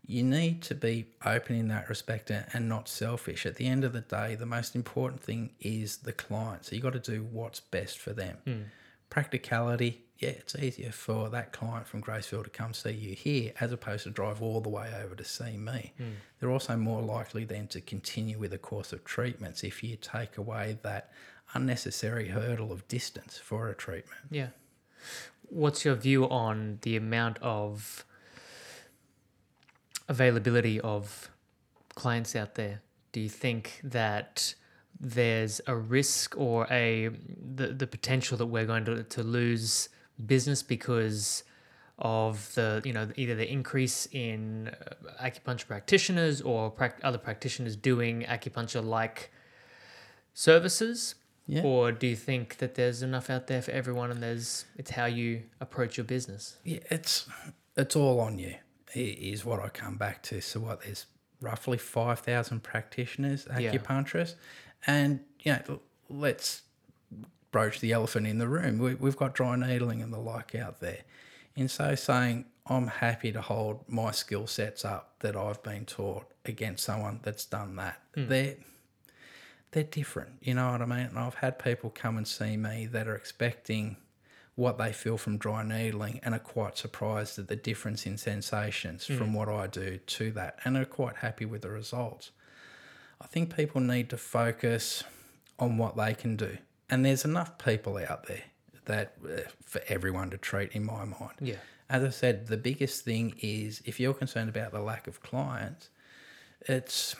you 0.06 0.22
need 0.22 0.62
to 0.62 0.74
be 0.74 1.06
open 1.26 1.56
in 1.56 1.68
that 1.68 1.88
respect 1.88 2.30
and 2.30 2.46
and 2.54 2.68
not 2.68 2.88
selfish. 2.88 3.44
At 3.44 3.56
the 3.56 3.66
end 3.66 3.84
of 3.84 3.92
the 3.92 4.00
day, 4.00 4.36
the 4.36 4.46
most 4.46 4.74
important 4.76 5.20
thing 5.22 5.50
is 5.60 5.98
the 5.98 6.12
client. 6.12 6.64
So 6.64 6.76
you 6.76 6.80
got 6.82 6.94
to 6.94 6.98
do 6.98 7.22
what's 7.24 7.60
best 7.60 7.98
for 7.98 8.12
them. 8.12 8.38
Hmm. 8.44 8.62
Practicality, 9.10 10.04
yeah, 10.18 10.30
it's 10.30 10.56
easier 10.56 10.90
for 10.90 11.28
that 11.30 11.52
client 11.52 11.86
from 11.86 12.02
Graceville 12.02 12.42
to 12.42 12.50
come 12.50 12.74
see 12.74 12.90
you 12.90 13.14
here 13.14 13.52
as 13.60 13.70
opposed 13.70 14.02
to 14.02 14.10
drive 14.10 14.42
all 14.42 14.60
the 14.60 14.68
way 14.68 14.92
over 15.00 15.14
to 15.14 15.24
see 15.24 15.56
me. 15.56 15.92
Hmm. 15.96 16.04
They're 16.40 16.50
also 16.50 16.76
more 16.76 17.02
likely 17.02 17.44
then 17.44 17.68
to 17.68 17.80
continue 17.80 18.36
with 18.36 18.52
a 18.52 18.58
course 18.58 18.92
of 18.92 19.04
treatments 19.04 19.62
if 19.62 19.84
you 19.84 19.94
take 19.96 20.36
away 20.36 20.78
that 20.82 21.12
unnecessary 21.54 22.28
hurdle 22.28 22.72
of 22.72 22.86
distance 22.88 23.38
for 23.38 23.68
a 23.68 23.74
treatment. 23.74 24.20
Yeah. 24.28 24.48
What's 25.50 25.84
your 25.84 25.94
view 25.94 26.28
on 26.28 26.80
the 26.82 26.96
amount 26.96 27.38
of 27.40 28.04
availability 30.08 30.80
of 30.80 31.30
clients 31.94 32.34
out 32.34 32.56
there? 32.56 32.82
Do 33.12 33.20
you 33.20 33.28
think 33.28 33.80
that 33.84 34.54
there's 35.00 35.60
a 35.68 35.76
risk 35.76 36.36
or 36.36 36.66
a 36.72 37.10
the, 37.54 37.68
the 37.68 37.86
potential 37.86 38.36
that 38.36 38.46
we're 38.46 38.66
going 38.66 38.84
to, 38.84 39.04
to 39.04 39.22
lose 39.22 39.88
business 40.26 40.62
because 40.62 41.44
of 41.98 42.54
the 42.54 42.80
you 42.84 42.92
know 42.92 43.08
either 43.16 43.34
the 43.34 43.50
increase 43.50 44.06
in 44.12 44.68
uh, 44.68 45.24
acupuncture 45.24 45.66
practitioners 45.66 46.40
or 46.40 46.72
other 47.02 47.18
practitioners 47.18 47.74
doing 47.76 48.22
acupuncture 48.22 48.84
like 48.84 49.30
services 50.34 51.14
Yeah. 51.46 51.62
or 51.64 51.92
do 51.92 52.06
you 52.06 52.16
think 52.16 52.58
that 52.58 52.74
there's 52.74 53.02
enough 53.02 53.30
out 53.30 53.46
there 53.46 53.62
for 53.62 53.70
everyone 53.72 54.10
and 54.10 54.22
there's 54.22 54.66
it's 54.76 54.90
how 54.92 55.06
you 55.06 55.42
approach 55.60 55.96
your 55.96 56.04
business? 56.04 56.56
Yeah, 56.64 56.80
it's 56.90 57.26
it's 57.76 57.96
all 57.96 58.20
on 58.20 58.38
you. 58.38 58.54
Is 58.94 59.44
what 59.44 59.60
I 59.60 59.68
come 59.68 59.96
back 59.96 60.22
to. 60.24 60.40
So 60.40 60.60
what? 60.60 60.82
There's 60.82 61.06
roughly 61.40 61.78
five 61.78 62.20
thousand 62.20 62.62
practitioners, 62.62 63.46
Yeah. 63.58 63.72
acupuncturists, 63.72 64.34
and 64.86 65.20
you 65.42 65.52
know, 65.52 65.80
let's 66.08 66.62
broach 67.50 67.80
the 67.80 67.92
elephant 67.92 68.26
in 68.26 68.38
the 68.38 68.48
room. 68.48 68.78
We, 68.78 68.94
we've 68.94 69.16
got 69.16 69.34
dry 69.34 69.56
needling 69.56 70.02
and 70.02 70.12
the 70.12 70.18
like 70.18 70.54
out 70.54 70.80
there. 70.80 71.00
And 71.56 71.70
so 71.70 71.94
saying, 71.94 72.44
I'm 72.66 72.86
happy 72.86 73.32
to 73.32 73.40
hold 73.40 73.84
my 73.88 74.10
skill 74.10 74.46
sets 74.46 74.84
up 74.84 75.14
that 75.20 75.36
I've 75.36 75.62
been 75.62 75.86
taught 75.86 76.26
against 76.44 76.84
someone 76.84 77.20
that's 77.22 77.44
done 77.44 77.76
that. 77.76 78.00
Hmm. 78.14 78.28
They're 78.28 78.56
they're 79.72 79.82
different. 79.82 80.30
You 80.40 80.54
know 80.54 80.72
what 80.72 80.80
I 80.80 80.86
mean? 80.86 81.06
And 81.06 81.18
I've 81.18 81.34
had 81.34 81.58
people 81.58 81.90
come 81.90 82.16
and 82.16 82.26
see 82.26 82.56
me 82.56 82.86
that 82.86 83.06
are 83.06 83.14
expecting 83.14 83.98
what 84.54 84.78
they 84.78 84.92
feel 84.92 85.18
from 85.18 85.36
dry 85.36 85.62
needling 85.62 86.20
and 86.22 86.34
are 86.34 86.40
quite 86.40 86.78
surprised 86.78 87.38
at 87.38 87.48
the 87.48 87.54
difference 87.54 88.06
in 88.06 88.16
sensations 88.16 89.06
hmm. 89.06 89.16
from 89.16 89.34
what 89.34 89.48
I 89.48 89.66
do 89.66 89.98
to 89.98 90.30
that 90.32 90.58
and 90.64 90.76
are 90.76 90.84
quite 90.84 91.16
happy 91.16 91.44
with 91.44 91.62
the 91.62 91.70
results. 91.70 92.30
I 93.20 93.26
think 93.26 93.54
people 93.54 93.80
need 93.80 94.10
to 94.10 94.16
focus 94.16 95.04
on 95.58 95.76
what 95.76 95.96
they 95.96 96.14
can 96.14 96.36
do. 96.36 96.58
And 96.90 97.04
there's 97.04 97.24
enough 97.24 97.58
people 97.58 97.98
out 97.98 98.26
there 98.26 98.44
that 98.86 99.14
uh, 99.24 99.42
for 99.64 99.82
everyone 99.88 100.30
to 100.30 100.38
treat 100.38 100.72
in 100.72 100.84
my 100.84 101.04
mind. 101.04 101.34
Yeah. 101.40 101.56
As 101.90 102.02
I 102.02 102.10
said, 102.10 102.46
the 102.48 102.56
biggest 102.56 103.04
thing 103.04 103.34
is 103.40 103.82
if 103.84 103.98
you're 104.00 104.14
concerned 104.14 104.48
about 104.48 104.72
the 104.72 104.80
lack 104.80 105.06
of 105.06 105.22
clients, 105.22 105.90
it's 106.62 107.14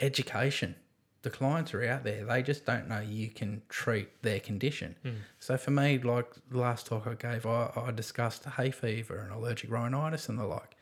education. 0.00 0.74
The 1.22 1.30
clients 1.30 1.72
are 1.74 1.84
out 1.84 2.04
there. 2.04 2.24
They 2.24 2.42
just 2.42 2.66
don't 2.66 2.88
know 2.88 3.00
you 3.00 3.28
can 3.28 3.62
treat 3.68 4.22
their 4.22 4.40
condition. 4.40 4.94
So 5.38 5.56
for 5.56 5.70
me, 5.70 5.98
like 5.98 6.26
the 6.50 6.58
last 6.58 6.86
talk 6.86 7.06
I 7.06 7.14
gave, 7.14 7.46
I, 7.46 7.70
I 7.74 7.90
discussed 7.92 8.44
hay 8.44 8.70
fever 8.70 9.18
and 9.18 9.32
allergic 9.32 9.70
rhinitis 9.70 10.28
and 10.28 10.38
the 10.38 10.44
like. 10.44 10.73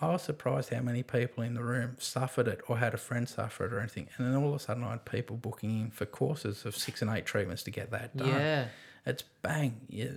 I 0.00 0.08
was 0.08 0.22
surprised 0.22 0.70
how 0.70 0.80
many 0.80 1.02
people 1.02 1.44
in 1.44 1.54
the 1.54 1.62
room 1.62 1.96
suffered 1.98 2.48
it 2.48 2.60
or 2.68 2.78
had 2.78 2.94
a 2.94 2.98
friend 2.98 3.28
suffer 3.28 3.64
it 3.66 3.72
or 3.72 3.78
anything. 3.78 4.08
And 4.16 4.26
then 4.26 4.34
all 4.34 4.48
of 4.48 4.54
a 4.54 4.58
sudden 4.58 4.82
I 4.84 4.90
had 4.90 5.04
people 5.04 5.36
booking 5.36 5.80
in 5.82 5.90
for 5.90 6.04
courses 6.04 6.64
of 6.66 6.76
six 6.76 7.00
and 7.00 7.10
eight 7.10 7.24
treatments 7.26 7.62
to 7.64 7.70
get 7.70 7.90
that 7.92 8.16
done. 8.16 8.28
Yeah. 8.28 8.66
It's 9.06 9.22
bang. 9.42 9.80
Yeah, 9.88 10.08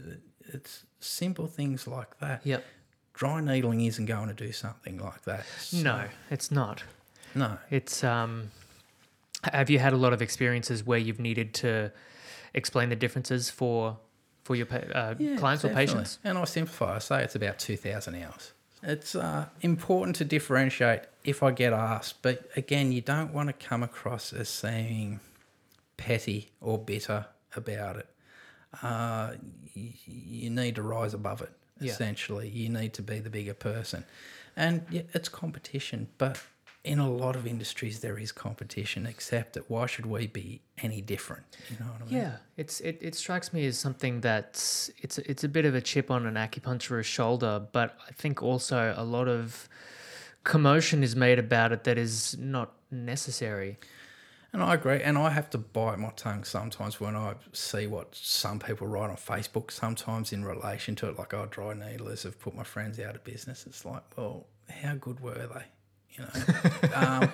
it's 0.47 0.83
simple 0.99 1.45
things 1.47 1.87
like 1.87 2.19
that. 2.19 2.41
Yep. 2.45 2.65
Dry 3.13 3.39
needling 3.41 3.81
isn't 3.81 4.05
going 4.07 4.27
to 4.29 4.33
do 4.33 4.51
something 4.51 4.97
like 4.97 5.23
that. 5.23 5.45
So- 5.59 5.77
No, 5.77 6.05
it's 6.31 6.49
not. 6.51 6.83
No. 7.35 7.57
It's 7.69 8.03
um 8.03 8.51
have 9.53 9.69
you 9.69 9.77
had 9.79 9.93
a 9.93 9.97
lot 9.97 10.11
of 10.13 10.21
experiences 10.21 10.83
where 10.83 10.97
you've 10.97 11.19
needed 11.19 11.53
to 11.55 11.91
explain 12.55 12.89
the 12.89 12.95
differences 12.95 13.49
for 13.51 13.97
for 14.43 14.55
your 14.55 14.67
uh, 14.71 15.13
clients 15.37 15.63
or 15.63 15.69
patients? 15.69 16.17
And 16.23 16.37
I 16.37 16.45
simplify. 16.45 16.95
I 16.95 16.99
say 16.99 17.23
it's 17.23 17.35
about 17.35 17.59
2,000 17.59 18.15
hours. 18.23 18.53
It's 18.83 19.15
uh, 19.15 19.47
important 19.61 20.15
to 20.17 20.25
differentiate 20.25 21.01
if 21.23 21.41
I 21.43 21.51
get 21.51 21.73
asked, 21.73 22.21
but 22.21 22.49
again, 22.55 22.91
you 22.91 23.01
don't 23.01 23.33
want 23.33 23.47
to 23.49 23.53
come 23.53 23.83
across 23.83 24.31
as 24.33 24.49
seeming 24.49 25.19
petty 25.97 26.51
or 26.61 26.77
bitter 26.77 27.25
about 27.55 27.97
it. 27.97 28.07
Uh, 28.83 29.31
you, 29.73 29.91
you 30.05 30.49
need 30.49 30.75
to 30.75 30.83
rise 30.83 31.13
above 31.13 31.41
it, 31.41 31.51
Yeah. 31.79 31.91
essentially. 31.91 32.47
You 32.49 32.69
need 32.69 32.93
to 32.93 33.01
be 33.01 33.19
the 33.19 33.29
bigger 33.31 33.53
person. 33.55 34.05
And 34.55 34.85
yeah, 34.91 35.03
it's 35.13 35.27
competition, 35.29 36.07
but 36.17 36.39
in 36.87 36.99
a 36.99 37.09
lot 37.09 37.35
of 37.35 37.45
industries, 37.45 37.99
there 37.99 38.17
is 38.17 38.31
competition, 38.31 39.05
except 39.05 39.53
that 39.53 39.69
why 39.69 39.85
should 39.85 40.05
we 40.05 40.27
be 40.27 40.61
any 40.81 41.01
different? 41.01 41.43
You 41.69 41.77
know 41.79 41.91
what 41.91 42.01
I 42.01 42.05
mean? 42.05 42.21
Yeah, 42.21 42.37
it's 42.55 42.79
it, 42.79 42.97
it 43.01 43.15
strikes 43.15 43.51
me 43.51 43.65
as 43.65 43.77
something 43.77 44.21
that's 44.21 44.89
it's 44.97 45.17
it's 45.19 45.43
a 45.43 45.49
bit 45.49 45.65
of 45.65 45.75
a 45.75 45.81
chip 45.81 46.09
on 46.09 46.25
an 46.25 46.35
acupuncturist's 46.35 47.07
shoulder, 47.07 47.61
but 47.71 47.97
I 48.07 48.11
think 48.13 48.41
also 48.41 48.93
a 48.97 49.03
lot 49.03 49.27
of 49.27 49.67
commotion 50.43 51.03
is 51.03 51.15
made 51.15 51.39
about 51.39 51.71
it 51.73 51.83
that 51.83 51.97
is 51.97 52.37
not 52.39 52.73
necessary. 52.89 53.77
And 54.53 54.63
I 54.63 54.75
agree. 54.75 55.01
And 55.01 55.17
I 55.17 55.29
have 55.29 55.49
to 55.51 55.57
bite 55.57 55.99
my 55.99 56.11
tongue 56.15 56.45
sometimes 56.45 57.01
when 57.01 57.17
I 57.17 57.35
see 57.51 57.85
what 57.85 58.15
some 58.15 58.59
people 58.59 58.87
write 58.87 59.09
on 59.09 59.17
Facebook, 59.17 59.71
sometimes 59.71 60.31
in 60.31 60.45
relation 60.45 60.95
to 60.95 61.09
it, 61.09 61.19
like, 61.19 61.33
oh, 61.33 61.47
dry 61.51 61.73
needlers 61.73 62.23
have 62.23 62.39
put 62.39 62.55
my 62.55 62.63
friends 62.63 62.97
out 62.97 63.15
of 63.15 63.25
business. 63.25 63.67
It's 63.67 63.83
like, 63.83 64.03
well, 64.17 64.47
how 64.69 64.95
good 64.95 65.19
were 65.19 65.33
they? 65.53 65.65
You 66.17 66.25
know, 66.89 66.95
um, 66.95 67.31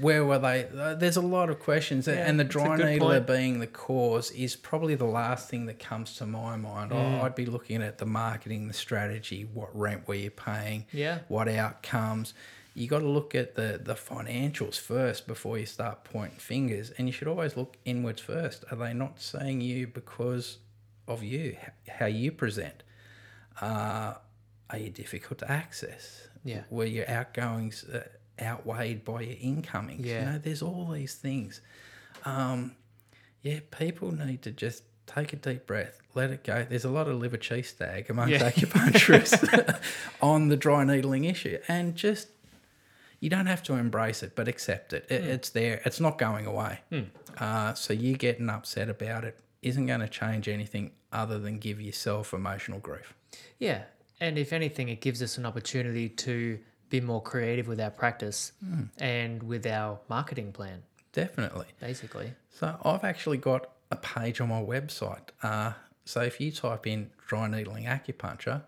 where 0.00 0.24
were 0.24 0.38
they? 0.38 0.66
Uh, 0.76 0.94
There's 0.94 1.16
a 1.16 1.22
lot 1.22 1.48
of 1.50 1.58
questions, 1.60 2.06
Yeah, 2.06 2.14
and 2.28 2.38
the 2.38 2.44
dry 2.44 2.76
good 2.76 2.86
needler 2.86 3.20
point. 3.20 3.26
being 3.26 3.58
the 3.60 3.66
cause 3.66 4.30
is 4.32 4.56
probably 4.56 4.94
the 4.94 5.04
last 5.06 5.48
thing 5.48 5.66
that 5.66 5.78
comes 5.78 6.16
to 6.16 6.26
my 6.26 6.56
mind. 6.56 6.90
Mm. 6.90 7.22
I'd 7.22 7.34
be 7.34 7.46
looking 7.46 7.82
at 7.82 7.98
the 7.98 8.06
marketing, 8.06 8.68
the 8.68 8.74
strategy, 8.74 9.44
what 9.52 9.70
rent 9.78 10.06
were 10.06 10.14
you 10.14 10.30
paying, 10.30 10.86
Yeah. 10.92 11.20
what 11.28 11.48
outcomes. 11.48 12.34
You 12.76 12.88
got 12.88 12.98
to 12.98 13.08
look 13.08 13.34
at 13.36 13.54
the 13.54 13.80
the 13.82 13.94
financials 13.94 14.78
first 14.80 15.26
before 15.28 15.56
you 15.58 15.64
start 15.66 16.02
pointing 16.04 16.38
fingers, 16.40 16.90
and 16.98 17.06
you 17.06 17.12
should 17.12 17.28
always 17.28 17.56
look 17.56 17.76
inwards 17.84 18.20
first. 18.20 18.64
Are 18.70 18.76
they 18.76 18.92
not 18.92 19.20
seeing 19.20 19.60
you 19.60 19.86
because 19.86 20.58
of 21.06 21.22
you, 21.22 21.56
how 21.88 22.06
you 22.06 22.32
present? 22.32 22.82
Uh, 23.60 24.14
are 24.70 24.78
you 24.78 24.90
difficult 24.90 25.38
to 25.38 25.50
access? 25.50 26.28
Yeah. 26.44 26.62
Were 26.70 26.84
your 26.84 27.08
outgoings 27.08 27.84
uh, 27.84 28.02
outweighed 28.42 29.04
by 29.04 29.22
your 29.22 29.36
incomings? 29.40 30.04
Yeah. 30.06 30.20
You 30.20 30.26
know, 30.32 30.38
there's 30.38 30.62
all 30.62 30.90
these 30.92 31.14
things. 31.14 31.60
Um, 32.24 32.76
yeah, 33.42 33.60
people 33.70 34.12
need 34.12 34.42
to 34.42 34.50
just 34.50 34.82
take 35.06 35.32
a 35.32 35.36
deep 35.36 35.66
breath, 35.66 36.00
let 36.14 36.30
it 36.30 36.44
go. 36.44 36.64
There's 36.68 36.84
a 36.84 36.90
lot 36.90 37.08
of 37.08 37.16
liver 37.16 37.36
chi 37.36 37.60
stag 37.60 38.08
amongst 38.10 38.32
Yeah. 38.32 38.50
acupuncturists 38.50 39.80
on 40.22 40.48
the 40.48 40.56
dry 40.56 40.84
needling 40.84 41.24
issue, 41.24 41.58
and 41.68 41.94
just 41.96 42.28
you 43.20 43.30
don't 43.30 43.46
have 43.46 43.62
to 43.64 43.74
embrace 43.74 44.22
it, 44.22 44.34
but 44.34 44.48
accept 44.48 44.92
it. 44.92 45.06
It 45.10 45.24
It's 45.24 45.50
there. 45.50 45.80
It's 45.84 46.00
not 46.00 46.18
going 46.18 46.46
away. 46.46 46.80
Uh, 47.38 47.74
so 47.74 47.92
you 47.92 48.16
getting 48.16 48.48
upset 48.50 48.88
about 48.90 49.24
it 49.24 49.38
isn't 49.62 49.86
going 49.86 50.00
to 50.00 50.08
change 50.08 50.46
anything 50.48 50.92
other 51.12 51.38
than 51.38 51.58
give 51.58 51.80
yourself 51.80 52.32
emotional 52.34 52.78
grief. 52.80 53.14
Yeah. 53.58 53.84
And 54.20 54.38
if 54.38 54.52
anything, 54.52 54.88
it 54.88 55.00
gives 55.00 55.22
us 55.22 55.38
an 55.38 55.46
opportunity 55.46 56.08
to 56.08 56.58
be 56.90 57.00
more 57.00 57.22
creative 57.22 57.66
with 57.66 57.80
our 57.80 57.90
practice 57.90 58.52
Hmm. 58.64 58.84
and 58.98 59.42
with 59.42 59.66
our 59.66 59.98
marketing 60.08 60.52
plan, 60.52 60.82
Definitely. 61.12 61.66
basically. 61.80 62.32
So 62.50 62.76
I've 62.84 63.04
actually 63.04 63.38
got 63.38 63.70
a 63.90 63.96
page 63.96 64.40
on 64.40 64.48
my 64.48 64.60
website. 64.62 65.28
Uh, 65.42 65.72
so 66.04 66.20
if 66.20 66.40
you 66.40 66.52
type 66.52 66.86
in 66.86 67.10
dry 67.26 67.48
needling 67.48 67.84
acupuncture, 67.84 68.62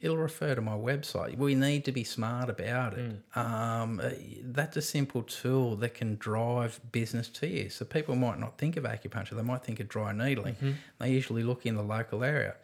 it'll 0.00 0.16
refer 0.18 0.54
to 0.54 0.60
my 0.60 0.74
website. 0.76 1.36
We 1.36 1.54
need 1.54 1.84
to 1.86 1.92
be 1.92 2.04
smart 2.04 2.48
about 2.50 2.94
it. 2.98 3.22
Um, 3.34 4.00
uh, 4.00 4.10
that's 4.42 4.76
a 4.76 4.82
simple 4.82 5.22
tool 5.22 5.76
that 5.76 5.94
can 5.94 6.16
drive 6.16 6.78
business 6.92 7.28
to 7.30 7.46
you. 7.48 7.70
So 7.70 7.84
people 7.86 8.14
might 8.14 8.38
not 8.38 8.58
think 8.58 8.76
of 8.76 8.84
acupuncture; 8.84 9.30
they 9.30 9.42
might 9.42 9.64
think 9.64 9.80
of 9.80 9.88
dry 9.88 10.12
needling. 10.12 10.56
They 11.00 11.10
usually 11.10 11.42
look 11.42 11.64
in 11.66 11.74
the 11.74 11.82
local 11.82 12.22
area. 12.22 12.54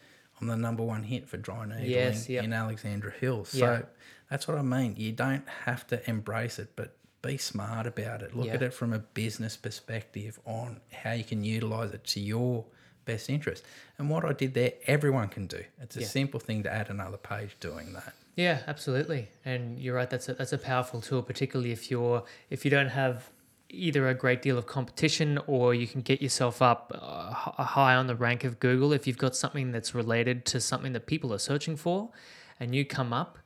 I'm 0.40 0.46
the 0.48 0.56
number 0.56 0.82
one 0.82 1.02
hit 1.02 1.28
for 1.28 1.36
dry 1.36 1.66
needling 1.66 1.90
Yes, 1.90 2.28
yep. 2.28 2.44
in 2.44 2.52
Alexandra 2.52 3.10
Hills. 3.12 3.50
So 3.50 3.84
that's 4.30 4.48
what 4.48 4.56
I 4.58 4.62
mean. 4.62 4.94
You 4.96 5.12
don't 5.12 5.46
have 5.64 5.86
to 5.88 6.08
embrace 6.08 6.58
it, 6.58 6.70
but 6.76 6.96
be 7.22 7.36
smart 7.36 7.86
about 7.86 8.22
it. 8.22 8.34
Look 8.34 8.46
Yeah. 8.46 8.54
at 8.54 8.62
it 8.62 8.72
from 8.72 8.92
a 8.92 8.98
business 8.98 9.56
perspective 9.56 10.38
on 10.46 10.80
how 10.92 11.12
you 11.12 11.24
can 11.24 11.44
utilize 11.44 11.92
it 11.92 12.04
to 12.04 12.20
your 12.20 12.64
best 13.04 13.28
interest. 13.28 13.64
And 13.98 14.08
what 14.08 14.24
I 14.24 14.32
did 14.32 14.54
there, 14.54 14.72
everyone 14.86 15.28
can 15.28 15.46
do. 15.46 15.62
It's 15.80 15.96
a 15.96 16.02
simple 16.04 16.40
thing 16.40 16.62
to 16.62 16.72
add 16.72 16.88
another 16.88 17.16
page 17.18 17.56
doing 17.60 17.92
that. 17.92 18.14
Yeah, 18.36 18.62
absolutely. 18.66 19.28
And 19.44 19.78
you're 19.78 19.94
right. 19.96 20.08
That's 20.08 20.28
a, 20.30 20.34
that's 20.34 20.52
a 20.54 20.58
powerful 20.58 21.00
tool, 21.02 21.22
particularly 21.22 21.72
if 21.72 21.90
you're 21.90 22.24
if 22.48 22.64
you 22.64 22.70
don't 22.70 22.88
have 22.88 23.28
either 23.70 24.08
a 24.08 24.14
great 24.14 24.42
deal 24.42 24.58
of 24.58 24.66
competition 24.66 25.38
or 25.46 25.74
you 25.74 25.86
can 25.86 26.00
get 26.00 26.20
yourself 26.20 26.60
up 26.60 26.92
uh, 26.94 27.32
high 27.64 27.94
on 27.94 28.06
the 28.06 28.14
rank 28.16 28.44
of 28.44 28.60
Google. 28.60 28.92
If 28.92 29.06
you've 29.06 29.18
got 29.18 29.34
something 29.36 29.72
that's 29.72 29.94
related 29.94 30.44
to 30.46 30.60
something 30.60 30.92
that 30.92 31.06
people 31.06 31.32
are 31.32 31.38
searching 31.38 31.76
for, 31.76 32.10
and 32.58 32.74
you 32.74 32.84
come 32.84 33.12
up, 33.12 33.38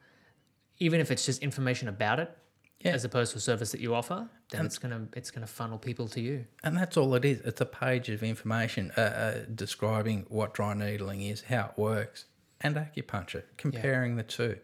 even 0.79 1.01
if 1.01 1.11
it's 1.11 1.25
just 1.27 1.43
information 1.43 1.89
about 1.89 2.19
it, 2.21 2.37
Yeah. 2.81 2.93
as 2.93 3.05
opposed 3.05 3.33
to 3.33 3.39
a 3.39 3.41
service 3.41 3.71
that 3.73 3.81
you 3.81 3.95
offer, 3.95 4.29
then 4.51 4.67
it's 4.67 4.79
gonna 4.79 5.09
it's 5.15 5.31
gonna 5.31 5.47
funnel 5.47 5.79
people 5.79 6.09
to 6.09 6.21
you. 6.21 6.47
And 6.63 6.77
that's 6.77 6.97
all 6.97 7.15
it 7.15 7.25
is. 7.25 7.41
It's 7.41 7.61
a 7.61 7.67
page 7.67 8.09
of 8.11 8.23
information 8.23 8.93
uh, 8.97 9.01
uh, 9.01 9.45
describing 9.55 10.27
what 10.29 10.53
dry 10.55 10.75
needling 10.75 11.23
is, 11.23 11.43
how 11.43 11.67
it 11.71 11.79
works, 11.81 12.27
and 12.61 12.77
acupuncture, 12.77 13.45
comparing 13.57 14.17
the 14.17 14.23
two. 14.23 14.59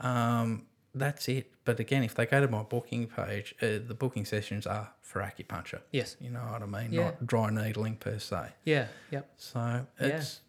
Um, 0.00 0.66
that's 0.94 1.28
it. 1.28 1.52
But 1.64 1.80
again, 1.80 2.02
if 2.02 2.14
they 2.14 2.26
go 2.26 2.40
to 2.40 2.48
my 2.48 2.62
booking 2.62 3.06
page, 3.06 3.54
uh, 3.62 3.78
the 3.86 3.94
booking 3.98 4.24
sessions 4.24 4.66
are 4.66 4.92
for 5.00 5.22
acupuncture. 5.22 5.80
Yes. 5.90 6.16
You 6.20 6.30
know 6.30 6.40
what 6.40 6.62
I 6.62 6.66
mean? 6.66 6.92
Yeah. 6.92 7.04
Not 7.04 7.26
dry 7.26 7.50
needling 7.50 7.96
per 7.96 8.18
se. 8.18 8.48
Yeah. 8.64 8.88
Yep. 9.10 9.30
So 9.36 9.86
it's 9.98 10.40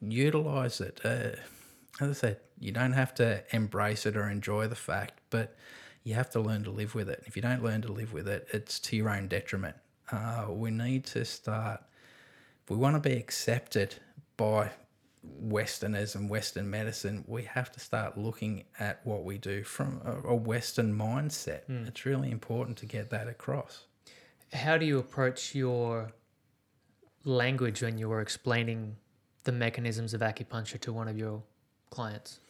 utilize 0.00 0.80
it. 0.80 1.00
Uh, 1.04 1.36
as 2.00 2.10
I 2.10 2.12
said, 2.12 2.40
you 2.58 2.72
don't 2.72 2.92
have 2.92 3.14
to 3.14 3.42
embrace 3.50 4.06
it 4.06 4.16
or 4.16 4.28
enjoy 4.28 4.68
the 4.68 4.76
fact, 4.76 5.20
but 5.30 5.54
you 6.02 6.14
have 6.14 6.30
to 6.30 6.40
learn 6.40 6.64
to 6.64 6.70
live 6.70 6.94
with 6.94 7.08
it. 7.08 7.22
If 7.26 7.36
you 7.36 7.42
don't 7.42 7.62
learn 7.62 7.82
to 7.82 7.92
live 7.92 8.12
with 8.12 8.28
it, 8.28 8.48
it's 8.52 8.78
to 8.80 8.96
your 8.96 9.10
own 9.10 9.28
detriment. 9.28 9.76
Uh, 10.10 10.46
we 10.48 10.70
need 10.70 11.04
to 11.06 11.24
start. 11.24 11.82
If 12.64 12.70
we 12.70 12.76
want 12.76 13.02
to 13.02 13.08
be 13.08 13.16
accepted 13.16 13.96
by 14.36 14.70
Westerners 15.22 16.14
and 16.14 16.30
Western 16.30 16.70
medicine, 16.70 17.24
we 17.26 17.42
have 17.42 17.70
to 17.72 17.80
start 17.80 18.16
looking 18.16 18.64
at 18.78 19.00
what 19.04 19.24
we 19.24 19.38
do 19.38 19.62
from 19.62 20.00
a, 20.04 20.34
Western 20.34 20.96
mindset. 20.96 21.62
It's 21.86 22.06
really 22.06 22.30
important 22.30 22.78
to 22.78 22.86
get 22.86 23.10
that 23.10 23.28
across. 23.28 23.84
How 24.52 24.78
do 24.78 24.86
you 24.86 24.98
approach 24.98 25.54
your 25.54 26.12
language 27.24 27.82
when 27.82 27.98
you 27.98 28.10
are 28.12 28.20
explaining 28.20 28.96
the 29.44 29.52
mechanisms 29.52 30.14
of 30.14 30.20
acupuncture 30.20 30.80
to 30.80 30.92
one 30.92 31.08
of 31.08 31.18
your 31.18 31.42
clients? 31.90 32.40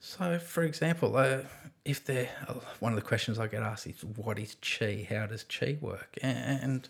So, 0.00 0.38
for 0.38 0.62
example, 0.62 1.16
uh, 1.16 1.38
if 1.84 2.04
they're 2.04 2.28
uh, 2.46 2.54
one 2.80 2.92
of 2.92 2.96
the 2.96 3.06
questions 3.06 3.38
I 3.38 3.46
get 3.46 3.62
asked 3.62 3.86
is, 3.86 4.04
"What 4.04 4.38
is 4.38 4.56
chi? 4.60 5.06
How 5.08 5.26
does 5.26 5.44
chi 5.44 5.78
work?" 5.80 6.18
And 6.22 6.88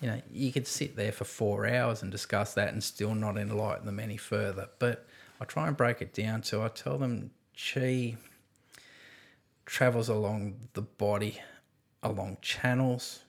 you 0.00 0.08
know, 0.08 0.20
you 0.30 0.52
could 0.52 0.66
sit 0.66 0.96
there 0.96 1.12
for 1.12 1.24
four 1.24 1.66
hours 1.66 2.02
and 2.02 2.10
discuss 2.10 2.54
that, 2.54 2.72
and 2.72 2.82
still 2.82 3.14
not 3.14 3.36
enlighten 3.36 3.86
them 3.86 3.98
any 3.98 4.16
further. 4.16 4.68
But 4.78 5.06
I 5.40 5.44
try 5.44 5.66
and 5.66 5.76
break 5.76 6.00
it 6.00 6.14
down. 6.14 6.42
So 6.42 6.62
I 6.62 6.68
tell 6.68 6.98
them 6.98 7.30
chi 7.56 8.16
travels 9.66 10.08
along 10.08 10.68
the 10.72 10.82
body, 10.82 11.40
along 12.02 12.38
channels, 12.40 13.24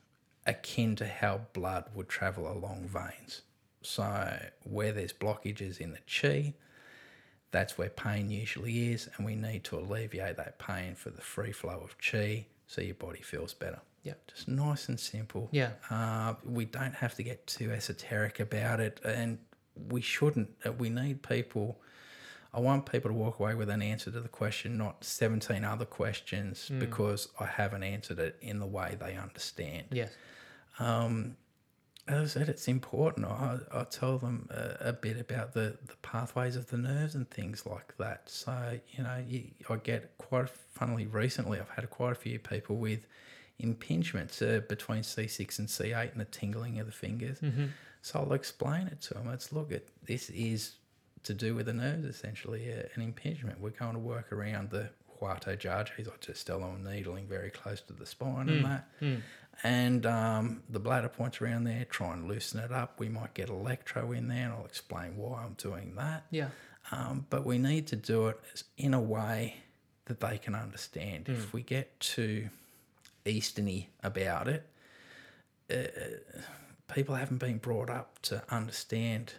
akin 0.46 0.96
to 0.98 1.08
how 1.08 1.42
blood 1.54 1.86
would 1.94 2.08
travel 2.08 2.52
along 2.52 2.88
veins. 2.88 3.42
So 3.82 4.40
where 4.64 4.92
there's 4.92 5.14
blockages 5.14 5.80
in 5.80 5.92
the 5.92 6.00
chi, 6.08 6.54
that's 7.52 7.78
where 7.78 7.90
pain 7.90 8.30
usually 8.30 8.92
is, 8.94 9.10
and 9.18 9.26
we 9.26 9.36
need 9.36 9.64
to 9.66 9.78
alleviate 9.78 10.38
that 10.38 10.60
pain 10.60 10.96
for 10.96 11.10
the 11.10 11.22
free 11.22 11.52
flow 11.52 11.82
of 11.84 11.98
chi 11.98 12.46
so 12.68 12.82
your 12.82 12.96
body 12.96 13.22
feels 13.22 13.54
better. 13.54 13.80
Yeah. 14.04 14.14
Just 14.28 14.48
nice 14.48 14.88
and 14.90 15.00
simple. 15.00 15.50
Yeah. 15.52 15.72
Uh, 15.90 16.36
we 16.46 16.66
don't 16.66 16.96
have 16.96 17.16
to 17.16 17.24
get 17.24 17.46
too 17.48 17.72
esoteric 17.72 18.40
about 18.40 18.80
it, 18.80 19.00
and 19.04 19.40
we 19.90 20.02
shouldn't. 20.02 20.50
Uh, 20.66 20.72
We 20.74 20.90
need 20.90 21.22
people. 21.24 21.82
I 22.52 22.60
want 22.62 22.92
people 22.92 23.12
to 23.12 23.16
walk 23.16 23.40
away 23.40 23.54
with 23.54 23.70
an 23.70 23.82
answer 23.84 24.10
to 24.10 24.20
the 24.22 24.28
question, 24.28 24.76
not 24.78 25.04
17 25.04 25.64
other 25.64 25.86
questions, 25.86 26.72
because 26.80 27.28
I 27.40 27.46
haven't 27.46 27.84
answered 27.84 28.18
it 28.18 28.38
in 28.42 28.58
the 28.60 28.66
way 28.66 28.98
they 29.00 29.16
understand 29.16 29.86
Yes. 29.92 30.10
as 32.08 32.36
I 32.36 32.40
said, 32.40 32.50
it's 32.50 32.68
important. 32.68 33.28
I, 33.28 33.60
I 33.72 33.84
tell 33.84 34.18
them 34.18 34.48
a, 34.50 34.90
a 34.90 34.94
bit 34.94 35.20
about 35.20 35.54
the, 35.54 35.78
the 35.86 35.96
pathways 36.02 36.56
of 36.56 36.68
the 36.72 36.78
nerves 36.78 37.14
and 37.14 37.30
things 37.30 37.68
like 37.68 37.96
that. 37.98 38.28
So, 38.30 38.80
you 38.98 39.04
know, 39.04 39.24
you, 39.28 39.44
I 39.70 39.76
get 39.76 40.18
quite, 40.18 40.50
funnily 40.50 41.06
recently, 41.06 41.60
I've 41.60 41.70
had 41.70 41.88
quite 41.92 42.14
a 42.14 42.16
few 42.16 42.40
people 42.40 42.78
with 42.78 43.06
impingements 43.62 44.42
uh, 44.42 44.62
between 44.62 45.02
C6 45.02 45.60
and 45.60 45.68
C8 45.68 46.12
and 46.12 46.22
the 46.22 46.26
tingling 46.26 46.80
of 46.80 46.86
the 46.86 46.92
fingers. 46.92 47.40
So 48.02 48.20
I'll 48.20 48.34
explain 48.34 48.88
it 48.88 49.02
to 49.02 49.14
them. 49.16 49.30
It's 49.30 49.52
look, 49.52 49.72
it, 49.72 49.90
this 50.06 50.30
is 50.30 50.76
to 51.24 51.34
do 51.34 51.54
with 51.54 51.66
the 51.66 51.74
nerves, 51.74 52.06
essentially, 52.06 52.72
uh, 52.72 52.84
an 52.96 53.02
impingement. 53.02 53.60
We're 53.60 53.72
going 53.72 53.94
to 53.94 54.00
work 54.00 54.32
around 54.32 54.70
the 54.70 54.90
Huatuo 55.22 55.58
Jiajis. 55.58 56.44
Tell 56.46 56.60
them 56.60 56.84
needling 56.84 57.28
very 57.28 57.50
close 57.50 57.82
to 57.82 57.94
the 57.94 58.06
spine 58.06 58.48
and 58.48 58.66
that 58.66 58.90
and 59.64 60.06
um, 60.06 60.64
the 60.70 60.80
bladder 60.80 61.10
points 61.10 61.42
around 61.42 61.66
there, 61.66 61.86
try 61.86 62.14
and 62.14 62.28
loosen 62.28 62.60
it 62.60 62.72
up. 62.72 63.00
We 63.00 63.10
might 63.10 63.34
get 63.34 63.50
electro 63.50 64.12
in 64.12 64.28
there, 64.28 64.46
and 64.46 64.54
I'll 64.54 64.66
explain 64.66 65.18
why 65.18 65.44
I'm 65.44 65.54
doing 65.54 65.96
that. 65.96 66.26
Yeah. 66.32 66.50
Um, 66.92 67.26
but 67.30 67.46
we 67.46 67.58
need 67.58 67.88
to 67.88 67.96
do 67.96 68.28
it 68.28 68.40
in 68.78 68.94
a 68.94 69.02
way 69.02 69.58
that 70.06 70.22
they 70.22 70.38
can 70.38 70.56
understand. 70.56 71.30
If 71.30 71.54
we 71.54 71.62
get 71.62 72.00
too 72.00 72.50
easterny 73.26 73.88
about 74.04 74.48
it, 74.48 74.68
uh, 75.72 76.94
people 76.94 77.16
haven't 77.16 77.38
been 77.38 77.58
brought 77.58 77.90
up 77.90 78.20
to 78.24 78.44
understand 78.50 79.34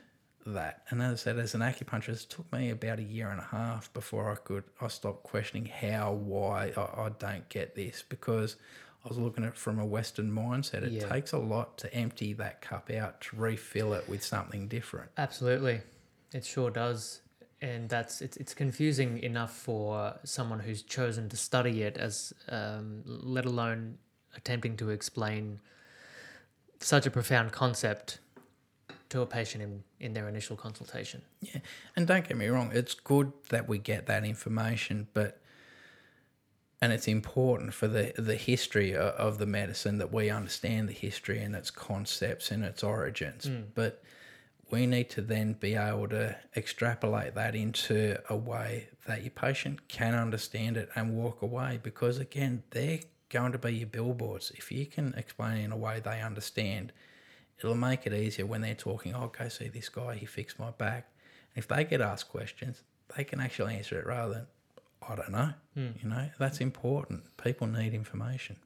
that. 0.46 0.82
And 0.90 1.02
as 1.02 1.12
I 1.12 1.16
said, 1.16 1.38
as 1.38 1.54
an 1.54 1.60
acupuncturist, 1.60 2.24
it 2.24 2.30
took 2.30 2.52
me 2.52 2.70
about 2.70 2.98
a 2.98 3.02
year 3.02 3.28
and 3.30 3.40
a 3.40 3.44
half 3.44 3.92
before 3.92 4.30
I 4.30 4.36
could 4.36 4.64
I 4.80 4.88
stopped 4.88 5.22
questioning 5.24 5.66
how, 5.66 6.12
why 6.12 6.72
I, 6.76 6.80
I 6.80 7.10
don't 7.18 7.48
get 7.48 7.74
this 7.74 8.02
because 8.08 8.56
I 9.04 9.08
was 9.08 9.18
looking 9.18 9.44
at 9.44 9.50
it 9.50 9.56
from 9.56 9.78
a 9.78 9.86
Western 9.86 10.30
mindset. 10.30 10.82
It 10.82 10.92
Yeah. 10.92 11.08
takes 11.08 11.32
a 11.32 11.38
lot 11.38 11.78
to 11.78 11.92
empty 11.94 12.32
that 12.34 12.60
cup 12.60 12.90
out 12.90 13.20
to 13.22 13.36
refill 13.36 13.92
it 13.94 14.08
with 14.08 14.22
something 14.24 14.68
different. 14.68 15.10
Absolutely, 15.16 15.80
it 16.32 16.44
sure 16.44 16.70
does, 16.70 17.20
and 17.62 17.88
that's 17.88 18.22
it's 18.22 18.36
it's 18.36 18.54
confusing 18.54 19.18
enough 19.22 19.52
for 19.52 20.18
someone 20.24 20.61
who's 20.61 20.82
chosen 20.82 21.28
to 21.28 21.36
study 21.36 21.82
it 21.82 21.96
as, 21.96 22.32
um, 22.48 23.02
let 23.04 23.44
alone 23.44 23.98
attempting 24.36 24.76
to 24.76 24.90
explain 24.90 25.61
such 26.80 27.06
a 27.06 27.11
profound 27.11 27.52
concept 27.52 28.18
to 29.11 29.20
a 29.20 29.26
patient 29.26 29.62
in, 29.62 29.82
in 29.98 30.14
their 30.14 30.28
initial 30.28 30.56
consultation. 30.56 31.20
Yeah, 31.40 31.61
and 31.96 32.06
don't 32.06 32.26
get 32.26 32.36
me 32.36 32.46
wrong, 32.46 32.70
it's 32.72 32.94
good 32.94 33.32
that 33.50 33.68
we 33.68 33.78
get 33.78 34.06
that 34.06 34.24
information, 34.24 35.08
but 35.12 35.40
and 36.80 36.92
it's 36.92 37.08
important 37.08 37.74
for 37.74 37.88
the 37.88 38.14
the 38.16 38.36
history 38.36 38.94
of, 38.94 39.14
of 39.14 39.38
the 39.38 39.46
medicine 39.46 39.98
that 39.98 40.12
we 40.12 40.30
understand 40.30 40.88
the 40.88 40.94
history 40.94 41.40
and 41.40 41.54
its 41.54 41.70
concepts 41.70 42.50
and 42.50 42.64
its 42.64 42.82
origins. 42.82 43.50
But 43.74 44.02
we 44.70 44.86
need 44.86 45.10
to 45.10 45.20
then 45.20 45.54
be 45.54 45.74
able 45.74 46.08
to 46.08 46.36
extrapolate 46.56 47.34
that 47.34 47.54
into 47.54 48.18
a 48.28 48.36
way 48.36 48.88
that 49.06 49.22
your 49.22 49.30
patient 49.30 49.88
can 49.88 50.14
understand 50.14 50.76
it 50.76 50.88
and 50.94 51.16
walk 51.16 51.42
away 51.42 51.80
because 51.82 52.18
again 52.18 52.62
they're 52.70 53.00
going 53.28 53.52
to 53.52 53.58
be 53.58 53.74
your 53.74 53.86
billboards. 53.86 54.52
If 54.56 54.72
you 54.72 54.86
can 54.86 55.14
explain 55.16 55.58
it 55.58 55.64
in 55.64 55.72
a 55.72 55.76
way 55.76 56.00
they 56.00 56.20
understand 56.20 56.92
it'll 57.58 57.74
make 57.74 58.06
it 58.06 58.12
easier 58.12 58.46
when 58.46 58.60
they're 58.60 58.74
talking 58.74 59.14
oh 59.14 59.32
go 59.36 59.48
see 59.48 59.68
this 59.68 59.88
guy 59.88 60.14
he 60.14 60.26
fixed 60.26 60.58
my 60.58 60.70
back. 60.70 61.08
If 61.56 61.66
they 61.66 61.84
get 61.84 62.00
asked 62.00 62.28
questions 62.28 62.82
they 63.16 63.24
can 63.24 63.40
actually 63.40 63.74
answer 63.76 63.98
it 63.98 64.06
rather 64.06 64.34
than 64.34 64.46
i 65.08 65.16
don't 65.16 65.32
know 65.32 65.52
hmm. 65.74 65.88
you 66.00 66.08
know? 66.08 66.28
That's 66.38 66.60
important. 66.60 67.36
People 67.42 67.66
need 67.66 67.94
information. 67.94 68.56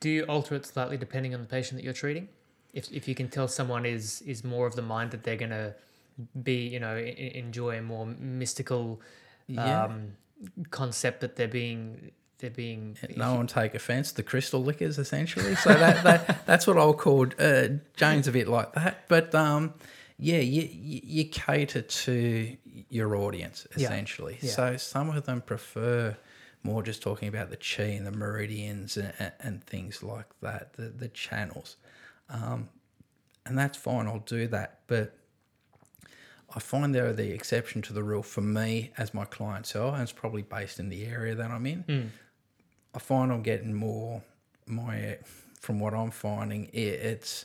Do 0.00 0.08
you 0.08 0.24
alter 0.24 0.54
it 0.54 0.66
slightly 0.66 0.96
depending 0.96 1.34
on 1.34 1.42
the 1.42 1.46
patient 1.46 1.78
that 1.78 1.84
you're 1.84 1.92
treating? 1.92 2.28
If, 2.72 2.90
if 2.92 3.08
you 3.08 3.14
can 3.14 3.28
tell 3.28 3.48
someone 3.48 3.84
is 3.86 4.22
is 4.22 4.44
more 4.44 4.66
of 4.66 4.74
the 4.76 4.82
mind 4.82 5.10
that 5.12 5.22
they're 5.24 5.36
going 5.36 5.50
to 5.50 5.74
be, 6.42 6.68
you 6.68 6.78
know, 6.80 6.96
enjoy 6.96 7.78
a 7.78 7.82
more 7.82 8.06
mystical 8.06 9.00
Yeah. 9.46 9.84
um, 9.84 10.12
concept 10.70 11.20
that 11.20 11.36
they're 11.36 11.48
being 11.48 12.12
they're 12.38 12.50
being 12.50 12.96
no 13.16 13.34
one 13.34 13.46
take 13.60 13.74
offense 13.74 14.12
the 14.12 14.22
crystal 14.22 14.62
liquors 14.62 14.98
essentially 14.98 15.54
so 15.56 15.74
that, 15.74 16.02
that 16.02 16.20
that's 16.50 16.66
what 16.66 16.78
i'll 16.78 16.94
call 16.94 17.26
uh, 17.38 17.68
jane's 17.96 18.26
a 18.26 18.32
bit 18.32 18.48
like 18.48 18.72
that 18.72 19.06
but 19.08 19.34
um 19.34 19.74
yeah 20.18 20.38
you, 20.38 20.66
you 20.72 21.24
cater 21.26 21.82
to 21.82 22.56
your 22.88 23.14
audience 23.16 23.66
Yeah. 23.76 23.84
essentially 23.88 24.38
Yeah. 24.40 24.50
so 24.52 24.76
some 24.78 25.10
of 25.10 25.26
them 25.26 25.42
prefer 25.42 26.16
more 26.62 26.82
just 26.82 27.02
talking 27.02 27.28
about 27.28 27.50
the 27.50 27.58
chi 27.58 27.82
and 27.98 28.06
the 28.06 28.12
meridians 28.12 28.96
and, 28.96 29.12
and, 29.18 29.32
and 29.40 29.64
things 29.64 30.02
like 30.02 30.28
that 30.40 30.72
the, 30.74 30.84
the 30.88 31.08
channels 31.08 31.76
um, 32.30 32.68
and 33.46 33.58
that's 33.58 33.76
fine 33.76 34.06
i'll 34.06 34.18
do 34.20 34.46
that 34.46 34.80
but 34.86 35.14
I 36.52 36.58
find 36.58 36.92
they're 36.92 37.12
the 37.12 37.30
exception 37.30 37.80
to 37.82 37.92
the 37.92 38.02
rule 38.02 38.24
for 38.24 38.40
me 38.40 38.90
as 38.98 39.14
my 39.14 39.24
clientele, 39.24 39.94
and 39.94 40.02
it's 40.02 40.10
probably 40.10 40.42
based 40.42 40.80
in 40.80 40.88
the 40.88 41.04
area 41.06 41.32
that 41.36 41.48
I'm 41.48 41.64
in. 41.64 42.10
I 42.92 42.98
find 42.98 43.30
I'm 43.30 43.42
getting 43.44 43.72
more 43.72 44.22
my 44.66 45.18
from 45.60 45.78
what 45.78 45.94
I'm 45.94 46.10
finding 46.10 46.64
it, 46.72 46.78
it's 46.78 47.44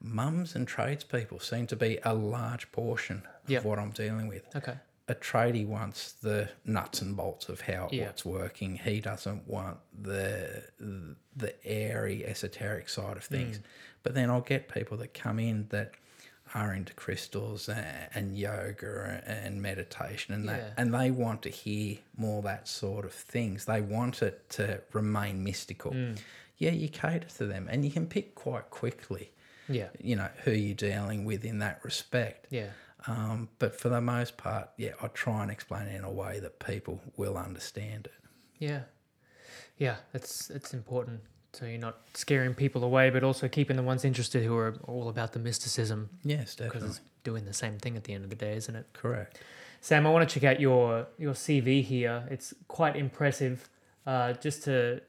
mums 0.00 0.56
and 0.56 0.66
tradespeople 0.66 1.38
seem 1.38 1.68
to 1.68 1.76
be 1.76 2.00
a 2.04 2.12
large 2.12 2.72
portion 2.72 3.22
of 3.44 3.50
Yep. 3.50 3.64
what 3.64 3.78
I'm 3.78 3.90
dealing 3.90 4.26
with. 4.26 4.42
okay. 4.56 4.78
A 5.06 5.14
tradie 5.14 5.64
wants 5.64 6.10
the 6.12 6.48
nuts 6.64 7.02
and 7.02 7.16
bolts 7.16 7.48
of 7.48 7.60
how 7.60 7.88
Yeah. 7.92 8.06
what's 8.06 8.24
working. 8.24 8.74
He 8.78 8.98
doesn't 9.00 9.46
want 9.46 9.78
the 9.96 10.64
the 11.36 11.54
airy 11.64 12.26
esoteric 12.26 12.88
side 12.88 13.16
of 13.16 13.22
things. 13.24 13.58
Mm. 13.58 13.62
But 14.04 14.14
then 14.14 14.30
I'll 14.30 14.40
get 14.42 14.68
people 14.72 14.96
that 14.98 15.12
come 15.14 15.40
in 15.40 15.66
that 15.70 15.94
are 16.54 16.72
into 16.72 16.94
crystals 16.94 17.68
and, 17.68 17.84
and 18.14 18.38
yoga 18.38 19.22
and 19.26 19.60
meditation 19.60 20.34
and 20.34 20.48
that 20.48 20.58
Yeah. 20.60 20.70
and 20.76 20.94
they 20.94 21.10
want 21.10 21.42
to 21.42 21.48
hear 21.48 21.96
more 22.16 22.42
that 22.42 22.68
sort 22.68 23.04
of 23.04 23.12
things. 23.12 23.64
They 23.64 23.80
want 23.80 24.22
it 24.22 24.48
to 24.50 24.82
remain 24.92 25.42
mystical. 25.42 25.90
Mm. 25.92 26.18
Yeah, 26.58 26.70
you 26.70 26.88
cater 26.88 27.26
to 27.38 27.46
them 27.46 27.66
and 27.68 27.84
you 27.84 27.90
can 27.90 28.06
pick 28.06 28.34
quite 28.36 28.70
quickly, 28.70 29.32
Yeah. 29.68 29.88
you 29.98 30.14
know, 30.16 30.28
who 30.44 30.52
you're 30.52 30.76
dealing 30.76 31.24
with 31.24 31.44
in 31.44 31.58
that 31.58 31.82
respect. 31.82 32.46
Yeah. 32.50 32.68
Um, 33.06 33.48
but 33.58 33.74
for 33.80 33.88
the 33.88 34.00
most 34.00 34.36
part, 34.36 34.68
yeah, 34.76 34.92
I 35.02 35.08
try 35.08 35.42
and 35.42 35.50
explain 35.50 35.88
it 35.88 35.96
in 35.96 36.04
a 36.04 36.12
way 36.12 36.38
that 36.40 36.58
people 36.60 37.00
will 37.16 37.36
understand 37.36 38.06
it. 38.06 38.14
Yeah. 38.58 38.82
Yeah, 39.76 39.96
it's 40.12 40.50
it's 40.50 40.72
important. 40.72 41.20
So 41.54 41.66
you're 41.66 41.78
not 41.78 41.98
scaring 42.14 42.54
people 42.54 42.82
away, 42.84 43.10
but 43.10 43.22
also 43.22 43.48
keeping 43.48 43.76
the 43.76 43.82
ones 43.82 44.04
interested 44.04 44.42
who 44.44 44.56
are 44.56 44.76
all 44.88 45.08
about 45.08 45.32
the 45.32 45.38
mysticism 45.38 46.10
Yes, 46.24 46.54
definitely. 46.54 46.80
because 46.80 46.96
it's 46.98 47.06
doing 47.22 47.44
the 47.44 47.52
same 47.52 47.78
thing 47.78 47.96
at 47.96 48.04
the 48.04 48.12
end 48.12 48.24
of 48.24 48.30
the 48.30 48.36
day, 48.36 48.56
isn't 48.56 48.74
it? 48.74 48.86
Correct. 48.92 49.40
Sam, 49.80 50.06
I 50.06 50.10
want 50.10 50.28
to 50.28 50.34
check 50.40 50.44
out 50.44 50.60
your 50.60 51.06
your 51.18 51.34
CV 51.34 51.82
here. 51.84 52.26
It's 52.30 52.54
quite 52.68 52.96
impressive. 52.96 53.68
Uh, 54.06 54.32
just 54.34 54.64
to 54.64 55.00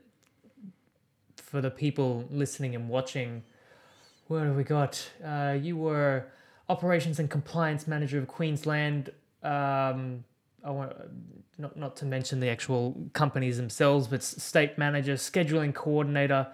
for 1.37 1.61
the 1.61 1.71
people 1.71 2.25
listening 2.29 2.75
and 2.75 2.89
watching, 2.89 3.43
what 4.27 4.43
have 4.43 4.55
we 4.55 4.63
got? 4.63 5.09
Uh, 5.23 5.57
you 5.59 5.77
were 5.77 6.25
operations 6.67 7.19
and 7.19 7.29
compliance 7.29 7.87
manager 7.87 8.17
of 8.19 8.27
Queensland. 8.27 9.11
Um, 9.43 10.25
I 10.65 10.71
want 10.71 10.91
uh, 10.91 11.03
not 11.57 11.77
not 11.77 11.95
to 11.97 12.05
mention 12.05 12.39
the 12.39 12.49
actual 12.49 13.09
companies 13.13 13.57
themselves, 13.57 14.07
but 14.07 14.23
state 14.23 14.77
manager, 14.77 15.13
scheduling 15.13 15.73
coordinator, 15.73 16.47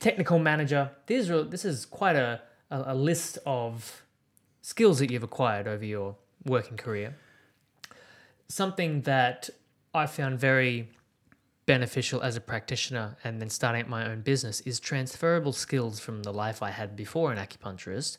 technical 0.00 0.38
manager. 0.38 0.90
These 1.06 1.30
are 1.30 1.44
this 1.44 1.64
is 1.64 1.84
quite 1.84 2.16
a, 2.16 2.40
a, 2.70 2.84
a 2.88 2.94
list 2.94 3.38
of 3.44 4.02
skills 4.62 4.98
that 4.98 5.10
you've 5.10 5.22
acquired 5.22 5.68
over 5.68 5.84
your 5.84 6.16
working 6.44 6.78
career. 6.78 7.16
Something 8.48 9.02
that 9.02 9.50
I 9.92 10.06
found 10.06 10.40
very 10.40 10.88
beneficial 11.66 12.22
as 12.22 12.36
a 12.36 12.40
practitioner 12.40 13.16
and 13.24 13.40
then 13.40 13.48
starting 13.48 13.82
up 13.82 13.88
my 13.88 14.06
own 14.06 14.20
business 14.20 14.60
is 14.62 14.80
transferable 14.80 15.52
skills 15.52 15.98
from 15.98 16.22
the 16.22 16.32
life 16.32 16.62
I 16.62 16.70
had 16.70 16.94
before 16.96 17.32
an 17.32 17.38
acupuncturist 17.38 18.18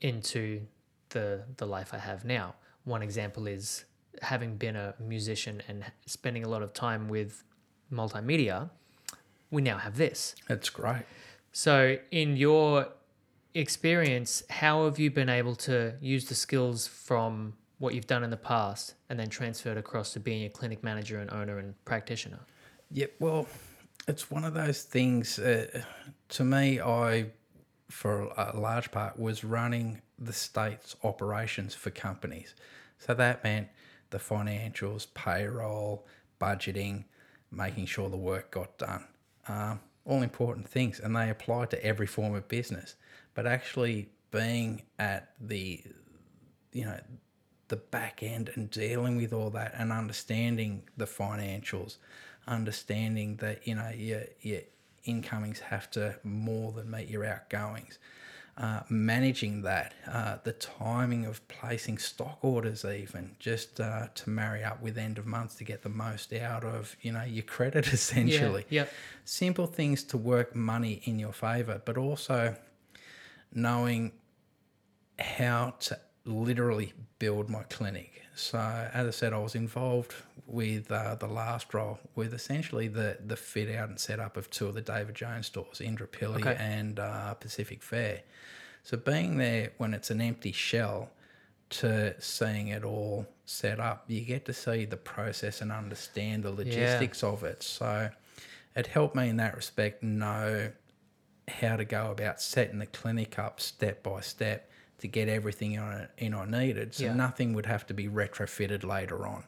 into 0.00 0.62
the 1.10 1.42
the 1.56 1.66
life 1.66 1.92
I 1.92 1.98
have 1.98 2.24
now. 2.24 2.54
One 2.84 3.02
example 3.02 3.46
is 3.46 3.84
having 4.22 4.56
been 4.56 4.76
a 4.76 4.94
musician 4.98 5.62
and 5.68 5.84
spending 6.06 6.44
a 6.44 6.48
lot 6.48 6.62
of 6.62 6.72
time 6.72 7.08
with 7.08 7.44
multimedia, 7.92 8.70
we 9.50 9.62
now 9.62 9.78
have 9.78 9.96
this. 9.96 10.34
That's 10.48 10.68
great. 10.70 11.02
So, 11.52 11.96
in 12.10 12.36
your 12.36 12.88
experience, 13.54 14.42
how 14.48 14.84
have 14.84 14.98
you 14.98 15.10
been 15.10 15.28
able 15.28 15.56
to 15.56 15.94
use 16.00 16.26
the 16.26 16.34
skills 16.34 16.86
from 16.86 17.54
what 17.78 17.94
you've 17.94 18.06
done 18.06 18.22
in 18.22 18.30
the 18.30 18.36
past 18.36 18.94
and 19.08 19.18
then 19.18 19.28
transfer 19.28 19.72
it 19.72 19.78
across 19.78 20.12
to 20.12 20.20
being 20.20 20.44
a 20.44 20.48
clinic 20.48 20.84
manager 20.84 21.18
and 21.18 21.30
owner 21.32 21.58
and 21.58 21.74
practitioner? 21.84 22.40
Yeah, 22.92 23.06
well, 23.18 23.46
it's 24.06 24.30
one 24.30 24.44
of 24.44 24.54
those 24.54 24.82
things. 24.82 25.38
Uh, 25.38 25.82
to 26.30 26.44
me, 26.44 26.80
I, 26.80 27.26
for 27.88 28.32
a 28.36 28.58
large 28.58 28.90
part, 28.90 29.18
was 29.18 29.42
running 29.42 30.02
the 30.20 30.32
state's 30.32 30.96
operations 31.02 31.74
for 31.74 31.90
companies. 31.90 32.54
So 32.98 33.14
that 33.14 33.42
meant 33.42 33.68
the 34.10 34.18
financials, 34.18 35.06
payroll, 35.14 36.06
budgeting, 36.40 37.04
making 37.50 37.86
sure 37.86 38.08
the 38.08 38.16
work 38.16 38.50
got 38.50 38.76
done. 38.78 39.06
Um, 39.48 39.80
all 40.04 40.22
important 40.22 40.68
things, 40.68 41.00
and 41.00 41.16
they 41.16 41.30
apply 41.30 41.66
to 41.66 41.84
every 41.84 42.06
form 42.06 42.34
of 42.34 42.48
business. 42.48 42.96
But 43.34 43.46
actually, 43.46 44.08
being 44.30 44.82
at 44.98 45.30
the, 45.40 45.82
you 46.72 46.84
know, 46.84 47.00
the 47.68 47.76
back 47.76 48.22
end 48.22 48.50
and 48.54 48.70
dealing 48.70 49.16
with 49.16 49.32
all 49.32 49.50
that 49.50 49.74
and 49.76 49.92
understanding 49.92 50.82
the 50.96 51.06
financials, 51.06 51.96
understanding 52.46 53.36
that 53.36 53.66
you 53.66 53.74
know 53.74 53.90
your 53.94 54.22
your 54.40 54.60
incomings 55.04 55.60
have 55.60 55.90
to 55.92 56.16
more 56.24 56.72
than 56.72 56.90
meet 56.90 57.08
your 57.08 57.24
outgoings. 57.24 57.98
Uh, 58.58 58.80
managing 58.90 59.62
that, 59.62 59.94
uh, 60.06 60.36
the 60.44 60.52
timing 60.52 61.24
of 61.24 61.46
placing 61.48 61.96
stock 61.96 62.38
orders, 62.42 62.84
even 62.84 63.34
just 63.38 63.80
uh, 63.80 64.08
to 64.14 64.28
marry 64.28 64.62
up 64.62 64.82
with 64.82 64.98
end 64.98 65.16
of 65.16 65.24
month 65.24 65.56
to 65.56 65.64
get 65.64 65.82
the 65.82 65.88
most 65.88 66.30
out 66.34 66.62
of 66.62 66.94
you 67.00 67.10
know 67.10 67.22
your 67.22 67.44
credit 67.44 67.86
essentially 67.92 68.66
Yeah. 68.68 68.84
simple 69.24 69.66
things 69.66 70.02
to 70.04 70.18
work 70.18 70.54
money 70.54 71.00
in 71.04 71.18
your 71.18 71.32
favor, 71.32 71.80
but 71.84 71.96
also 71.96 72.54
knowing 73.54 74.12
how 75.18 75.74
to 75.80 75.98
literally 76.24 76.92
build 77.18 77.48
my 77.48 77.62
clinic. 77.64 78.22
So, 78.34 78.58
as 78.58 79.06
I 79.06 79.10
said, 79.10 79.32
I 79.32 79.38
was 79.38 79.54
involved 79.54 80.14
with 80.46 80.90
uh, 80.90 81.14
the 81.16 81.26
last 81.26 81.72
role 81.74 81.98
with 82.14 82.32
essentially 82.32 82.88
the, 82.88 83.18
the 83.24 83.36
fit 83.36 83.74
out 83.74 83.88
and 83.88 83.98
setup 84.00 84.36
of 84.36 84.50
two 84.50 84.66
of 84.66 84.74
the 84.74 84.80
David 84.80 85.14
Jones 85.14 85.46
stores, 85.46 85.80
Indooroopilly 85.80 86.36
Okay. 86.38 86.56
and 86.58 86.98
uh, 86.98 87.34
Pacific 87.34 87.82
Fair. 87.82 88.22
So, 88.82 88.96
being 88.96 89.36
there 89.36 89.72
when 89.78 89.92
it's 89.94 90.10
an 90.10 90.20
empty 90.20 90.52
shell 90.52 91.10
to 91.70 92.20
seeing 92.20 92.68
it 92.68 92.84
all 92.84 93.26
set 93.44 93.78
up, 93.78 94.04
you 94.08 94.22
get 94.22 94.44
to 94.46 94.52
see 94.52 94.84
the 94.84 94.96
process 94.96 95.60
and 95.60 95.70
understand 95.70 96.44
the 96.44 96.50
logistics 96.50 97.22
of 97.22 97.44
it. 97.44 97.62
So, 97.62 98.10
it 98.74 98.86
helped 98.86 99.16
me 99.16 99.28
in 99.28 99.36
that 99.38 99.56
respect 99.56 100.02
know 100.02 100.70
how 101.48 101.76
to 101.76 101.84
go 101.84 102.10
about 102.10 102.40
setting 102.40 102.78
the 102.78 102.86
clinic 102.86 103.38
up 103.38 103.60
step 103.60 104.02
by 104.02 104.20
step 104.20 104.69
to 105.00 105.08
get 105.08 105.28
everything 105.28 105.72
in, 105.72 105.80
I- 105.80 106.08
in 106.18 106.34
I 106.34 106.44
needed. 106.44 106.94
So 106.94 107.04
Yeah. 107.04 107.14
nothing 107.14 107.52
would 107.54 107.66
have 107.66 107.86
to 107.88 107.94
be 107.94 108.08
retrofitted 108.08 108.84
later 108.84 109.26
on. 109.26 109.44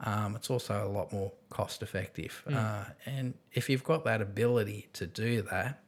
Um, 0.00 0.34
it's 0.36 0.48
also 0.48 0.86
a 0.86 0.88
lot 0.88 1.12
more 1.12 1.32
cost 1.50 1.82
effective. 1.82 2.42
Uh, 2.50 2.84
and 3.04 3.34
if 3.52 3.68
you've 3.68 3.84
got 3.84 4.04
that 4.04 4.22
ability 4.22 4.88
to 4.94 5.06
do 5.06 5.42
that, 5.42 5.82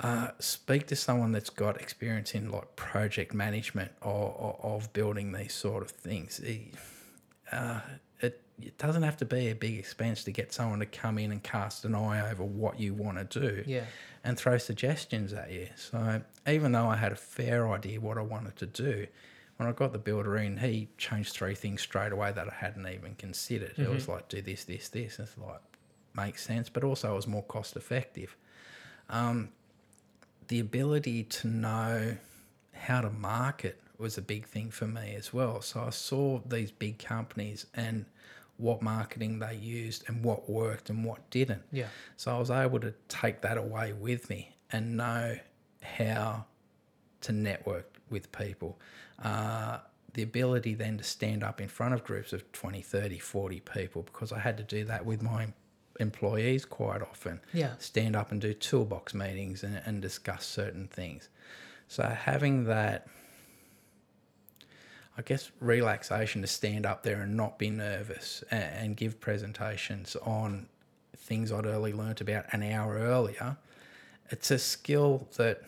uh, 0.00 0.28
speak 0.38 0.86
to 0.88 0.96
someone 0.96 1.30
that's 1.30 1.50
got 1.50 1.80
experience 1.80 2.34
in 2.34 2.50
like 2.50 2.74
project 2.74 3.34
management 3.34 3.92
or, 4.00 4.58
of 4.62 4.92
building 4.92 5.32
these 5.32 5.52
sort 5.52 5.82
of 5.82 5.90
things. 5.90 6.40
Uh, 7.52 7.80
it, 8.64 8.78
doesn't 8.78 9.02
have 9.02 9.16
to 9.18 9.24
be 9.24 9.48
a 9.50 9.54
big 9.54 9.78
expense 9.78 10.24
to 10.24 10.32
get 10.32 10.52
someone 10.52 10.78
to 10.80 10.86
come 10.86 11.18
in 11.18 11.32
and 11.32 11.42
cast 11.42 11.84
an 11.84 11.94
eye 11.94 12.30
over 12.30 12.42
what 12.44 12.78
you 12.80 12.94
want 12.94 13.18
to 13.30 13.40
do 13.40 13.62
Yeah. 13.66 13.84
and 14.24 14.38
throw 14.38 14.58
suggestions 14.58 15.32
at 15.32 15.50
you. 15.50 15.68
So 15.76 16.22
even 16.46 16.72
though 16.72 16.86
I 16.88 16.96
had 16.96 17.12
a 17.12 17.16
fair 17.16 17.68
idea 17.70 18.00
what 18.00 18.18
I 18.18 18.22
wanted 18.22 18.56
to 18.56 18.66
do, 18.66 19.06
when 19.56 19.68
I 19.68 19.72
got 19.72 19.92
the 19.92 19.98
builder 19.98 20.36
in, 20.38 20.56
he 20.56 20.88
changed 20.96 21.34
three 21.34 21.54
things 21.54 21.82
straight 21.82 22.12
away 22.12 22.32
that 22.32 22.48
I 22.48 22.54
hadn't 22.54 22.86
even 22.88 23.14
considered. 23.16 23.74
It 23.76 23.88
was 23.90 24.08
like 24.08 24.28
do 24.28 24.40
this, 24.40 24.64
this, 24.64 24.88
this. 24.88 25.18
It's 25.18 25.36
like 25.36 25.60
makes 26.14 26.42
sense, 26.44 26.68
but 26.70 26.82
also 26.82 27.12
it 27.12 27.16
was 27.16 27.26
more 27.26 27.42
cost 27.42 27.76
effective. 27.76 28.36
Um, 29.10 29.50
the 30.48 30.60
ability 30.60 31.24
to 31.24 31.48
know 31.48 32.16
how 32.72 33.02
to 33.02 33.10
market 33.10 33.80
was 33.98 34.16
a 34.16 34.22
big 34.22 34.46
thing 34.46 34.70
for 34.70 34.86
me 34.86 35.14
as 35.14 35.32
well. 35.32 35.60
So 35.60 35.84
I 35.86 35.90
saw 35.90 36.40
these 36.46 36.70
big 36.70 36.98
companies 36.98 37.66
and 37.74 38.06
what 38.60 38.82
marketing 38.82 39.38
they 39.38 39.54
used 39.54 40.04
and 40.08 40.22
what 40.24 40.48
worked 40.48 40.90
and 40.90 41.04
what 41.04 41.28
didn't. 41.30 41.62
Yeah. 41.72 41.86
So 42.16 42.34
I 42.34 42.38
was 42.38 42.50
able 42.50 42.80
to 42.80 42.94
take 43.08 43.40
that 43.42 43.56
away 43.56 43.92
with 43.92 44.28
me 44.30 44.54
and 44.70 44.96
know 44.96 45.38
how 45.82 46.46
to 47.22 47.32
network 47.32 47.96
with 48.10 48.30
people. 48.32 48.78
Uh, 49.22 49.78
the 50.14 50.22
ability 50.22 50.74
then 50.74 50.98
to 50.98 51.04
stand 51.04 51.44
up 51.44 51.60
in 51.60 51.68
front 51.68 51.94
of 51.94 52.04
groups 52.04 52.32
of 52.32 52.50
20, 52.52 52.82
30, 52.82 53.18
40 53.18 53.60
people 53.60 54.02
because 54.02 54.32
I 54.32 54.40
had 54.40 54.56
to 54.56 54.62
do 54.62 54.84
that 54.84 55.06
with 55.06 55.22
my 55.22 55.48
employees 56.00 56.64
quite 56.64 57.02
often. 57.02 57.40
Yeah. 57.52 57.74
Stand 57.78 58.16
up 58.16 58.32
and 58.32 58.40
do 58.40 58.52
toolbox 58.52 59.14
meetings 59.14 59.62
and, 59.62 59.80
and 59.84 60.02
discuss 60.02 60.46
certain 60.46 60.88
things. 60.88 61.28
So 61.86 62.04
having 62.04 62.64
that, 62.64 63.06
I 65.20 65.22
guess, 65.22 65.50
relaxation 65.60 66.40
to 66.40 66.46
stand 66.46 66.86
up 66.86 67.02
there 67.02 67.20
and 67.20 67.36
not 67.36 67.58
be 67.58 67.68
nervous 67.68 68.42
and, 68.50 68.62
and 68.62 68.96
give 68.96 69.20
presentations 69.20 70.16
on 70.24 70.66
things 71.14 71.52
I'd 71.52 71.66
early 71.66 71.92
learnt 71.92 72.22
about 72.22 72.46
an 72.52 72.62
hour 72.62 72.94
earlier. 72.94 73.58
It's 74.30 74.50
a 74.50 74.58
skill 74.58 75.28
that, 75.36 75.60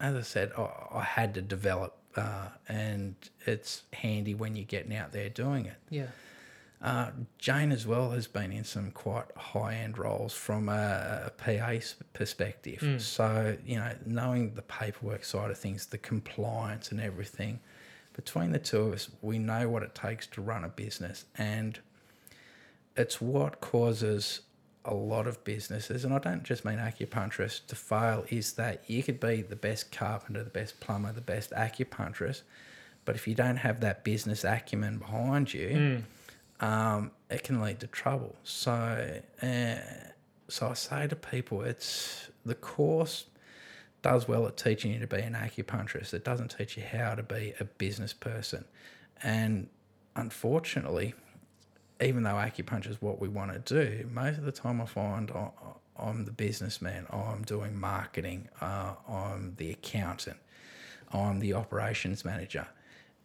as 0.00 0.16
I 0.16 0.20
said, 0.20 0.52
I, 0.58 0.68
I 0.92 1.02
had 1.02 1.32
to 1.32 1.40
develop, 1.40 1.96
uh, 2.14 2.48
and 2.68 3.14
it's 3.46 3.84
handy 3.94 4.34
when 4.34 4.54
you're 4.54 4.66
getting 4.66 4.94
out 4.94 5.12
there 5.12 5.30
doing 5.30 5.64
it. 5.64 5.78
Yeah. 5.88 6.08
Uh, 6.82 7.10
Jane 7.38 7.72
as 7.72 7.86
well 7.86 8.10
has 8.10 8.26
been 8.26 8.52
in 8.52 8.64
some 8.64 8.90
quite 8.90 9.34
high 9.34 9.76
end 9.76 9.96
roles 9.96 10.34
from 10.34 10.68
a, 10.68 11.22
a 11.28 11.30
PA 11.38 11.82
perspective. 12.12 12.82
So, 13.00 13.56
you 13.64 13.76
know, 13.76 13.92
knowing 14.04 14.52
the 14.52 14.60
paperwork 14.60 15.24
side 15.24 15.50
of 15.50 15.56
things, 15.56 15.86
the 15.86 15.96
compliance 15.96 16.90
and 16.90 17.00
everything, 17.00 17.60
between 18.14 18.52
the 18.52 18.58
two 18.58 18.80
of 18.80 18.94
us, 18.94 19.10
we 19.20 19.38
know 19.38 19.68
what 19.68 19.82
it 19.82 19.94
takes 19.94 20.26
to 20.28 20.40
run 20.40 20.64
a 20.64 20.68
business. 20.68 21.26
And 21.36 21.78
it's 22.96 23.20
what 23.20 23.60
causes 23.60 24.40
a 24.84 24.94
lot 24.94 25.26
of 25.26 25.42
businesses, 25.44 26.04
and 26.04 26.12
I 26.12 26.18
don't 26.18 26.44
just 26.44 26.64
mean 26.64 26.76
acupuncturists, 26.76 27.66
to 27.66 27.74
fail 27.74 28.24
is 28.28 28.52
that 28.54 28.84
you 28.86 29.02
could 29.02 29.18
be 29.18 29.40
the 29.42 29.56
best 29.56 29.90
carpenter, 29.90 30.44
the 30.44 30.50
best 30.50 30.78
plumber, 30.80 31.10
the 31.12 31.22
best 31.22 31.52
acupuncturist, 31.52 32.42
but 33.06 33.16
if 33.16 33.26
you 33.26 33.34
don't 33.34 33.56
have 33.56 33.80
that 33.80 34.04
business 34.04 34.44
acumen 34.44 34.98
behind 34.98 35.52
you, 35.54 36.02
um, 36.60 37.10
it 37.30 37.42
can 37.42 37.60
lead 37.60 37.80
to 37.80 37.86
trouble. 37.86 38.36
So, 38.44 39.20
uh, 39.42 39.74
so 40.48 40.68
I 40.68 40.74
say 40.74 41.06
to 41.08 41.16
people, 41.16 41.62
it's 41.62 42.28
the 42.44 42.54
course 42.54 43.24
does 44.04 44.28
well 44.28 44.46
at 44.46 44.56
teaching 44.56 44.92
you 44.92 45.00
to 45.00 45.06
be 45.06 45.16
an 45.16 45.32
acupuncturist. 45.34 46.14
It 46.14 46.24
doesn't 46.24 46.54
teach 46.56 46.76
you 46.76 46.84
how 46.84 47.16
to 47.16 47.22
be 47.22 47.54
a 47.58 47.64
business 47.64 48.12
person, 48.12 48.64
and 49.22 49.68
unfortunately, 50.14 51.14
even 52.00 52.22
though 52.22 52.34
acupuncture 52.34 52.90
is 52.90 53.02
what 53.02 53.20
we 53.20 53.28
want 53.28 53.52
to 53.52 53.58
do, 53.58 54.08
most 54.12 54.38
of 54.38 54.44
the 54.44 54.52
time 54.52 54.80
I 54.80 54.86
find 54.86 55.32
I'm 55.96 56.24
the 56.24 56.32
businessman. 56.32 57.06
I'm 57.10 57.42
doing 57.42 57.78
marketing. 57.78 58.48
Uh, 58.60 58.94
I'm 59.08 59.54
the 59.56 59.70
accountant. 59.70 60.38
I'm 61.12 61.40
the 61.40 61.54
operations 61.54 62.24
manager, 62.24 62.66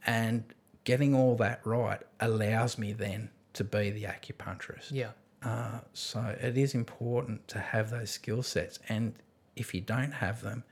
and 0.06 0.44
getting 0.86 1.14
all 1.14 1.36
that 1.36 1.62
right 1.66 2.02
allows 2.20 2.78
me 2.78 2.94
then 2.94 3.30
to 3.54 3.64
be 3.64 3.90
the 3.90 4.04
acupuncturist. 4.04 4.92
Yeah. 4.92 5.12
Uh, 5.44 5.80
so 5.94 6.36
it 6.42 6.58
is 6.58 6.74
important 6.74 7.48
to 7.48 7.60
have 7.60 7.90
those 7.90 8.10
skill 8.12 8.44
sets. 8.44 8.80
And 8.90 9.14
if 9.56 9.74
you 9.74 9.82
don't 9.82 10.12
have 10.14 10.42
them, 10.42 10.64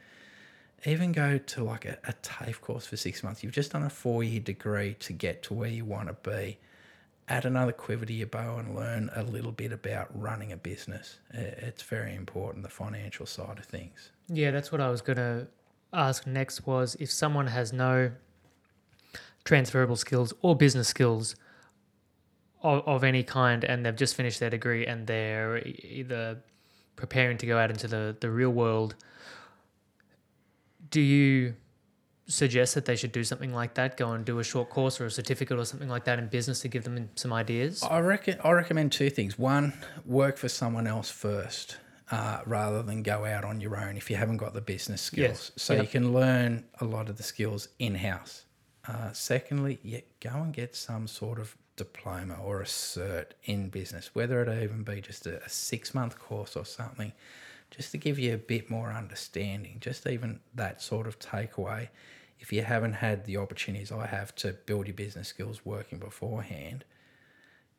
even 0.85 1.11
go 1.11 1.37
to 1.37 1.63
like 1.63 1.85
a, 1.85 1.97
a 2.05 2.13
TAFE 2.21 2.61
course 2.61 2.85
for 2.85 2.97
six 2.97 3.23
months. 3.23 3.43
You've 3.43 3.53
just 3.53 3.71
done 3.71 3.83
a 3.83 3.89
four 3.89 4.23
year 4.23 4.39
degree 4.39 4.95
to 4.99 5.13
get 5.13 5.43
to 5.43 5.53
where 5.53 5.69
you 5.69 5.85
want 5.85 6.07
to 6.07 6.29
be. 6.29 6.59
Add 7.29 7.45
another 7.45 7.73
quiver 7.73 8.05
to 8.05 8.13
your 8.13 8.27
bow 8.27 8.57
and 8.57 8.73
learn 8.73 9.09
a 9.13 9.23
little 9.23 9.51
bit 9.51 9.73
about 9.73 10.07
running 10.13 10.53
a 10.53 10.57
business. 10.57 11.17
It's 11.33 11.83
very 11.83 12.15
important, 12.15 12.63
the 12.63 12.69
financial 12.69 13.25
side 13.25 13.57
of 13.57 13.65
things. 13.65 14.11
Yeah, 14.29 14.51
that's 14.51 14.71
what 14.71 14.79
I 14.79 14.89
was 14.89 15.01
going 15.01 15.17
to 15.17 15.47
ask 15.91 16.25
next 16.25 16.65
was 16.65 16.95
if 16.99 17.11
someone 17.11 17.47
has 17.47 17.73
no 17.73 18.11
transferable 19.43 19.95
skills 19.95 20.33
or 20.41 20.55
business 20.55 20.87
skills 20.87 21.35
of, 22.61 22.87
of 22.87 23.03
any 23.03 23.23
kind 23.23 23.63
and 23.63 23.85
they've 23.85 23.95
just 23.95 24.15
finished 24.15 24.39
their 24.39 24.49
degree 24.49 24.85
and 24.85 25.07
they're 25.07 25.57
either 25.65 26.37
preparing 26.95 27.37
to 27.37 27.45
go 27.45 27.57
out 27.57 27.69
into 27.69 27.87
the, 27.87 28.15
the 28.19 28.29
real 28.29 28.49
world, 28.49 28.95
do 30.89 31.01
you 31.01 31.55
suggest 32.27 32.75
that 32.75 32.85
they 32.85 32.95
should 32.95 33.11
do 33.11 33.23
something 33.23 33.53
like 33.53 33.73
that? 33.75 33.97
Go 33.97 34.11
and 34.11 34.25
do 34.25 34.39
a 34.39 34.43
short 34.43 34.69
course 34.69 34.99
or 34.99 35.05
a 35.05 35.11
certificate 35.11 35.57
or 35.57 35.65
something 35.65 35.89
like 35.89 36.03
that 36.05 36.19
in 36.19 36.27
business 36.27 36.59
to 36.61 36.67
give 36.67 36.83
them 36.83 37.09
some 37.15 37.31
ideas? 37.33 37.83
I 37.83 37.99
reckon 37.99 38.37
I 38.43 38.51
recommend 38.51 38.91
two 38.91 39.09
things. 39.09 39.39
One, 39.39 39.73
work 40.05 40.37
for 40.37 40.49
someone 40.49 40.87
else 40.87 41.09
first, 41.09 41.77
uh, 42.11 42.41
rather 42.45 42.83
than 42.83 43.03
go 43.03 43.25
out 43.25 43.43
on 43.45 43.61
your 43.61 43.77
own 43.77 43.97
if 43.97 44.09
you 44.09 44.15
haven't 44.17 44.37
got 44.37 44.53
the 44.53 44.61
business 44.61 45.01
skills. 45.01 45.51
Yes. 45.55 45.63
So 45.63 45.73
Yep. 45.73 45.81
you 45.83 45.87
can 45.89 46.13
learn 46.13 46.65
a 46.79 46.85
lot 46.85 47.09
of 47.09 47.17
the 47.17 47.23
skills 47.23 47.69
in 47.79 47.95
house. 47.95 48.43
Uh, 48.87 49.11
secondly, 49.11 49.79
yeah, 49.83 49.99
go 50.21 50.29
and 50.29 50.53
get 50.53 50.75
some 50.75 51.07
sort 51.07 51.39
of 51.39 51.57
diploma 51.75 52.35
or 52.41 52.61
a 52.61 52.65
cert 52.65 53.31
in 53.43 53.69
business, 53.69 54.15
whether 54.15 54.41
it 54.41 54.63
even 54.63 54.83
be 54.83 54.99
just 55.01 55.27
a, 55.27 55.43
a 55.43 55.49
six 55.49 55.93
month 55.93 56.17
course 56.17 56.55
or 56.55 56.65
something, 56.65 57.11
just 57.71 57.91
to 57.91 57.97
give 57.97 58.17
you 58.17 58.33
a 58.33 58.37
bit 58.37 58.69
more 58.69 58.91
understanding. 58.91 59.77
Just 59.79 60.07
even 60.07 60.39
that 60.55 60.81
sort 60.81 61.07
of 61.07 61.19
takeaway. 61.19 61.89
If 62.39 62.53
you 62.53 62.61
haven't 62.61 62.93
had 62.93 63.25
the 63.25 63.37
opportunities 63.37 63.91
I 63.91 64.05
have 64.05 64.35
to 64.35 64.53
build 64.53 64.87
your 64.87 64.93
business 64.93 65.27
skills 65.27 65.65
working 65.65 65.97
beforehand, 65.99 66.85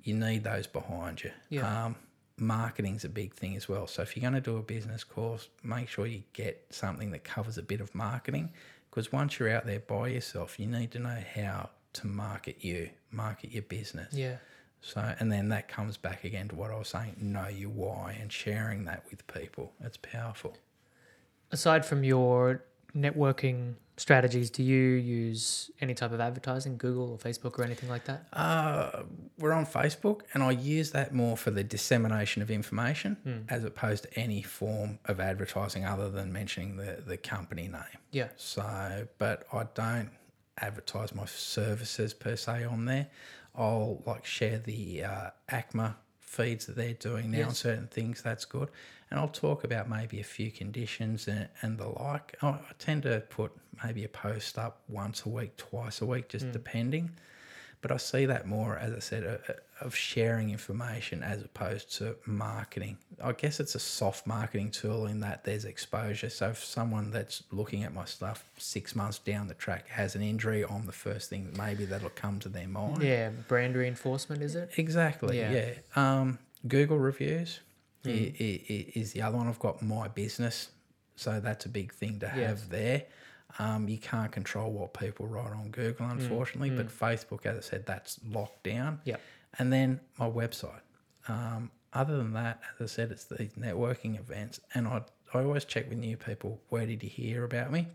you 0.02 0.14
need 0.14 0.44
those 0.44 0.66
behind 0.66 1.22
you. 1.22 1.30
Yeah. 1.48 1.86
Um, 1.86 1.96
marketing's 2.36 3.04
a 3.04 3.08
big 3.08 3.34
thing 3.34 3.56
as 3.56 3.68
well. 3.68 3.86
So 3.86 4.02
if 4.02 4.16
you're 4.16 4.22
going 4.22 4.40
to 4.40 4.40
do 4.40 4.56
a 4.56 4.62
business 4.62 5.04
course, 5.04 5.48
make 5.62 5.88
sure 5.88 6.06
you 6.06 6.22
get 6.32 6.66
something 6.70 7.10
that 7.12 7.24
covers 7.24 7.58
a 7.58 7.62
bit 7.62 7.80
of 7.80 7.94
marketing 7.94 8.50
because 8.90 9.12
once 9.12 9.38
you're 9.38 9.50
out 9.50 9.66
there 9.66 9.80
by 9.80 10.08
yourself, 10.08 10.58
you 10.58 10.66
need 10.66 10.90
to 10.92 10.98
know 10.98 11.18
how 11.34 11.70
to 11.94 12.06
market 12.06 12.64
you, 12.64 12.90
market 13.10 13.52
your 13.52 13.62
business. 13.62 14.14
Yeah. 14.14 14.36
So 14.80 15.14
and 15.18 15.30
then 15.30 15.48
that 15.48 15.68
comes 15.68 15.96
back 15.96 16.24
again 16.24 16.48
to 16.48 16.54
what 16.54 16.70
I 16.70 16.78
was 16.78 16.88
saying, 16.88 17.16
know 17.20 17.48
your 17.48 17.70
why 17.70 18.16
and 18.20 18.32
sharing 18.32 18.84
that 18.84 19.04
with 19.10 19.26
people. 19.26 19.72
It's 19.82 19.96
powerful. 19.96 20.56
Aside 21.50 21.84
from 21.84 22.04
your 22.04 22.64
networking 22.96 23.74
strategies, 23.96 24.50
do 24.50 24.62
you 24.62 24.78
use 24.78 25.70
any 25.80 25.92
type 25.94 26.12
of 26.12 26.20
advertising, 26.20 26.76
Google 26.76 27.10
or 27.10 27.18
Facebook 27.18 27.58
or 27.58 27.64
anything 27.64 27.88
like 27.88 28.04
that? 28.04 28.26
Uh, 28.32 29.02
we're 29.38 29.52
on 29.52 29.66
Facebook, 29.66 30.20
and 30.32 30.42
I 30.42 30.52
use 30.52 30.92
that 30.92 31.12
more 31.12 31.36
for 31.36 31.50
the 31.50 31.64
dissemination 31.64 32.40
of 32.40 32.50
information 32.50 33.44
as 33.48 33.64
opposed 33.64 34.04
to 34.04 34.18
any 34.18 34.42
form 34.42 34.98
of 35.06 35.20
advertising 35.20 35.84
other 35.84 36.08
than 36.10 36.32
mentioning 36.32 36.76
the, 36.76 37.02
the 37.04 37.16
company 37.16 37.66
name. 37.68 37.98
Yeah. 38.12 38.28
So, 38.36 39.08
but 39.18 39.46
I 39.52 39.66
don't 39.74 40.10
advertise 40.60 41.14
my 41.14 41.26
services 41.26 42.14
per 42.14 42.36
se 42.36 42.64
on 42.64 42.84
there. 42.84 43.08
I'll 43.58 44.02
like 44.06 44.24
share 44.24 44.58
the 44.58 45.04
uh, 45.04 45.30
AACMA 45.50 45.96
feeds 46.20 46.66
that 46.66 46.76
they're 46.76 46.94
doing 46.94 47.30
now 47.30 47.38
on 47.42 47.46
Yes. 47.48 47.58
certain 47.58 47.88
things. 47.88 48.22
That's 48.22 48.44
good. 48.44 48.68
And 49.10 49.18
I'll 49.18 49.28
talk 49.28 49.64
about 49.64 49.88
maybe 49.88 50.20
a 50.20 50.24
few 50.24 50.50
conditions 50.50 51.26
and, 51.28 51.48
and 51.62 51.78
the 51.78 51.88
like. 51.88 52.36
I, 52.42 52.48
I 52.48 52.60
tend 52.78 53.02
to 53.04 53.20
put 53.28 53.50
maybe 53.82 54.04
a 54.04 54.08
post 54.08 54.58
up 54.58 54.80
once 54.88 55.24
a 55.24 55.28
week, 55.28 55.56
twice 55.56 56.00
a 56.02 56.06
week, 56.06 56.28
just 56.28 56.52
depending. 56.52 57.10
But 57.80 57.92
I 57.92 57.96
see 57.96 58.26
that 58.26 58.46
more, 58.48 58.76
as 58.76 58.92
I 58.92 58.98
said, 58.98 59.40
of 59.80 59.94
sharing 59.94 60.50
information 60.50 61.22
as 61.22 61.42
opposed 61.42 61.94
to 61.98 62.16
marketing. 62.26 62.98
I 63.22 63.30
guess 63.32 63.60
it's 63.60 63.76
a 63.76 63.78
soft 63.78 64.26
marketing 64.26 64.72
tool 64.72 65.06
in 65.06 65.20
that 65.20 65.44
there's 65.44 65.64
exposure. 65.64 66.28
So 66.28 66.48
if 66.50 66.64
someone 66.64 67.12
that's 67.12 67.44
looking 67.52 67.84
at 67.84 67.94
my 67.94 68.04
stuff 68.04 68.44
six 68.58 68.96
months 68.96 69.20
down 69.20 69.46
the 69.46 69.54
track 69.54 69.86
has 69.90 70.16
an 70.16 70.22
injury, 70.22 70.64
I'm 70.68 70.86
the 70.86 70.92
first 70.92 71.30
thing 71.30 71.54
maybe 71.56 71.84
that'll 71.84 72.10
come 72.10 72.40
to 72.40 72.48
their 72.48 72.66
mind. 72.66 73.00
Yeah, 73.02 73.30
brand 73.46 73.76
reinforcement, 73.76 74.42
is 74.42 74.56
it? 74.56 74.70
Exactly. 74.76 75.38
Yeah. 75.38 75.52
Yeah. 75.52 75.72
Um, 76.20 76.38
Google 76.66 76.98
reviews 76.98 77.60
i- 78.40 78.92
is 78.96 79.12
the 79.12 79.22
other 79.22 79.36
one. 79.36 79.46
I've 79.46 79.60
got 79.60 79.82
my 79.82 80.08
business, 80.08 80.70
so 81.14 81.38
that's 81.38 81.64
a 81.66 81.68
big 81.68 81.92
thing 81.94 82.18
to 82.20 82.28
have 82.28 82.70
there. 82.70 83.04
Um, 83.58 83.88
you 83.88 83.98
can't 83.98 84.30
control 84.30 84.70
what 84.70 84.92
people 84.94 85.26
write 85.26 85.52
on 85.52 85.70
Google, 85.70 86.06
unfortunately, 86.06 86.70
but 86.70 86.88
Facebook, 86.88 87.46
as 87.46 87.56
I 87.56 87.60
said, 87.60 87.86
that's 87.86 88.20
locked 88.28 88.62
down. 88.64 89.00
Yep. 89.04 89.20
And 89.58 89.72
then 89.72 90.00
my 90.18 90.28
website. 90.28 90.80
Um, 91.28 91.70
other 91.92 92.18
than 92.18 92.34
that, 92.34 92.60
as 92.74 92.92
I 92.92 92.94
said, 92.94 93.10
it's 93.10 93.24
these 93.24 93.52
networking 93.58 94.18
events, 94.18 94.60
and 94.74 94.86
I 94.86 95.02
I 95.34 95.40
always 95.40 95.64
check 95.64 95.88
with 95.88 95.98
new 95.98 96.16
people. 96.16 96.60
Where 96.68 96.86
did 96.86 97.02
you 97.02 97.08
hear 97.08 97.44
about 97.44 97.70
me? 97.72 97.86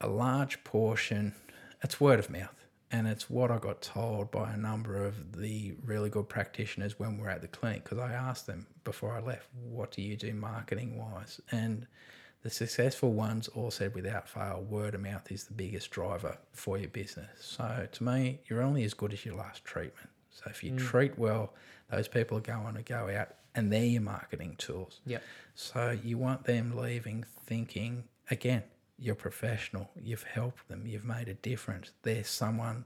a 0.00 0.08
large 0.08 0.62
portion, 0.64 1.34
it's 1.82 2.00
word 2.00 2.18
of 2.18 2.30
mouth. 2.30 2.54
And 2.90 3.06
it's 3.06 3.28
what 3.28 3.50
I 3.50 3.58
got 3.58 3.82
told 3.82 4.30
by 4.30 4.52
a 4.52 4.56
number 4.56 5.04
of 5.04 5.36
the 5.36 5.74
really 5.84 6.08
good 6.08 6.28
practitioners 6.28 6.98
when 6.98 7.18
we're 7.18 7.28
at 7.28 7.42
the 7.42 7.48
clinic. 7.48 7.84
Because 7.84 7.98
I 7.98 8.12
asked 8.12 8.46
them 8.46 8.66
before 8.84 9.12
I 9.12 9.20
left, 9.20 9.46
what 9.68 9.90
do 9.90 10.00
you 10.00 10.16
do 10.16 10.32
marketing 10.32 10.96
wise? 10.96 11.38
And 11.50 11.86
the 12.42 12.50
successful 12.50 13.12
ones 13.12 13.48
all 13.48 13.70
said 13.70 13.94
without 13.94 14.28
fail, 14.28 14.64
word 14.68 14.94
of 14.94 15.00
mouth 15.00 15.30
is 15.30 15.44
the 15.44 15.54
biggest 15.54 15.90
driver 15.90 16.38
for 16.52 16.78
your 16.78 16.88
business. 16.88 17.28
So 17.40 17.88
to 17.90 18.04
me, 18.04 18.40
you're 18.46 18.62
only 18.62 18.84
as 18.84 18.94
good 18.94 19.12
as 19.12 19.24
your 19.24 19.36
last 19.36 19.64
treatment. 19.64 20.10
So 20.30 20.44
if 20.46 20.62
you 20.62 20.72
mm. 20.72 20.78
treat 20.78 21.18
well, 21.18 21.52
those 21.90 22.06
people 22.06 22.38
are 22.38 22.42
going 22.42 22.74
to 22.74 22.82
go 22.82 23.10
out 23.14 23.34
and 23.54 23.72
they're 23.72 23.84
your 23.84 24.02
marketing 24.02 24.54
tools. 24.56 25.00
Yep. 25.06 25.22
So 25.54 25.98
you 26.02 26.16
want 26.16 26.44
them 26.44 26.76
leaving 26.76 27.24
thinking, 27.44 28.04
again, 28.30 28.62
you're 28.98 29.14
professional, 29.16 29.90
you've 30.00 30.24
helped 30.24 30.68
them, 30.68 30.86
you've 30.86 31.04
made 31.04 31.28
a 31.28 31.34
difference. 31.34 31.90
They're 32.02 32.24
someone 32.24 32.84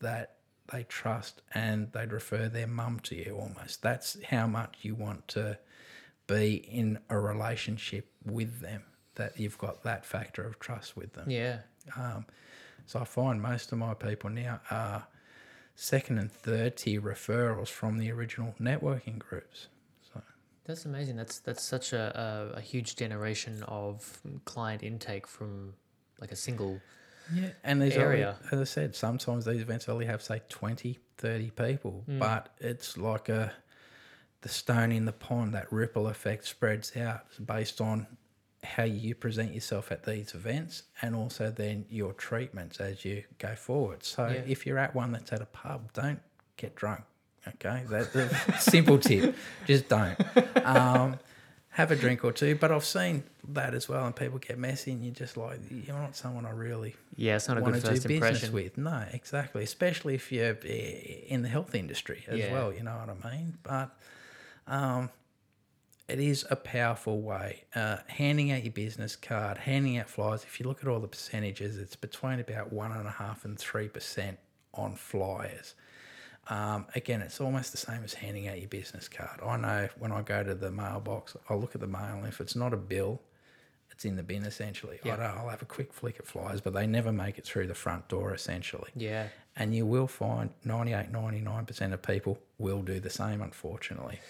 that 0.00 0.36
they 0.72 0.84
trust 0.84 1.42
and 1.54 1.92
they'd 1.92 2.12
refer 2.12 2.48
their 2.48 2.66
mum 2.66 3.00
to 3.04 3.14
you 3.14 3.36
almost. 3.38 3.82
That's 3.82 4.16
how 4.30 4.46
much 4.46 4.78
you 4.82 4.94
want 4.94 5.28
to 5.28 5.58
be 6.26 6.56
in 6.56 6.98
a 7.08 7.18
relationship 7.18 8.10
with 8.24 8.60
them, 8.60 8.82
that 9.18 9.38
you've 9.38 9.58
got 9.58 9.82
that 9.82 10.04
factor 10.04 10.42
of 10.42 10.58
trust 10.58 10.96
with 10.96 11.12
them. 11.12 11.30
Yeah. 11.30 11.58
Um, 11.96 12.24
so 12.86 12.98
I 13.00 13.04
find 13.04 13.40
most 13.42 13.70
of 13.70 13.78
my 13.78 13.92
people 13.92 14.30
now 14.30 14.60
are 14.70 15.06
second 15.74 16.18
and 16.18 16.32
third 16.32 16.76
tier 16.76 17.00
referrals 17.00 17.68
from 17.68 17.98
the 17.98 18.10
original 18.10 18.54
networking 18.60 19.18
groups. 19.18 19.68
So 20.12 20.22
That's 20.64 20.86
amazing. 20.86 21.16
That's 21.16 21.38
that's 21.38 21.62
such 21.62 21.92
a, 21.92 22.50
a, 22.54 22.58
a 22.58 22.60
huge 22.60 22.96
generation 22.96 23.62
of 23.68 24.20
client 24.44 24.82
intake 24.82 25.26
from 25.26 25.74
like 26.20 26.32
a 26.32 26.36
single. 26.36 26.80
Yeah, 27.34 27.50
and 27.62 27.82
there's 27.82 27.94
area. 27.94 28.36
Only, 28.44 28.62
as 28.62 28.70
I 28.70 28.72
said, 28.72 28.96
sometimes 28.96 29.44
these 29.44 29.60
events 29.60 29.86
only 29.88 30.06
have 30.06 30.22
say 30.22 30.40
20, 30.48 30.98
30 31.18 31.50
people, 31.50 32.04
but 32.06 32.48
it's 32.58 32.96
like 32.96 33.28
a 33.28 33.52
the 34.40 34.48
stone 34.48 34.92
in 34.92 35.04
the 35.04 35.12
pond. 35.12 35.54
That 35.54 35.70
ripple 35.70 36.08
effect 36.08 36.46
spreads 36.46 36.96
out 36.96 37.26
based 37.44 37.80
on 37.80 38.06
how 38.64 38.82
you 38.84 39.14
present 39.14 39.54
yourself 39.54 39.92
at 39.92 40.04
these 40.04 40.34
events, 40.34 40.82
and 41.02 41.14
also 41.14 41.50
then 41.50 41.84
your 41.90 42.12
treatments 42.12 42.80
as 42.80 43.04
you 43.04 43.22
go 43.38 43.54
forward. 43.54 44.02
So 44.04 44.26
Yeah. 44.28 44.42
if 44.46 44.66
you're 44.66 44.78
at 44.78 44.94
one 44.94 45.12
that's 45.12 45.32
at 45.32 45.40
a 45.40 45.46
pub, 45.46 45.92
don't 45.92 46.20
get 46.56 46.74
drunk. 46.74 47.02
Okay, 47.46 47.84
that's 47.88 48.14
a 48.16 48.58
simple 48.58 48.98
tip. 48.98 49.34
Just 49.66 49.88
don't. 49.88 50.16
Um, 50.66 51.18
have 51.70 51.92
a 51.92 51.96
drink 51.96 52.24
or 52.24 52.32
two. 52.32 52.56
But 52.56 52.72
I've 52.72 52.84
seen 52.84 53.22
that 53.50 53.72
as 53.74 53.88
well, 53.88 54.04
and 54.04 54.14
people 54.16 54.38
get 54.38 54.58
messy, 54.58 54.90
and 54.90 55.04
you're 55.04 55.14
just 55.14 55.36
like, 55.36 55.60
you're 55.70 55.96
not 55.96 56.16
someone 56.16 56.44
I 56.44 56.50
really 56.50 56.96
Yeah, 57.16 57.36
it's 57.36 57.46
not 57.48 57.58
a 57.58 57.60
good 57.62 57.80
first 57.80 58.04
impression. 58.06 58.52
with. 58.52 58.76
No, 58.76 59.04
exactly. 59.12 59.62
Especially 59.62 60.14
if 60.16 60.32
you're 60.32 60.54
in 60.64 61.42
the 61.42 61.48
health 61.48 61.74
industry 61.76 62.24
as 62.26 62.40
Yeah. 62.40 62.52
well. 62.52 62.72
You 62.72 62.82
know 62.82 62.96
what 62.96 63.16
I 63.24 63.30
mean? 63.36 63.56
But 63.62 63.96
um, 64.66 65.10
it 66.08 66.18
is 66.18 66.46
a 66.50 66.56
powerful 66.56 67.20
way. 67.20 67.64
Uh, 67.74 67.98
handing 68.06 68.50
out 68.50 68.62
your 68.64 68.72
business 68.72 69.14
card, 69.16 69.58
handing 69.58 69.98
out 69.98 70.08
flyers. 70.08 70.44
If 70.44 70.58
you 70.60 70.66
look 70.66 70.82
at 70.82 70.88
all 70.88 71.00
the 71.00 71.08
percentages, 71.08 71.76
it's 71.78 71.96
between 71.96 72.40
about 72.40 72.72
one 72.72 72.92
and 72.92 73.06
a 73.06 73.10
half 73.10 73.44
and 73.44 73.58
three 73.58 73.88
percent 73.88 74.38
on 74.74 74.94
flyers. 74.94 75.74
Um, 76.50 76.86
again, 76.94 77.20
it's 77.20 77.40
almost 77.42 77.72
the 77.72 77.78
same 77.78 78.02
as 78.04 78.14
handing 78.14 78.48
out 78.48 78.58
your 78.58 78.68
business 78.68 79.06
card. 79.06 79.40
I 79.44 79.56
know 79.58 79.88
when 79.98 80.12
I 80.12 80.22
go 80.22 80.42
to 80.42 80.54
the 80.54 80.70
mailbox, 80.70 81.36
I'll 81.50 81.60
look 81.60 81.74
at 81.74 81.80
the 81.82 81.86
mail, 81.86 82.14
and 82.16 82.26
if 82.26 82.40
it's 82.40 82.56
not 82.56 82.72
a 82.72 82.76
bill, 82.78 83.20
it's 83.90 84.06
in 84.06 84.16
the 84.16 84.22
bin 84.22 84.44
essentially. 84.44 84.98
I 85.04 85.08
Yeah. 85.08 85.16
don't, 85.16 85.26
I'll 85.26 85.48
have 85.50 85.60
a 85.60 85.66
quick 85.66 85.92
flick 85.92 86.18
at 86.18 86.26
flyers, 86.26 86.62
but 86.62 86.72
they 86.72 86.86
never 86.86 87.12
make 87.12 87.36
it 87.36 87.44
through 87.44 87.66
the 87.66 87.74
front 87.74 88.08
door 88.08 88.32
essentially. 88.32 88.90
Yeah. 88.96 89.28
And 89.56 89.74
you 89.74 89.84
will 89.84 90.06
find 90.06 90.50
98, 90.64 91.12
99% 91.12 91.92
of 91.92 92.00
people 92.00 92.38
will 92.58 92.80
do 92.82 92.98
the 93.00 93.10
same, 93.10 93.42
unfortunately. 93.42 94.20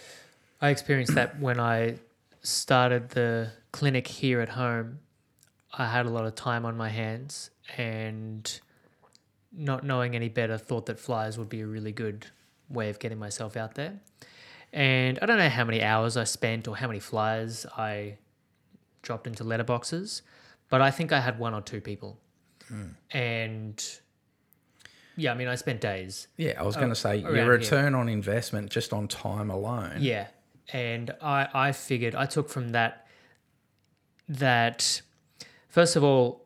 I 0.60 0.70
experienced 0.70 1.14
that 1.14 1.38
when 1.40 1.60
I 1.60 1.98
started 2.42 3.10
the 3.10 3.52
clinic 3.72 4.06
here 4.06 4.40
at 4.40 4.50
home. 4.50 5.00
I 5.76 5.86
had 5.86 6.06
a 6.06 6.10
lot 6.10 6.24
of 6.24 6.34
time 6.34 6.64
on 6.64 6.76
my 6.76 6.88
hands 6.88 7.50
and 7.76 8.60
not 9.52 9.84
knowing 9.84 10.14
any 10.14 10.28
better 10.28 10.56
thought 10.58 10.86
that 10.86 10.98
flyers 10.98 11.38
would 11.38 11.48
be 11.48 11.60
a 11.60 11.66
really 11.66 11.92
good 11.92 12.26
way 12.68 12.90
of 12.90 12.98
getting 12.98 13.18
myself 13.18 13.56
out 13.56 13.74
there. 13.74 14.00
And 14.72 15.18
I 15.20 15.26
don't 15.26 15.38
know 15.38 15.48
how 15.48 15.64
many 15.64 15.82
hours 15.82 16.16
I 16.16 16.24
spent 16.24 16.68
or 16.68 16.76
how 16.76 16.86
many 16.86 17.00
flyers 17.00 17.66
I 17.76 18.18
dropped 19.02 19.26
into 19.26 19.44
letterboxes, 19.44 20.22
but 20.68 20.80
I 20.80 20.90
think 20.90 21.12
I 21.12 21.20
had 21.20 21.38
one 21.38 21.54
or 21.54 21.62
two 21.62 21.80
people. 21.80 22.18
Hmm. 22.68 22.88
And 23.10 23.84
yeah, 25.16 25.32
I 25.32 25.34
mean, 25.34 25.48
I 25.48 25.54
spent 25.54 25.80
days. 25.80 26.28
Yeah, 26.36 26.54
I 26.58 26.62
was 26.62 26.76
going 26.76 26.90
to 26.90 26.94
say 26.94 27.16
your 27.16 27.34
here. 27.34 27.50
return 27.50 27.94
on 27.94 28.08
investment 28.08 28.70
just 28.70 28.92
on 28.92 29.08
time 29.08 29.50
alone. 29.50 29.98
Yeah. 30.00 30.28
And 30.72 31.12
I, 31.22 31.48
I 31.54 31.72
figured 31.72 32.14
I 32.14 32.26
took 32.26 32.48
from 32.48 32.70
that 32.70 33.06
that 34.28 35.00
first 35.68 35.96
of 35.96 36.04
all, 36.04 36.44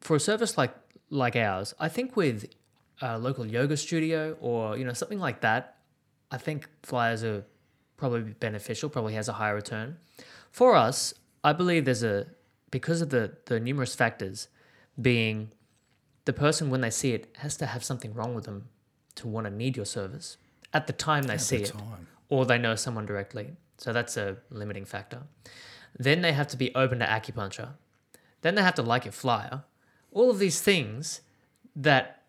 for 0.00 0.16
a 0.16 0.20
service 0.20 0.58
like 0.58 0.74
like 1.10 1.36
ours, 1.36 1.74
I 1.78 1.88
think 1.88 2.16
with 2.16 2.46
a 3.00 3.18
local 3.18 3.46
yoga 3.46 3.76
studio 3.76 4.36
or 4.40 4.76
you 4.76 4.84
know 4.84 4.92
something 4.92 5.18
like 5.18 5.40
that, 5.40 5.76
I 6.30 6.38
think 6.38 6.68
flyers 6.82 7.24
are 7.24 7.44
probably 7.96 8.32
beneficial, 8.32 8.90
probably 8.90 9.14
has 9.14 9.28
a 9.28 9.34
higher 9.34 9.54
return. 9.54 9.96
For 10.50 10.74
us, 10.74 11.14
I 11.42 11.52
believe 11.52 11.84
there's 11.84 12.02
a 12.02 12.26
because 12.70 13.00
of 13.00 13.10
the 13.10 13.36
the 13.46 13.58
numerous 13.58 13.94
factors 13.94 14.48
being 15.00 15.50
the 16.24 16.32
person 16.32 16.70
when 16.70 16.80
they 16.80 16.90
see 16.90 17.12
it 17.12 17.34
has 17.38 17.56
to 17.56 17.66
have 17.66 17.84
something 17.84 18.14
wrong 18.14 18.34
with 18.34 18.44
them 18.44 18.68
to 19.16 19.28
want 19.28 19.46
to 19.46 19.50
need 19.50 19.76
your 19.76 19.84
service 19.86 20.36
at 20.72 20.86
the 20.86 20.92
time 20.92 21.24
they 21.24 21.34
At 21.34 21.40
see 21.40 21.58
the 21.58 21.62
it 21.64 21.72
time. 21.72 22.08
Or 22.34 22.44
they 22.44 22.58
know 22.58 22.74
someone 22.74 23.06
directly. 23.06 23.52
So 23.78 23.92
that's 23.92 24.16
a 24.16 24.36
limiting 24.50 24.84
factor. 24.84 25.22
Then 25.96 26.20
they 26.20 26.32
have 26.32 26.48
to 26.48 26.56
be 26.56 26.74
open 26.74 26.98
to 26.98 27.06
acupuncture. 27.06 27.74
Then 28.42 28.56
they 28.56 28.62
have 28.62 28.74
to 28.74 28.82
like 28.82 29.04
your 29.04 29.12
flyer. 29.12 29.62
All 30.10 30.30
of 30.30 30.40
these 30.40 30.60
things 30.60 31.20
that 31.76 32.24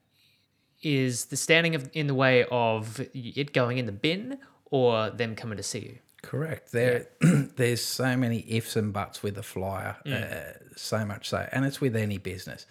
is 0.84 1.26
the 1.26 1.36
standing 1.36 1.74
of, 1.74 1.89
in 1.93 2.06
the 2.06 2.14
way 2.14 2.45
of 2.51 3.01
it 3.16 3.51
going 3.51 3.80
in 3.80 3.88
the 3.88 3.91
bin 3.91 4.38
or 4.66 5.10
them 5.10 5.36
coming 5.36 5.58
to 5.58 5.64
see 5.64 5.80
you. 5.80 5.97
Correct. 6.22 6.72
There, 6.72 7.08
there's 7.56 7.84
so 7.84 8.16
many 8.16 8.45
ifs 8.47 8.76
and 8.76 8.93
buts 8.93 9.24
with 9.24 9.36
a 9.39 9.43
flyer, 9.43 9.95
uh, 10.06 10.60
so 10.76 11.03
much 11.03 11.30
so, 11.30 11.47
and 11.51 11.66
it's 11.66 11.82
with 11.82 11.95
any 11.95 12.20
business. 12.20 12.68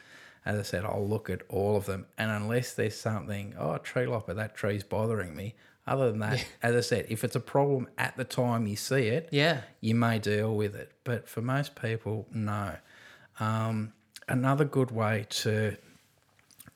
As 0.47 0.59
I 0.59 0.63
said, 0.63 0.85
I'll 0.85 1.09
look 1.09 1.31
at 1.31 1.43
all 1.49 1.77
of 1.77 1.87
them, 1.87 2.07
and 2.17 2.31
unless 2.31 2.75
there's 2.75 2.97
something, 2.97 3.55
oh, 3.59 3.79
tree 3.79 4.07
lopper, 4.07 4.35
that 4.35 4.55
tree's 4.55 4.85
bothering 4.85 5.35
me. 5.35 5.55
Other 5.87 6.11
than 6.11 6.21
that, 6.21 6.45
as 6.63 6.75
I 6.75 6.81
said, 6.81 7.07
if 7.11 7.25
it's 7.25 7.37
a 7.37 7.41
problem 7.41 7.89
at 7.99 8.17
the 8.17 8.25
time 8.25 8.67
you 8.67 8.77
see 8.77 9.09
it, 9.09 9.29
Yeah. 9.33 9.61
you 9.81 9.95
may 9.95 10.19
deal 10.19 10.55
with 10.57 10.75
it. 10.75 10.93
But 11.05 11.29
for 11.29 11.43
most 11.43 11.75
people, 11.75 12.27
no. 12.33 12.77
Um, 13.39 13.93
another 14.29 14.65
good 14.65 14.91
way 14.91 15.27
to 15.29 15.77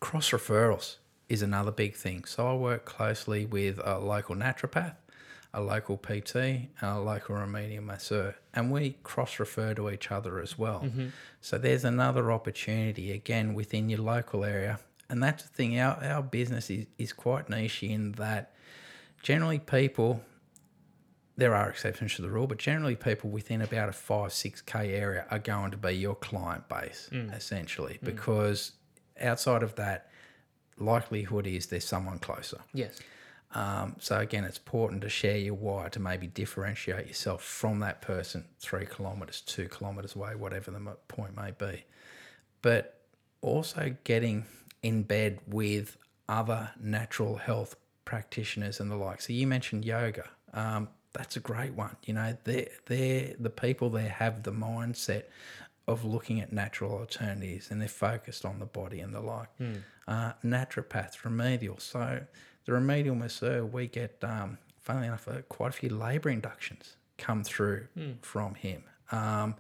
cross 0.01 0.31
referrals 0.31 0.97
is 1.29 1.43
another 1.43 1.71
big 1.71 1.95
thing. 1.95 2.25
So 2.25 2.49
I 2.51 2.55
work 2.55 2.85
closely 2.85 3.47
with 3.47 3.79
a 3.83 3.99
local 3.99 4.35
naturopath, 4.35 4.95
a 5.55 5.61
local 5.61 5.97
PT, 5.97 6.37
and 6.37 6.69
a 6.83 6.99
local 7.01 7.37
remedial 7.37 7.85
masseur, 7.85 8.35
and 8.55 8.71
we 8.71 8.97
cross 9.03 9.39
refer 9.39 9.75
to 9.75 9.91
each 9.91 10.11
other 10.11 10.39
as 10.41 10.59
well. 10.59 10.87
So 11.41 11.57
there's 11.59 11.85
another 11.85 12.31
opportunity 12.33 13.13
again 13.13 13.55
within 13.55 13.89
your 13.89 14.01
local 14.01 14.45
area. 14.45 14.81
And 15.11 15.23
that's 15.23 15.43
the 15.45 15.49
thing, 15.49 15.79
our, 15.81 16.03
our 16.05 16.23
business 16.23 16.69
is, 16.69 16.85
is 16.99 17.15
quite 17.15 17.49
niche 17.49 17.83
in 17.83 18.13
that 18.13 18.53
generally 19.23 19.59
people 19.59 20.23
there 21.39 21.55
are 21.55 21.71
exceptions 21.71 22.17
to 22.17 22.23
the 22.23 22.29
rule, 22.29 22.49
but 22.49 22.59
generally 22.59 22.97
people 22.97 23.31
within 23.31 23.63
about 23.63 23.89
a 23.89 23.93
five, 23.93 24.33
six 24.33 24.61
K 24.61 24.93
area 24.93 25.25
are 25.31 25.39
going 25.39 25.71
to 25.71 25.77
be 25.77 25.93
your 25.93 26.17
client 26.17 26.69
base, 26.69 27.09
essentially, 27.33 27.99
because 28.03 28.73
outside 29.21 29.63
of 29.63 29.77
that, 29.77 30.11
likelihood 30.79 31.47
is 31.47 31.67
there's 31.67 31.85
someone 31.85 32.19
closer. 32.19 32.59
Yes. 32.75 32.99
Um, 33.55 33.95
so 34.01 34.19
again, 34.19 34.45
it's 34.45 34.59
important 34.59 35.01
to 35.03 35.09
share 35.09 35.39
your 35.39 35.55
why 35.55 35.89
to 35.91 36.01
maybe 36.01 36.27
differentiate 36.27 37.07
yourself 37.07 37.43
from 37.45 37.79
that 37.81 38.03
person 38.03 38.45
three 38.59 38.85
kilometers, 38.85 39.41
two 39.41 39.69
kilometers 39.69 40.17
away, 40.17 40.35
whatever 40.35 40.73
the 40.73 40.81
point 41.07 41.37
may 41.37 41.53
be. 41.53 41.85
But 42.63 43.01
also 43.41 43.95
getting 44.03 44.45
in 44.83 45.05
bed 45.05 45.39
with 45.47 45.97
other 46.29 46.71
natural 46.81 47.37
health 47.37 47.77
practitioners 48.09 48.81
and 48.81 48.91
the 48.91 48.97
like. 48.97 49.21
So 49.21 49.35
you 49.35 49.47
mentioned 49.47 49.85
yoga. 49.85 50.25
Um, 50.55 50.89
that's 51.13 51.37
a 51.37 51.41
great 51.41 51.75
one. 51.75 51.95
You 52.07 52.15
know, 52.15 52.35
they're, 52.45 52.69
they're 52.87 53.35
the 53.39 53.51
people 53.51 53.91
there 53.91 54.09
have 54.09 54.45
the 54.45 54.51
mindset 54.51 55.25
of 55.87 56.07
looking 56.07 56.41
at 56.41 56.51
natural 56.51 56.93
alternatives 56.93 57.71
and 57.71 57.83
they're 57.83 57.89
focused 57.89 58.47
on 58.47 58.61
the 58.61 58.65
body 58.65 59.01
and 59.01 59.15
the 59.15 59.21
like. 59.21 59.49
Uh, 60.07 60.33
naturopaths, 60.43 61.23
remedial. 61.23 61.79
So 61.79 62.21
the 62.65 62.73
remedial 62.73 63.15
masseur, 63.15 63.67
we 63.67 63.89
get, 63.89 64.17
um, 64.23 64.57
funnily 64.81 65.09
enough, 65.09 65.29
uh, 65.29 65.43
quite 65.51 65.69
a 65.69 65.73
few 65.73 65.91
labour 65.91 66.31
inductions 66.31 66.97
come 67.19 67.45
through 67.45 67.89
from 68.23 68.55
him. 68.55 68.85
Um, 69.13 69.55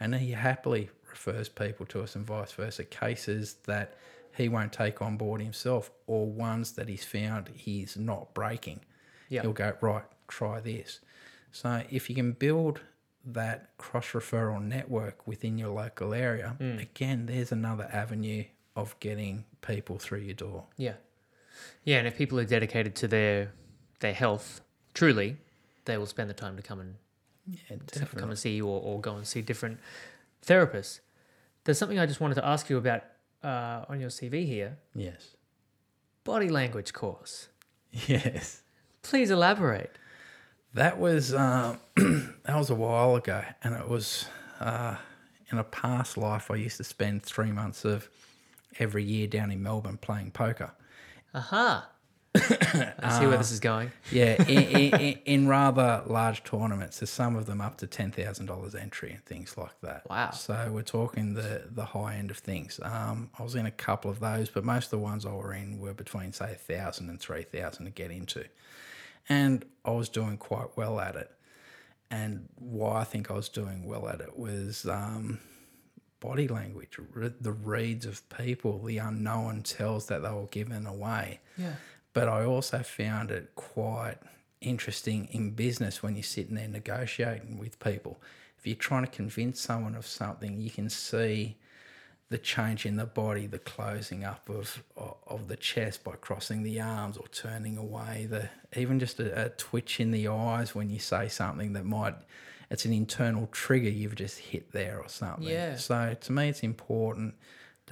and 0.00 0.12
he 0.16 0.32
happily 0.32 0.90
refers 1.08 1.48
people 1.48 1.86
to 1.86 2.02
us 2.02 2.16
and 2.16 2.26
vice 2.26 2.50
versa, 2.50 2.82
cases 2.82 3.56
that 3.66 3.94
he 4.36 4.48
won't 4.48 4.72
take 4.72 5.02
on 5.02 5.16
board 5.16 5.40
himself 5.40 5.90
or 6.06 6.26
ones 6.26 6.72
that 6.72 6.88
he's 6.88 7.04
found 7.04 7.50
he's 7.54 7.96
not 7.96 8.34
breaking. 8.34 8.80
Yeah. 9.28 9.42
He'll 9.42 9.52
go, 9.52 9.74
right, 9.80 10.04
try 10.28 10.60
this. 10.60 11.00
So 11.52 11.82
if 11.90 12.08
you 12.08 12.16
can 12.16 12.32
build 12.32 12.80
that 13.24 13.76
cross 13.76 14.08
referral 14.08 14.62
network 14.62 15.26
within 15.26 15.58
your 15.58 15.70
local 15.70 16.14
area, 16.14 16.56
hmm. 16.58 16.78
again, 16.78 17.26
there's 17.26 17.52
another 17.52 17.88
avenue 17.92 18.44
of 18.74 18.98
getting 19.00 19.44
people 19.60 19.98
through 19.98 20.20
your 20.20 20.34
door. 20.34 20.64
Yeah. 20.76 20.94
Yeah, 21.84 21.98
and 21.98 22.06
if 22.06 22.16
people 22.16 22.38
are 22.40 22.44
dedicated 22.44 22.94
to 22.96 23.08
their 23.08 23.52
their 24.00 24.14
health, 24.14 24.62
truly, 24.94 25.36
they 25.84 25.96
will 25.96 26.06
spend 26.06 26.28
the 26.28 26.34
time 26.34 26.56
to 26.56 26.62
come 26.62 26.80
and 26.80 26.94
Yeah, 27.46 27.76
to 27.86 28.06
come 28.06 28.30
and 28.30 28.38
see 28.38 28.56
you 28.56 28.66
or, 28.66 28.80
or 28.80 29.00
go 29.00 29.16
and 29.16 29.26
see 29.26 29.42
different 29.42 29.78
therapists. 30.44 31.00
There's 31.64 31.78
something 31.78 31.98
I 31.98 32.06
just 32.06 32.20
wanted 32.20 32.34
to 32.36 32.46
ask 32.46 32.68
you 32.68 32.78
about 32.78 33.04
uh, 33.42 33.84
on 33.88 34.00
your 34.00 34.10
CV 34.10 34.46
here. 34.46 34.78
Yes. 34.94 35.36
Body 36.24 36.48
language 36.48 36.92
course. 36.92 37.48
Yes. 38.06 38.62
Please 39.02 39.30
elaborate. 39.30 39.90
That 40.74 40.98
was 40.98 41.34
um, 41.34 41.78
that 41.96 42.56
was 42.56 42.70
a 42.70 42.74
while 42.74 43.16
ago, 43.16 43.42
and 43.62 43.74
it 43.74 43.88
was 43.88 44.26
uh, 44.60 44.96
in 45.50 45.58
a 45.58 45.64
past 45.64 46.16
life. 46.16 46.50
I 46.50 46.54
used 46.54 46.78
to 46.78 46.84
spend 46.84 47.22
three 47.22 47.52
months 47.52 47.84
of 47.84 48.08
every 48.78 49.04
year 49.04 49.26
down 49.26 49.50
in 49.50 49.62
Melbourne 49.62 49.98
playing 49.98 50.30
poker. 50.30 50.72
Aha. 51.34 51.88
I 52.34 53.18
see 53.18 53.26
where 53.26 53.36
this 53.36 53.52
is 53.52 53.60
going. 53.60 53.92
Yeah, 54.10 54.42
in, 54.48 54.94
in, 54.94 55.18
in, 55.26 55.48
rather 55.48 56.02
large 56.06 56.42
tournaments. 56.44 57.00
There's 57.00 57.10
some 57.10 57.36
of 57.36 57.44
them 57.44 57.60
up 57.60 57.76
to 57.78 57.86
ten 57.86 58.10
thousand 58.10 58.46
dollars 58.46 58.74
entry 58.74 59.12
and 59.12 59.24
things 59.24 59.58
like 59.58 59.78
that. 59.82 60.08
Wow. 60.08 60.30
So 60.30 60.70
we're 60.72 60.80
talking 60.82 61.34
the 61.34 61.64
the 61.70 61.84
high 61.84 62.14
end 62.16 62.30
of 62.30 62.38
things. 62.38 62.80
Um, 62.82 63.28
I 63.38 63.42
was 63.42 63.54
in 63.54 63.66
a 63.66 63.70
couple 63.70 64.10
of 64.10 64.20
those, 64.20 64.48
but 64.48 64.64
most 64.64 64.86
of 64.86 64.90
the 64.92 64.98
ones 64.98 65.26
I 65.26 65.32
were 65.32 65.52
in 65.52 65.78
were 65.78 65.92
between 65.92 66.32
say 66.32 66.52
a 66.52 66.54
thousand 66.54 67.10
and 67.10 67.20
three 67.20 67.42
thousand 67.42 67.84
to 67.84 67.90
get 67.90 68.10
into, 68.10 68.44
and 69.28 69.64
I 69.84 69.90
was 69.90 70.08
doing 70.08 70.38
quite 70.38 70.74
well 70.74 71.00
at 71.00 71.16
it. 71.16 71.30
And 72.10 72.48
why 72.56 73.00
I 73.00 73.04
think 73.04 73.30
I 73.30 73.34
was 73.34 73.48
doing 73.50 73.84
well 73.84 74.08
at 74.08 74.20
it 74.20 74.38
was 74.38 74.86
um, 74.86 75.38
body 76.22 76.46
language, 76.46 76.98
the 77.40 77.52
reads 77.52 78.06
of 78.06 78.26
people, 78.30 78.78
the 78.78 78.98
unknown 78.98 79.62
tells 79.62 80.06
that 80.06 80.22
they 80.22 80.30
were 80.30 80.46
given 80.46 80.86
away 80.86 81.40
Yeah. 81.58 81.74
But 82.12 82.28
I 82.28 82.44
also 82.44 82.78
found 82.78 83.30
it 83.30 83.54
quite 83.54 84.18
interesting 84.60 85.28
in 85.32 85.50
business 85.50 86.02
when 86.02 86.14
you're 86.14 86.22
sitting 86.22 86.54
there 86.54 86.68
negotiating 86.68 87.58
with 87.58 87.78
people. 87.80 88.20
If 88.58 88.66
you're 88.66 88.76
trying 88.76 89.04
to 89.04 89.10
convince 89.10 89.60
someone 89.60 89.94
of 89.94 90.06
something, 90.06 90.60
you 90.60 90.70
can 90.70 90.88
see 90.88 91.56
the 92.28 92.38
change 92.38 92.86
in 92.86 92.96
the 92.96 93.04
body, 93.04 93.46
the 93.46 93.58
closing 93.58 94.24
up 94.24 94.48
of 94.48 94.82
of 94.96 95.48
the 95.48 95.56
chest 95.56 96.02
by 96.02 96.12
crossing 96.12 96.62
the 96.62 96.80
arms 96.80 97.16
or 97.18 97.26
turning 97.28 97.76
away, 97.76 98.26
the 98.30 98.48
even 98.74 98.98
just 98.98 99.20
a, 99.20 99.46
a 99.46 99.48
twitch 99.50 100.00
in 100.00 100.12
the 100.12 100.28
eyes 100.28 100.74
when 100.74 100.88
you 100.88 100.98
say 100.98 101.28
something 101.28 101.74
that 101.74 101.84
might 101.84 102.14
it's 102.70 102.86
an 102.86 102.92
internal 102.94 103.48
trigger 103.52 103.90
you've 103.90 104.14
just 104.14 104.38
hit 104.38 104.72
there 104.72 104.98
or 104.98 105.08
something. 105.08 105.46
Yeah. 105.46 105.76
So 105.76 106.16
to 106.18 106.32
me, 106.32 106.48
it's 106.48 106.62
important 106.62 107.34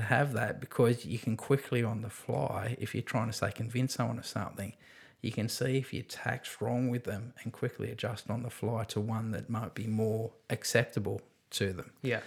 to 0.00 0.06
have 0.06 0.32
that 0.32 0.60
because 0.60 1.04
you 1.04 1.18
can 1.18 1.36
quickly 1.36 1.82
on 1.84 2.02
the 2.02 2.10
fly, 2.10 2.76
if 2.78 2.94
you're 2.94 3.02
trying 3.02 3.26
to 3.26 3.32
say 3.32 3.52
convince 3.52 3.94
someone 3.94 4.18
of 4.18 4.26
something, 4.26 4.72
you 5.20 5.30
can 5.30 5.48
see 5.48 5.76
if 5.76 5.92
your 5.92 6.02
tack's 6.04 6.60
wrong 6.60 6.88
with 6.88 7.04
them 7.04 7.34
and 7.42 7.52
quickly 7.52 7.90
adjust 7.90 8.30
on 8.30 8.42
the 8.42 8.50
fly 8.50 8.84
to 8.84 9.00
one 9.00 9.32
that 9.32 9.50
might 9.50 9.74
be 9.74 9.86
more 9.86 10.30
acceptable 10.48 11.20
to 11.50 11.72
them. 11.72 11.90
Yeah. 12.02 12.20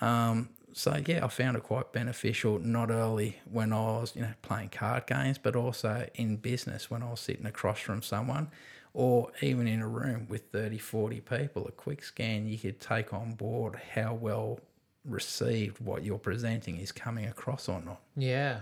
Um, 0.00 0.50
so 0.72 1.00
yeah, 1.06 1.24
I 1.24 1.28
found 1.28 1.56
it 1.56 1.62
quite 1.62 1.92
beneficial 1.92 2.58
not 2.58 2.90
only 2.90 3.40
when 3.50 3.72
I 3.72 3.80
was 3.80 4.14
you 4.16 4.22
know 4.22 4.34
playing 4.42 4.70
card 4.70 5.06
games, 5.06 5.38
but 5.38 5.56
also 5.56 6.08
in 6.14 6.36
business 6.36 6.90
when 6.90 7.02
I 7.02 7.10
was 7.10 7.20
sitting 7.20 7.46
across 7.46 7.78
from 7.78 8.02
someone, 8.02 8.50
or 8.92 9.30
even 9.40 9.68
in 9.68 9.80
a 9.80 9.88
room 9.88 10.26
with 10.28 10.42
30, 10.52 10.78
40 10.78 11.20
people. 11.20 11.66
A 11.66 11.72
quick 11.72 12.02
scan, 12.02 12.46
you 12.46 12.58
could 12.58 12.80
take 12.80 13.14
on 13.14 13.34
board 13.34 13.80
how 13.94 14.14
well 14.14 14.58
received 15.04 15.80
what 15.80 16.04
you're 16.04 16.18
presenting 16.18 16.78
is 16.78 16.92
coming 16.92 17.26
across 17.26 17.68
or 17.68 17.80
not. 17.80 18.00
Yeah. 18.16 18.60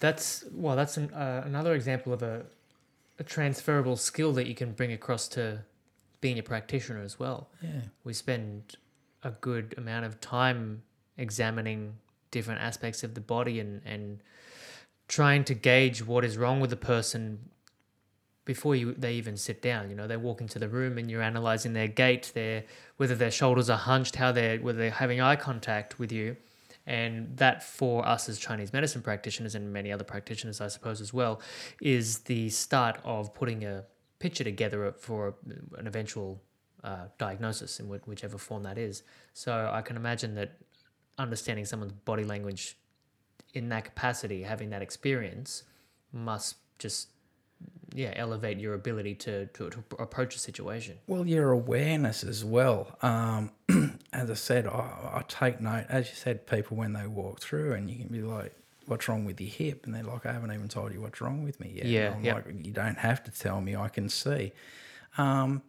That's 0.00 0.44
well. 0.52 0.76
That's 0.76 0.96
an, 0.96 1.12
uh, 1.12 1.42
another 1.46 1.74
example 1.74 2.12
of 2.12 2.22
a, 2.22 2.44
a 3.18 3.24
transferable 3.24 3.96
skill 3.96 4.32
that 4.34 4.46
you 4.46 4.54
can 4.54 4.72
bring 4.72 4.92
across 4.92 5.28
to 5.28 5.60
being 6.20 6.38
a 6.38 6.42
practitioner 6.42 7.02
as 7.02 7.18
well. 7.18 7.48
Yeah. 7.62 7.80
We 8.04 8.12
spend 8.12 8.76
a 9.22 9.30
good 9.30 9.74
amount 9.78 10.04
of 10.04 10.20
time 10.20 10.82
examining 11.16 11.94
different 12.30 12.60
aspects 12.60 13.02
of 13.02 13.14
the 13.14 13.20
body 13.20 13.58
and 13.60 13.80
and 13.86 14.20
trying 15.08 15.44
to 15.44 15.54
gauge 15.54 16.04
what 16.04 16.24
is 16.24 16.36
wrong 16.36 16.60
with 16.60 16.70
the 16.70 16.76
person 16.76 17.38
before 18.46 18.74
you 18.74 18.94
they 18.94 19.12
even 19.14 19.36
sit 19.36 19.60
down. 19.60 19.90
You 19.90 19.96
know, 19.96 20.06
they 20.06 20.16
walk 20.16 20.40
into 20.40 20.58
the 20.58 20.68
room 20.68 20.96
and 20.96 21.10
you're 21.10 21.20
analyzing 21.20 21.74
their 21.74 21.88
gait, 21.88 22.32
their 22.32 22.64
whether 22.96 23.14
their 23.14 23.30
shoulders 23.30 23.68
are 23.68 23.76
hunched, 23.76 24.16
how 24.16 24.32
they're 24.32 24.58
whether 24.58 24.78
they're 24.78 24.90
having 24.90 25.20
eye 25.20 25.36
contact 25.36 25.98
with 25.98 26.10
you. 26.10 26.36
And 26.86 27.36
that 27.36 27.64
for 27.64 28.06
us 28.06 28.28
as 28.28 28.38
Chinese 28.38 28.72
medicine 28.72 29.02
practitioners 29.02 29.56
and 29.56 29.72
many 29.72 29.90
other 29.92 30.04
practitioners, 30.04 30.60
I 30.60 30.68
suppose, 30.68 31.00
as 31.00 31.12
well, 31.12 31.40
is 31.82 32.20
the 32.20 32.48
start 32.48 33.00
of 33.04 33.34
putting 33.34 33.64
a 33.64 33.84
picture 34.20 34.44
together 34.44 34.94
for 34.96 35.34
an 35.76 35.86
eventual 35.88 36.40
uh, 36.84 37.06
diagnosis 37.18 37.80
in 37.80 37.88
whichever 37.88 38.38
form 38.38 38.62
that 38.62 38.78
is. 38.78 39.02
So 39.34 39.68
I 39.72 39.82
can 39.82 39.96
imagine 39.96 40.36
that 40.36 40.58
understanding 41.18 41.64
someone's 41.64 41.92
body 41.92 42.22
language 42.22 42.76
in 43.54 43.68
that 43.70 43.84
capacity, 43.84 44.42
having 44.42 44.70
that 44.70 44.82
experience, 44.82 45.64
must 46.12 46.56
just 46.78 47.08
yeah 47.96 48.12
elevate 48.14 48.58
your 48.58 48.74
ability 48.74 49.14
to, 49.14 49.46
to, 49.46 49.70
to 49.70 49.82
approach 49.98 50.36
a 50.36 50.38
situation. 50.38 50.98
Well, 51.06 51.26
your 51.26 51.50
awareness 51.50 52.22
as 52.22 52.44
well. 52.44 52.96
Um, 53.02 53.50
as 54.12 54.30
I 54.30 54.34
said, 54.34 54.66
I, 54.66 54.70
I 55.14 55.24
take 55.26 55.60
note, 55.60 55.86
as 55.88 56.08
you 56.08 56.14
said, 56.14 56.46
people 56.46 56.76
when 56.76 56.92
they 56.92 57.06
walk 57.06 57.40
through 57.40 57.72
and 57.72 57.90
you 57.90 57.96
can 57.96 58.08
be 58.08 58.20
like, 58.20 58.52
what's 58.86 59.08
wrong 59.08 59.24
with 59.24 59.40
your 59.40 59.50
hip? 59.50 59.86
And 59.86 59.94
they're 59.94 60.02
like, 60.02 60.26
I 60.26 60.32
haven't 60.32 60.52
even 60.52 60.68
told 60.68 60.92
you 60.92 61.00
what's 61.00 61.20
wrong 61.20 61.42
with 61.42 61.58
me 61.58 61.72
yet. 61.74 61.86
Yeah, 61.86 62.06
And 62.08 62.16
I'm 62.16 62.24
yep. 62.24 62.34
like, 62.46 62.66
you 62.66 62.72
don't 62.72 62.98
have 62.98 63.24
to 63.24 63.30
tell 63.30 63.60
me, 63.60 63.74
I 63.74 63.88
can 63.88 64.08
see. 64.08 64.52
Um, 65.18 65.62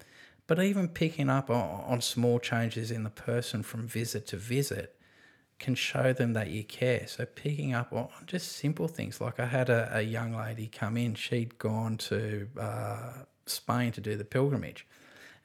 but 0.46 0.62
even 0.62 0.90
picking 0.90 1.30
up 1.30 1.50
on, 1.50 1.84
on 1.86 2.02
small 2.02 2.40
changes 2.40 2.92
in 2.92 3.04
the 3.04 3.10
person 3.10 3.64
from 3.64 3.88
visit 3.88 4.28
to 4.28 4.38
visit 4.38 4.97
can 5.60 5.76
show 5.76 6.14
them 6.14 6.34
that 6.34 6.50
you 6.50 6.64
care. 6.64 7.08
So 7.08 7.26
picking 7.26 7.74
up 7.74 7.92
on 7.92 8.10
just 8.26 8.52
simple 8.54 8.88
things 8.88 9.20
like 9.20 9.40
I 9.40 9.46
had 9.46 9.70
a, 9.70 9.90
a 9.98 10.02
young 10.02 10.36
lady 10.36 10.68
come 10.68 10.98
in. 10.98 11.16
She'd 11.16 11.58
gone 11.58 11.98
to 11.98 12.48
uh, 12.60 13.12
Spain 13.46 13.92
to 13.94 14.02
do 14.02 14.16
the 14.16 14.24
pilgrimage, 14.26 14.86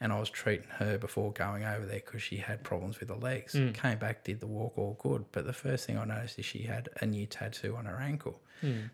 and 0.01 0.13
I 0.13 0.21
was 0.21 0.29
treating 0.29 0.69
her 0.79 0.99
before 0.99 1.33
going 1.33 1.65
over 1.65 1.87
there 1.87 2.03
because 2.05 2.23
she 2.23 2.37
had 2.37 2.63
problems 2.63 3.01
with 3.01 3.09
her 3.09 3.15
legs. 3.17 3.55
Came 3.75 3.99
back, 3.99 4.25
did 4.25 4.41
the 4.41 4.47
walk, 4.47 4.75
all 4.77 4.99
good. 5.01 5.25
But 5.33 5.47
the 5.47 5.53
first 5.53 5.87
thing 5.87 5.97
I 5.97 6.05
noticed 6.05 6.39
is 6.39 6.45
she 6.45 6.63
had 6.65 6.89
a 7.01 7.07
new 7.07 7.25
tattoo 7.27 7.75
on 7.77 7.87
her 7.87 7.97
ankle. 8.01 8.41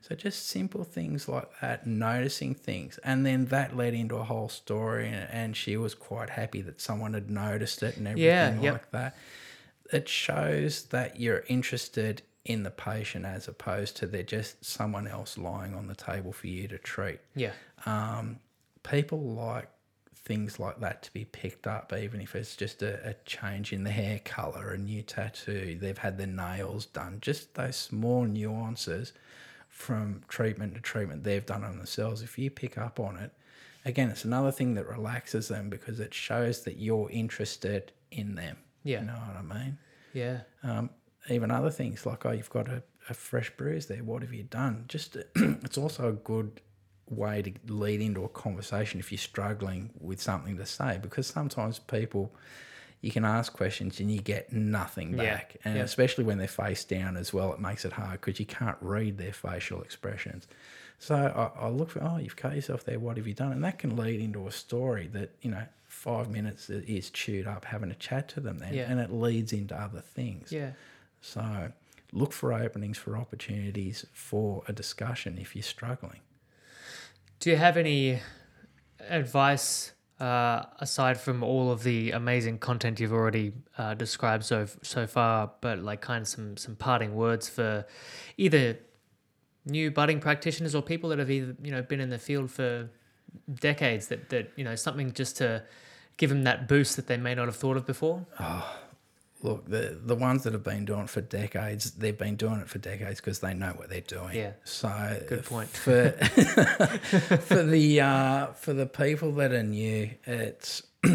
So 0.01 0.15
just 0.15 0.47
simple 0.47 0.83
things 0.83 1.29
like 1.29 1.51
that, 1.61 1.87
noticing 1.87 2.55
things, 2.55 2.99
and 3.05 3.27
then 3.27 3.47
that 3.47 3.77
led 3.77 3.93
into 3.93 4.17
a 4.17 4.25
whole 4.25 4.49
story, 4.49 5.09
and, 5.09 5.29
and 5.31 5.55
she 5.55 5.77
was 5.77 5.95
quite 5.95 6.31
happy 6.31 6.63
that 6.63 6.81
someone 6.81 7.13
had 7.13 7.29
noticed 7.29 7.83
it 7.83 7.99
and 7.99 8.09
everything 8.09 8.29
Yeah, 8.31 8.61
yep. 8.63 8.73
like 8.73 8.91
that 8.93 9.17
it 9.93 10.09
shows 10.09 10.85
that 10.87 11.19
you're 11.19 11.45
interested 11.49 12.23
in 12.45 12.63
the 12.63 12.71
patient 12.71 13.27
as 13.27 13.47
opposed 13.47 13.97
to 13.97 14.07
they're 14.07 14.23
just 14.23 14.65
someone 14.65 15.07
else 15.07 15.37
lying 15.37 15.75
on 15.75 15.87
the 15.87 15.95
table 15.95 16.33
for 16.33 16.47
you 16.47 16.67
to 16.69 16.79
treat. 16.79 17.21
Yeah, 17.35 17.53
Um, 17.85 18.39
people 18.83 19.21
like 19.21 19.69
things 20.15 20.59
like 20.59 20.81
that 20.81 21.03
to 21.03 21.13
be 21.13 21.25
picked 21.25 21.67
up, 21.67 21.93
even 21.93 22.21
if 22.21 22.35
it's 22.35 22.57
just 22.57 22.83
a, 22.83 23.09
a 23.09 23.15
change 23.25 23.73
in 23.73 23.85
the 23.85 23.91
hair 23.91 24.21
color, 24.25 24.71
a 24.73 24.79
new 24.79 25.03
tattoo, 25.03 25.79
they've 25.81 25.99
had 25.99 26.19
their 26.19 26.27
nails 26.27 26.87
done, 26.87 27.19
just 27.21 27.55
those 27.55 27.77
small 27.77 28.25
nuances 28.25 29.13
from 29.69 30.23
treatment 30.29 30.75
to 30.75 30.81
treatment 30.81 31.25
they've 31.25 31.47
done 31.47 31.65
on 31.65 31.77
themselves, 31.77 32.23
if 32.23 32.39
you 32.39 32.51
pick 32.51 32.77
up 32.77 32.99
on 32.99 33.17
it, 33.17 33.33
again, 33.85 34.11
it's 34.11 34.25
another 34.25 34.51
thing 34.51 34.75
that 34.75 34.89
relaxes 34.89 35.49
them 35.49 35.71
because 35.71 36.01
it 36.01 36.13
shows 36.13 36.63
that 36.63 36.79
you're 36.79 37.11
interested 37.11 37.93
in 38.11 38.35
them. 38.35 38.57
Yeah. 38.85 39.01
You 39.01 39.07
know 39.07 39.13
what 39.15 39.37
I 39.37 39.43
mean? 39.65 39.79
Yeah. 40.13 40.41
Um, 40.63 40.91
even 41.31 41.51
other 41.51 41.71
things 41.71 42.07
like, 42.07 42.25
oh, 42.27 42.31
you've 42.33 42.51
got 42.51 42.69
a, 42.69 42.83
a 43.11 43.15
fresh 43.15 43.51
bruise 43.57 43.87
there. 43.87 44.03
What 44.05 44.23
have 44.23 44.33
you 44.33 44.45
done? 44.45 44.85
Just, 44.89 45.17
it's 45.37 45.77
also 45.79 46.09
a 46.09 46.13
good 46.13 46.61
way 47.11 47.43
to 47.43 47.53
lead 47.73 48.01
into 48.01 48.25
a 48.25 48.29
conversation 48.29 49.01
if 49.01 49.11
you're 49.11 49.19
struggling 49.19 49.91
with 49.99 50.21
something 50.21 50.57
to 50.59 50.67
say 50.67 50.99
because 51.01 51.27
sometimes 51.27 51.79
people 51.79 52.35
you 53.01 53.11
can 53.11 53.25
ask 53.25 53.55
questions 53.55 53.99
and 54.01 54.11
you 54.11 54.21
get 54.21 54.53
nothing 54.53 55.13
Yeah, 55.17 55.37
back 55.37 55.57
and 55.65 55.77
yeah. 55.77 55.85
especially 55.85 56.25
when 56.25 56.37
they're 56.37 56.47
face 56.49 56.85
down 56.85 57.17
as 57.17 57.33
well 57.33 57.51
it 57.55 57.61
makes 57.61 57.87
it 57.87 57.93
hard 57.93 58.21
because 58.21 58.39
you 58.39 58.45
can't 58.45 58.77
read 58.83 59.17
their 59.17 59.33
facial 59.33 59.81
expressions 59.81 60.47
so 60.99 61.15
I, 61.15 61.65
I 61.65 61.69
look 61.71 61.89
for 61.89 62.03
oh 62.05 62.19
you've 62.19 62.37
cut 62.37 62.55
yourself 62.55 62.85
there 62.85 62.99
what 62.99 63.17
have 63.17 63.27
you 63.27 63.33
done 63.33 63.53
and 63.53 63.65
that 63.65 63.79
can 63.79 63.97
lead 63.97 64.21
into 64.21 64.47
a 64.47 64.51
story 64.53 65.07
that 65.15 65.31
you 65.41 65.51
know 65.51 65.65
five 66.07 66.27
minutes 66.31 66.71
is 66.71 67.11
chewed 67.11 67.47
up 67.55 67.65
having 67.65 67.91
a 67.91 67.95
chat 68.07 68.29
to 68.35 68.41
them 68.41 68.59
then 68.59 68.73
Yeah. 68.75 68.91
and 68.91 69.01
it 69.01 69.11
leads 69.13 69.53
into 69.53 69.75
other 69.87 70.01
things 70.01 70.53
Yeah. 70.53 70.73
so 71.21 71.73
look 72.13 72.33
for 72.33 72.53
openings 72.53 72.97
for 72.99 73.17
opportunities 73.17 74.07
for 74.13 74.63
a 74.69 74.73
discussion 74.73 75.39
if 75.39 75.55
you're 75.57 75.71
struggling 75.77 76.21
Do 77.41 77.51
you 77.51 77.57
have 77.57 77.77
any 77.77 78.21
advice 79.01 79.93
uh, 80.21 80.65
aside 80.81 81.17
from 81.21 81.43
all 81.45 81.71
of 81.71 81.83
the 81.85 82.11
amazing 82.11 82.59
content 82.59 82.99
you've 83.01 83.13
already 83.13 83.53
uh, 83.77 83.95
described 83.95 84.45
so 84.45 84.67
so 84.83 85.07
far, 85.07 85.53
but 85.61 85.79
like 85.79 86.01
kind 86.01 86.23
of 86.23 86.29
some 86.29 86.57
some 86.57 86.75
parting 86.75 87.15
words 87.15 87.49
for 87.49 87.87
either 88.37 88.77
new 89.65 89.91
budding 89.93 90.19
practitioners 90.19 90.75
or 90.75 90.83
people 90.83 91.09
that 91.11 91.19
have 91.21 91.31
either 91.31 91.55
you 91.63 91.71
know 91.71 91.83
been 91.83 92.01
in 92.01 92.11
the 92.11 92.19
field 92.19 92.51
for 92.51 92.89
decades 93.61 94.09
that 94.09 94.29
that 94.31 94.51
you 94.57 94.65
know 94.65 94.75
something 94.75 95.13
just 95.13 95.37
to 95.37 95.63
give 96.19 96.29
them 96.29 96.45
that 96.45 96.69
boost 96.69 96.97
that 96.97 97.07
they 97.07 97.17
may 97.17 97.35
not 97.35 97.47
have 97.47 97.57
thought 97.57 97.79
of 97.79 97.87
before. 97.87 98.27
Oh, 98.39 98.77
look, 99.43 99.67
the 99.67 99.99
the 100.05 100.15
ones 100.15 100.43
that 100.43 100.53
have 100.53 100.65
been 100.65 100.85
doing 100.85 101.03
it 101.03 101.11
for 101.11 101.23
decades, 101.23 101.93
they've 101.93 102.19
been 102.19 102.37
doing 102.37 102.61
it 102.61 102.69
for 102.69 102.79
decades 102.79 103.21
because 103.21 103.39
they 103.39 103.55
know 103.55 103.73
what 103.77 103.89
they're 103.89 104.01
doing. 104.03 104.37
Yeah. 104.37 104.53
So 104.65 105.23
Good 105.27 105.45
point. 105.47 105.71
For 105.71 106.11
for 107.41 107.63
the 107.63 108.01
uh, 108.01 108.47
for 108.49 108.75
the 108.75 108.87
people 108.87 109.33
that 109.33 109.53
are 109.53 109.63
new, 109.63 110.11
it's 110.27 110.83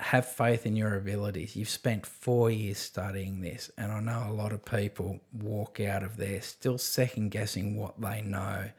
have 0.00 0.26
faith 0.26 0.66
in 0.66 0.76
your 0.76 0.96
abilities. 0.96 1.56
You've 1.56 1.68
spent 1.68 2.04
four 2.04 2.50
years 2.50 2.78
studying 2.78 3.40
this, 3.40 3.70
and 3.78 3.92
I 3.92 4.00
know 4.00 4.26
a 4.28 4.34
lot 4.34 4.52
of 4.52 4.64
people 4.64 5.20
walk 5.32 5.80
out 5.80 6.02
of 6.02 6.16
there 6.16 6.42
still 6.42 6.78
second 6.78 7.30
guessing 7.30 7.76
what 7.76 8.00
they 8.00 8.20
know 8.20 8.70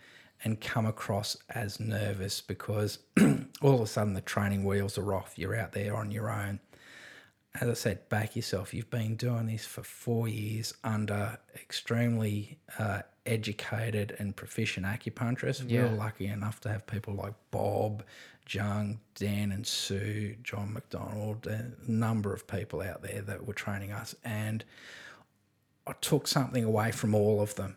and 0.44 0.60
come 0.60 0.86
across 0.86 1.38
as 1.50 1.80
nervous 1.80 2.42
because 2.42 3.00
all 3.62 3.76
of 3.76 3.82
a 3.82 3.88
sudden 3.88 4.14
the 4.14 4.22
training 4.22 4.64
wheels 4.64 4.98
are 4.98 5.14
off. 5.14 5.38
You're 5.38 5.56
out 5.56 5.74
there 5.74 5.96
on 5.96 6.12
your 6.12 6.30
own 6.30 6.60
as 7.60 7.70
I 7.70 7.74
said, 7.74 8.10
back 8.10 8.36
yourself. 8.36 8.74
You've 8.74 8.90
been 8.90 9.16
doing 9.16 9.48
this 9.48 9.66
for 9.66 9.84
four 9.84 10.28
years 10.28 10.74
under 10.84 11.38
extremely 11.56 12.58
uh, 12.80 13.02
educated 13.26 14.16
and 14.20 14.36
proficient 14.36 14.86
acupuncturists. 14.86 15.70
Yeah. 15.70 15.84
We're 15.84 15.98
lucky 15.98 16.28
enough 16.28 16.62
to 16.62 16.70
have 16.70 16.88
people 16.88 17.14
like 17.14 17.34
Bob, 17.52 18.04
Jung, 18.50 19.00
Dan, 19.16 19.52
and 19.52 19.68
Sue, 19.68 20.38
John 20.44 20.74
McDonald, 20.74 21.46
a 21.48 21.72
number 21.88 22.34
of 22.34 22.48
people 22.48 22.82
out 22.82 23.02
there 23.02 23.22
that 23.22 23.46
were 23.46 23.54
training 23.54 23.92
us. 23.92 24.16
And 24.24 24.64
I 25.86 25.94
took 26.00 26.28
something 26.28 26.64
away 26.64 26.92
from 26.92 27.14
all 27.14 27.42
of 27.42 27.56
them 27.56 27.76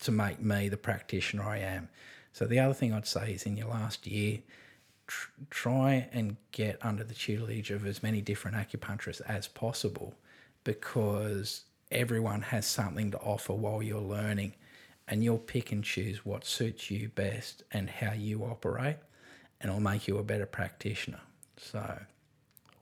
to 0.00 0.12
make 0.12 0.40
me 0.40 0.68
the 0.68 0.76
practitioner 0.76 1.44
I 1.44 1.58
am. 1.58 1.88
So 2.32 2.46
the 2.46 2.58
other 2.58 2.74
thing 2.74 2.92
I'd 2.92 3.06
say 3.06 3.32
is 3.32 3.44
in 3.44 3.56
your 3.56 3.68
last 3.68 4.06
year, 4.06 4.40
tr- 5.06 5.30
try 5.50 6.08
and 6.12 6.36
get 6.52 6.78
under 6.82 7.04
the 7.04 7.14
tutelage 7.14 7.70
of 7.70 7.86
as 7.86 8.02
many 8.02 8.20
different 8.20 8.56
acupuncturists 8.56 9.22
as 9.22 9.48
possible 9.48 10.14
because 10.64 11.62
everyone 11.90 12.42
has 12.42 12.66
something 12.66 13.10
to 13.12 13.18
offer 13.18 13.52
while 13.52 13.82
you're 13.82 14.00
learning 14.00 14.52
and 15.08 15.22
you'll 15.22 15.38
pick 15.38 15.72
and 15.72 15.84
choose 15.84 16.24
what 16.26 16.44
suits 16.44 16.90
you 16.90 17.08
best 17.08 17.62
and 17.72 17.88
how 17.88 18.12
you 18.12 18.42
operate 18.44 18.96
and 19.60 19.70
it'll 19.70 19.80
make 19.80 20.08
you 20.08 20.18
a 20.18 20.22
better 20.22 20.46
practitioner. 20.46 21.20
So 21.56 22.00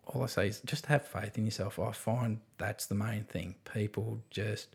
all 0.07 0.23
I 0.23 0.27
say 0.27 0.49
is 0.49 0.61
just 0.65 0.87
have 0.87 1.07
faith 1.07 1.39
in 1.39 1.45
yourself. 1.45 1.79
I 1.79 1.93
find 1.93 2.41
that's 2.59 2.87
the 2.87 2.95
main 2.95 3.25
thing. 3.25 3.55
People 3.73 4.21
just 4.31 4.75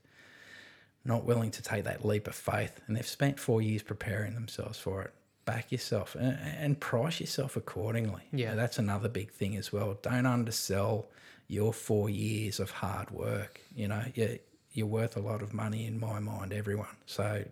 not 1.06 1.24
willing 1.26 1.52
to 1.52 1.62
take 1.62 1.84
that 1.86 2.06
leap 2.06 2.28
of 2.28 2.36
faith, 2.36 2.80
and 2.88 2.96
they've 2.96 3.08
spent 3.08 3.40
four 3.40 3.62
years 3.62 3.82
preparing 3.84 4.34
themselves 4.34 4.78
for 4.80 5.02
it. 5.02 5.14
Back 5.46 5.72
yourself 5.72 6.14
and, 6.16 6.38
and 6.60 6.80
price 6.80 7.20
yourself 7.20 7.56
accordingly. 7.56 8.22
Yeah. 8.32 8.54
that's 8.54 8.78
another 8.78 9.10
big 9.10 9.32
thing 9.32 9.56
as 9.56 9.74
well. 9.74 9.98
Don't 10.02 10.28
undersell 10.28 11.08
your 11.48 11.74
four 11.74 12.08
years 12.10 12.60
of 12.60 12.70
hard 12.70 13.10
work. 13.10 13.60
You 13.76 13.88
know, 13.88 14.04
you're, 14.14 14.38
you're 14.74 14.86
worth 14.86 15.18
a 15.18 15.22
lot 15.22 15.42
of 15.42 15.52
money 15.54 15.88
in 15.88 16.00
my 16.00 16.20
mind, 16.20 16.54
everyone. 16.54 16.96
So 17.08 17.46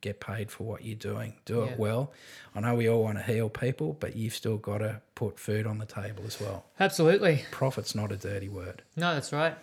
get 0.00 0.18
paid 0.18 0.50
for 0.50 0.64
what 0.64 0.84
you're 0.84 0.96
doing. 0.96 1.34
Do 1.44 1.58
Yeah. 1.60 1.66
it 1.72 1.78
well. 1.78 2.12
I 2.56 2.60
know 2.60 2.74
we 2.74 2.88
all 2.88 3.04
want 3.04 3.18
to 3.18 3.24
heal 3.24 3.48
people, 3.48 3.96
but 4.00 4.16
you've 4.16 4.34
still 4.34 4.56
got 4.58 4.78
to 4.78 5.00
put 5.14 5.38
food 5.38 5.64
on 5.66 5.78
the 5.78 5.86
table 5.86 6.24
as 6.26 6.40
well. 6.40 6.64
Absolutely. 6.80 7.44
Profit's 7.52 7.94
not 7.94 8.10
a 8.10 8.16
dirty 8.16 8.48
word. 8.48 8.82
No, 8.96 9.14
that's 9.14 9.32
right. 9.32 9.54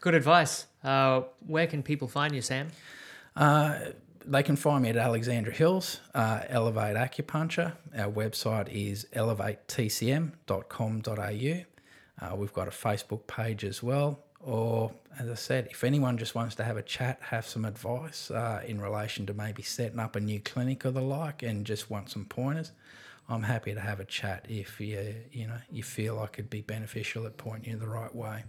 Good 0.00 0.14
advice. 0.14 0.66
Uh, 0.86 1.22
where 1.46 1.66
can 1.66 1.82
people 1.82 2.06
find 2.06 2.32
you, 2.34 2.40
Sam? 2.40 2.68
Uh, 3.34 3.78
they 4.24 4.44
can 4.44 4.56
find 4.56 4.84
me 4.84 4.90
at 4.90 4.96
Alexandra 4.96 5.52
Hills, 5.52 6.00
uh, 6.14 6.42
Elevate 6.48 6.96
Acupuncture. 6.96 7.72
Our 7.96 8.10
website 8.10 8.68
is 8.68 9.06
elevatetcm.com.au. 9.12 11.64
Uh, 12.18 12.34
we've 12.36 12.52
got 12.52 12.68
a 12.68 12.70
Facebook 12.70 13.26
page 13.26 13.64
as 13.64 13.82
well. 13.82 14.20
Or, 14.40 14.92
as 15.18 15.28
I 15.28 15.34
said, 15.34 15.66
if 15.72 15.82
anyone 15.82 16.18
just 16.18 16.36
wants 16.36 16.54
to 16.56 16.64
have 16.64 16.76
a 16.76 16.82
chat, 16.82 17.18
have 17.20 17.46
some 17.46 17.64
advice 17.64 18.30
uh, 18.30 18.62
in 18.64 18.80
relation 18.80 19.26
to 19.26 19.34
maybe 19.34 19.62
setting 19.62 19.98
up 19.98 20.14
a 20.14 20.20
new 20.20 20.38
clinic 20.38 20.86
or 20.86 20.92
the 20.92 21.02
like, 21.02 21.42
and 21.42 21.66
just 21.66 21.90
want 21.90 22.10
some 22.10 22.26
pointers, 22.26 22.70
I'm 23.28 23.42
happy 23.42 23.74
to 23.74 23.80
have 23.80 23.98
a 23.98 24.04
chat 24.04 24.46
if 24.48 24.80
you 24.80 25.16
you 25.32 25.48
know 25.48 25.58
you 25.68 25.82
feel 25.82 26.14
like 26.14 26.34
it'd 26.34 26.48
be 26.48 26.60
beneficial 26.60 27.26
at 27.26 27.36
pointing 27.36 27.72
you 27.72 27.78
the 27.78 27.88
right 27.88 28.14
way. 28.14 28.44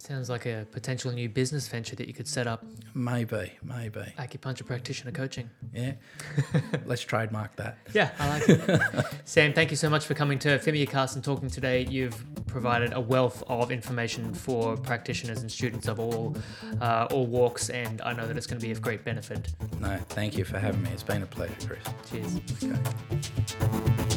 Sounds 0.00 0.30
like 0.30 0.46
a 0.46 0.66
potential 0.70 1.12
new 1.12 1.28
business 1.28 1.68
venture 1.68 1.94
that 1.96 2.08
you 2.08 2.14
could 2.14 2.26
set 2.26 2.46
up. 2.46 2.64
Maybe, 2.94 3.52
maybe, 3.62 4.00
Acupuncture 4.18 4.64
practitioner 4.64 5.10
coaching. 5.12 5.50
yeah. 5.74 5.92
Let's 6.86 7.02
trademark 7.02 7.54
that. 7.56 7.76
Yeah, 7.92 8.10
I 8.18 8.28
like 8.30 8.48
it. 8.48 9.06
Sam, 9.26 9.52
thank 9.52 9.70
you 9.70 9.76
so 9.76 9.90
much 9.90 10.06
for 10.06 10.14
coming 10.14 10.38
to 10.40 10.58
Fimiacast 10.58 11.16
and 11.16 11.22
talking 11.22 11.50
today. 11.50 11.86
You've 11.88 12.24
provided 12.46 12.94
a 12.94 13.00
wealth 13.00 13.42
of 13.46 13.70
information 13.70 14.32
for 14.32 14.74
practitioners 14.76 15.42
and 15.42 15.52
students 15.52 15.86
of 15.86 16.00
all 16.00 16.34
uh, 16.80 17.06
all 17.10 17.26
walks, 17.26 17.68
and 17.68 18.00
I 18.00 18.14
know 18.14 18.26
that 18.26 18.38
it's 18.38 18.46
going 18.46 18.58
to 18.58 18.66
be 18.66 18.72
of 18.72 18.80
great 18.80 19.04
benefit. 19.04 19.52
No, 19.80 19.98
thank 20.08 20.38
you 20.38 20.44
for 20.44 20.58
having 20.58 20.82
me. 20.82 20.90
It's 20.92 21.02
been 21.02 21.22
a 21.22 21.26
pleasure, 21.26 21.54
Chris. 21.66 21.84
Cheers. 22.10 22.40
Okay. 22.64 24.16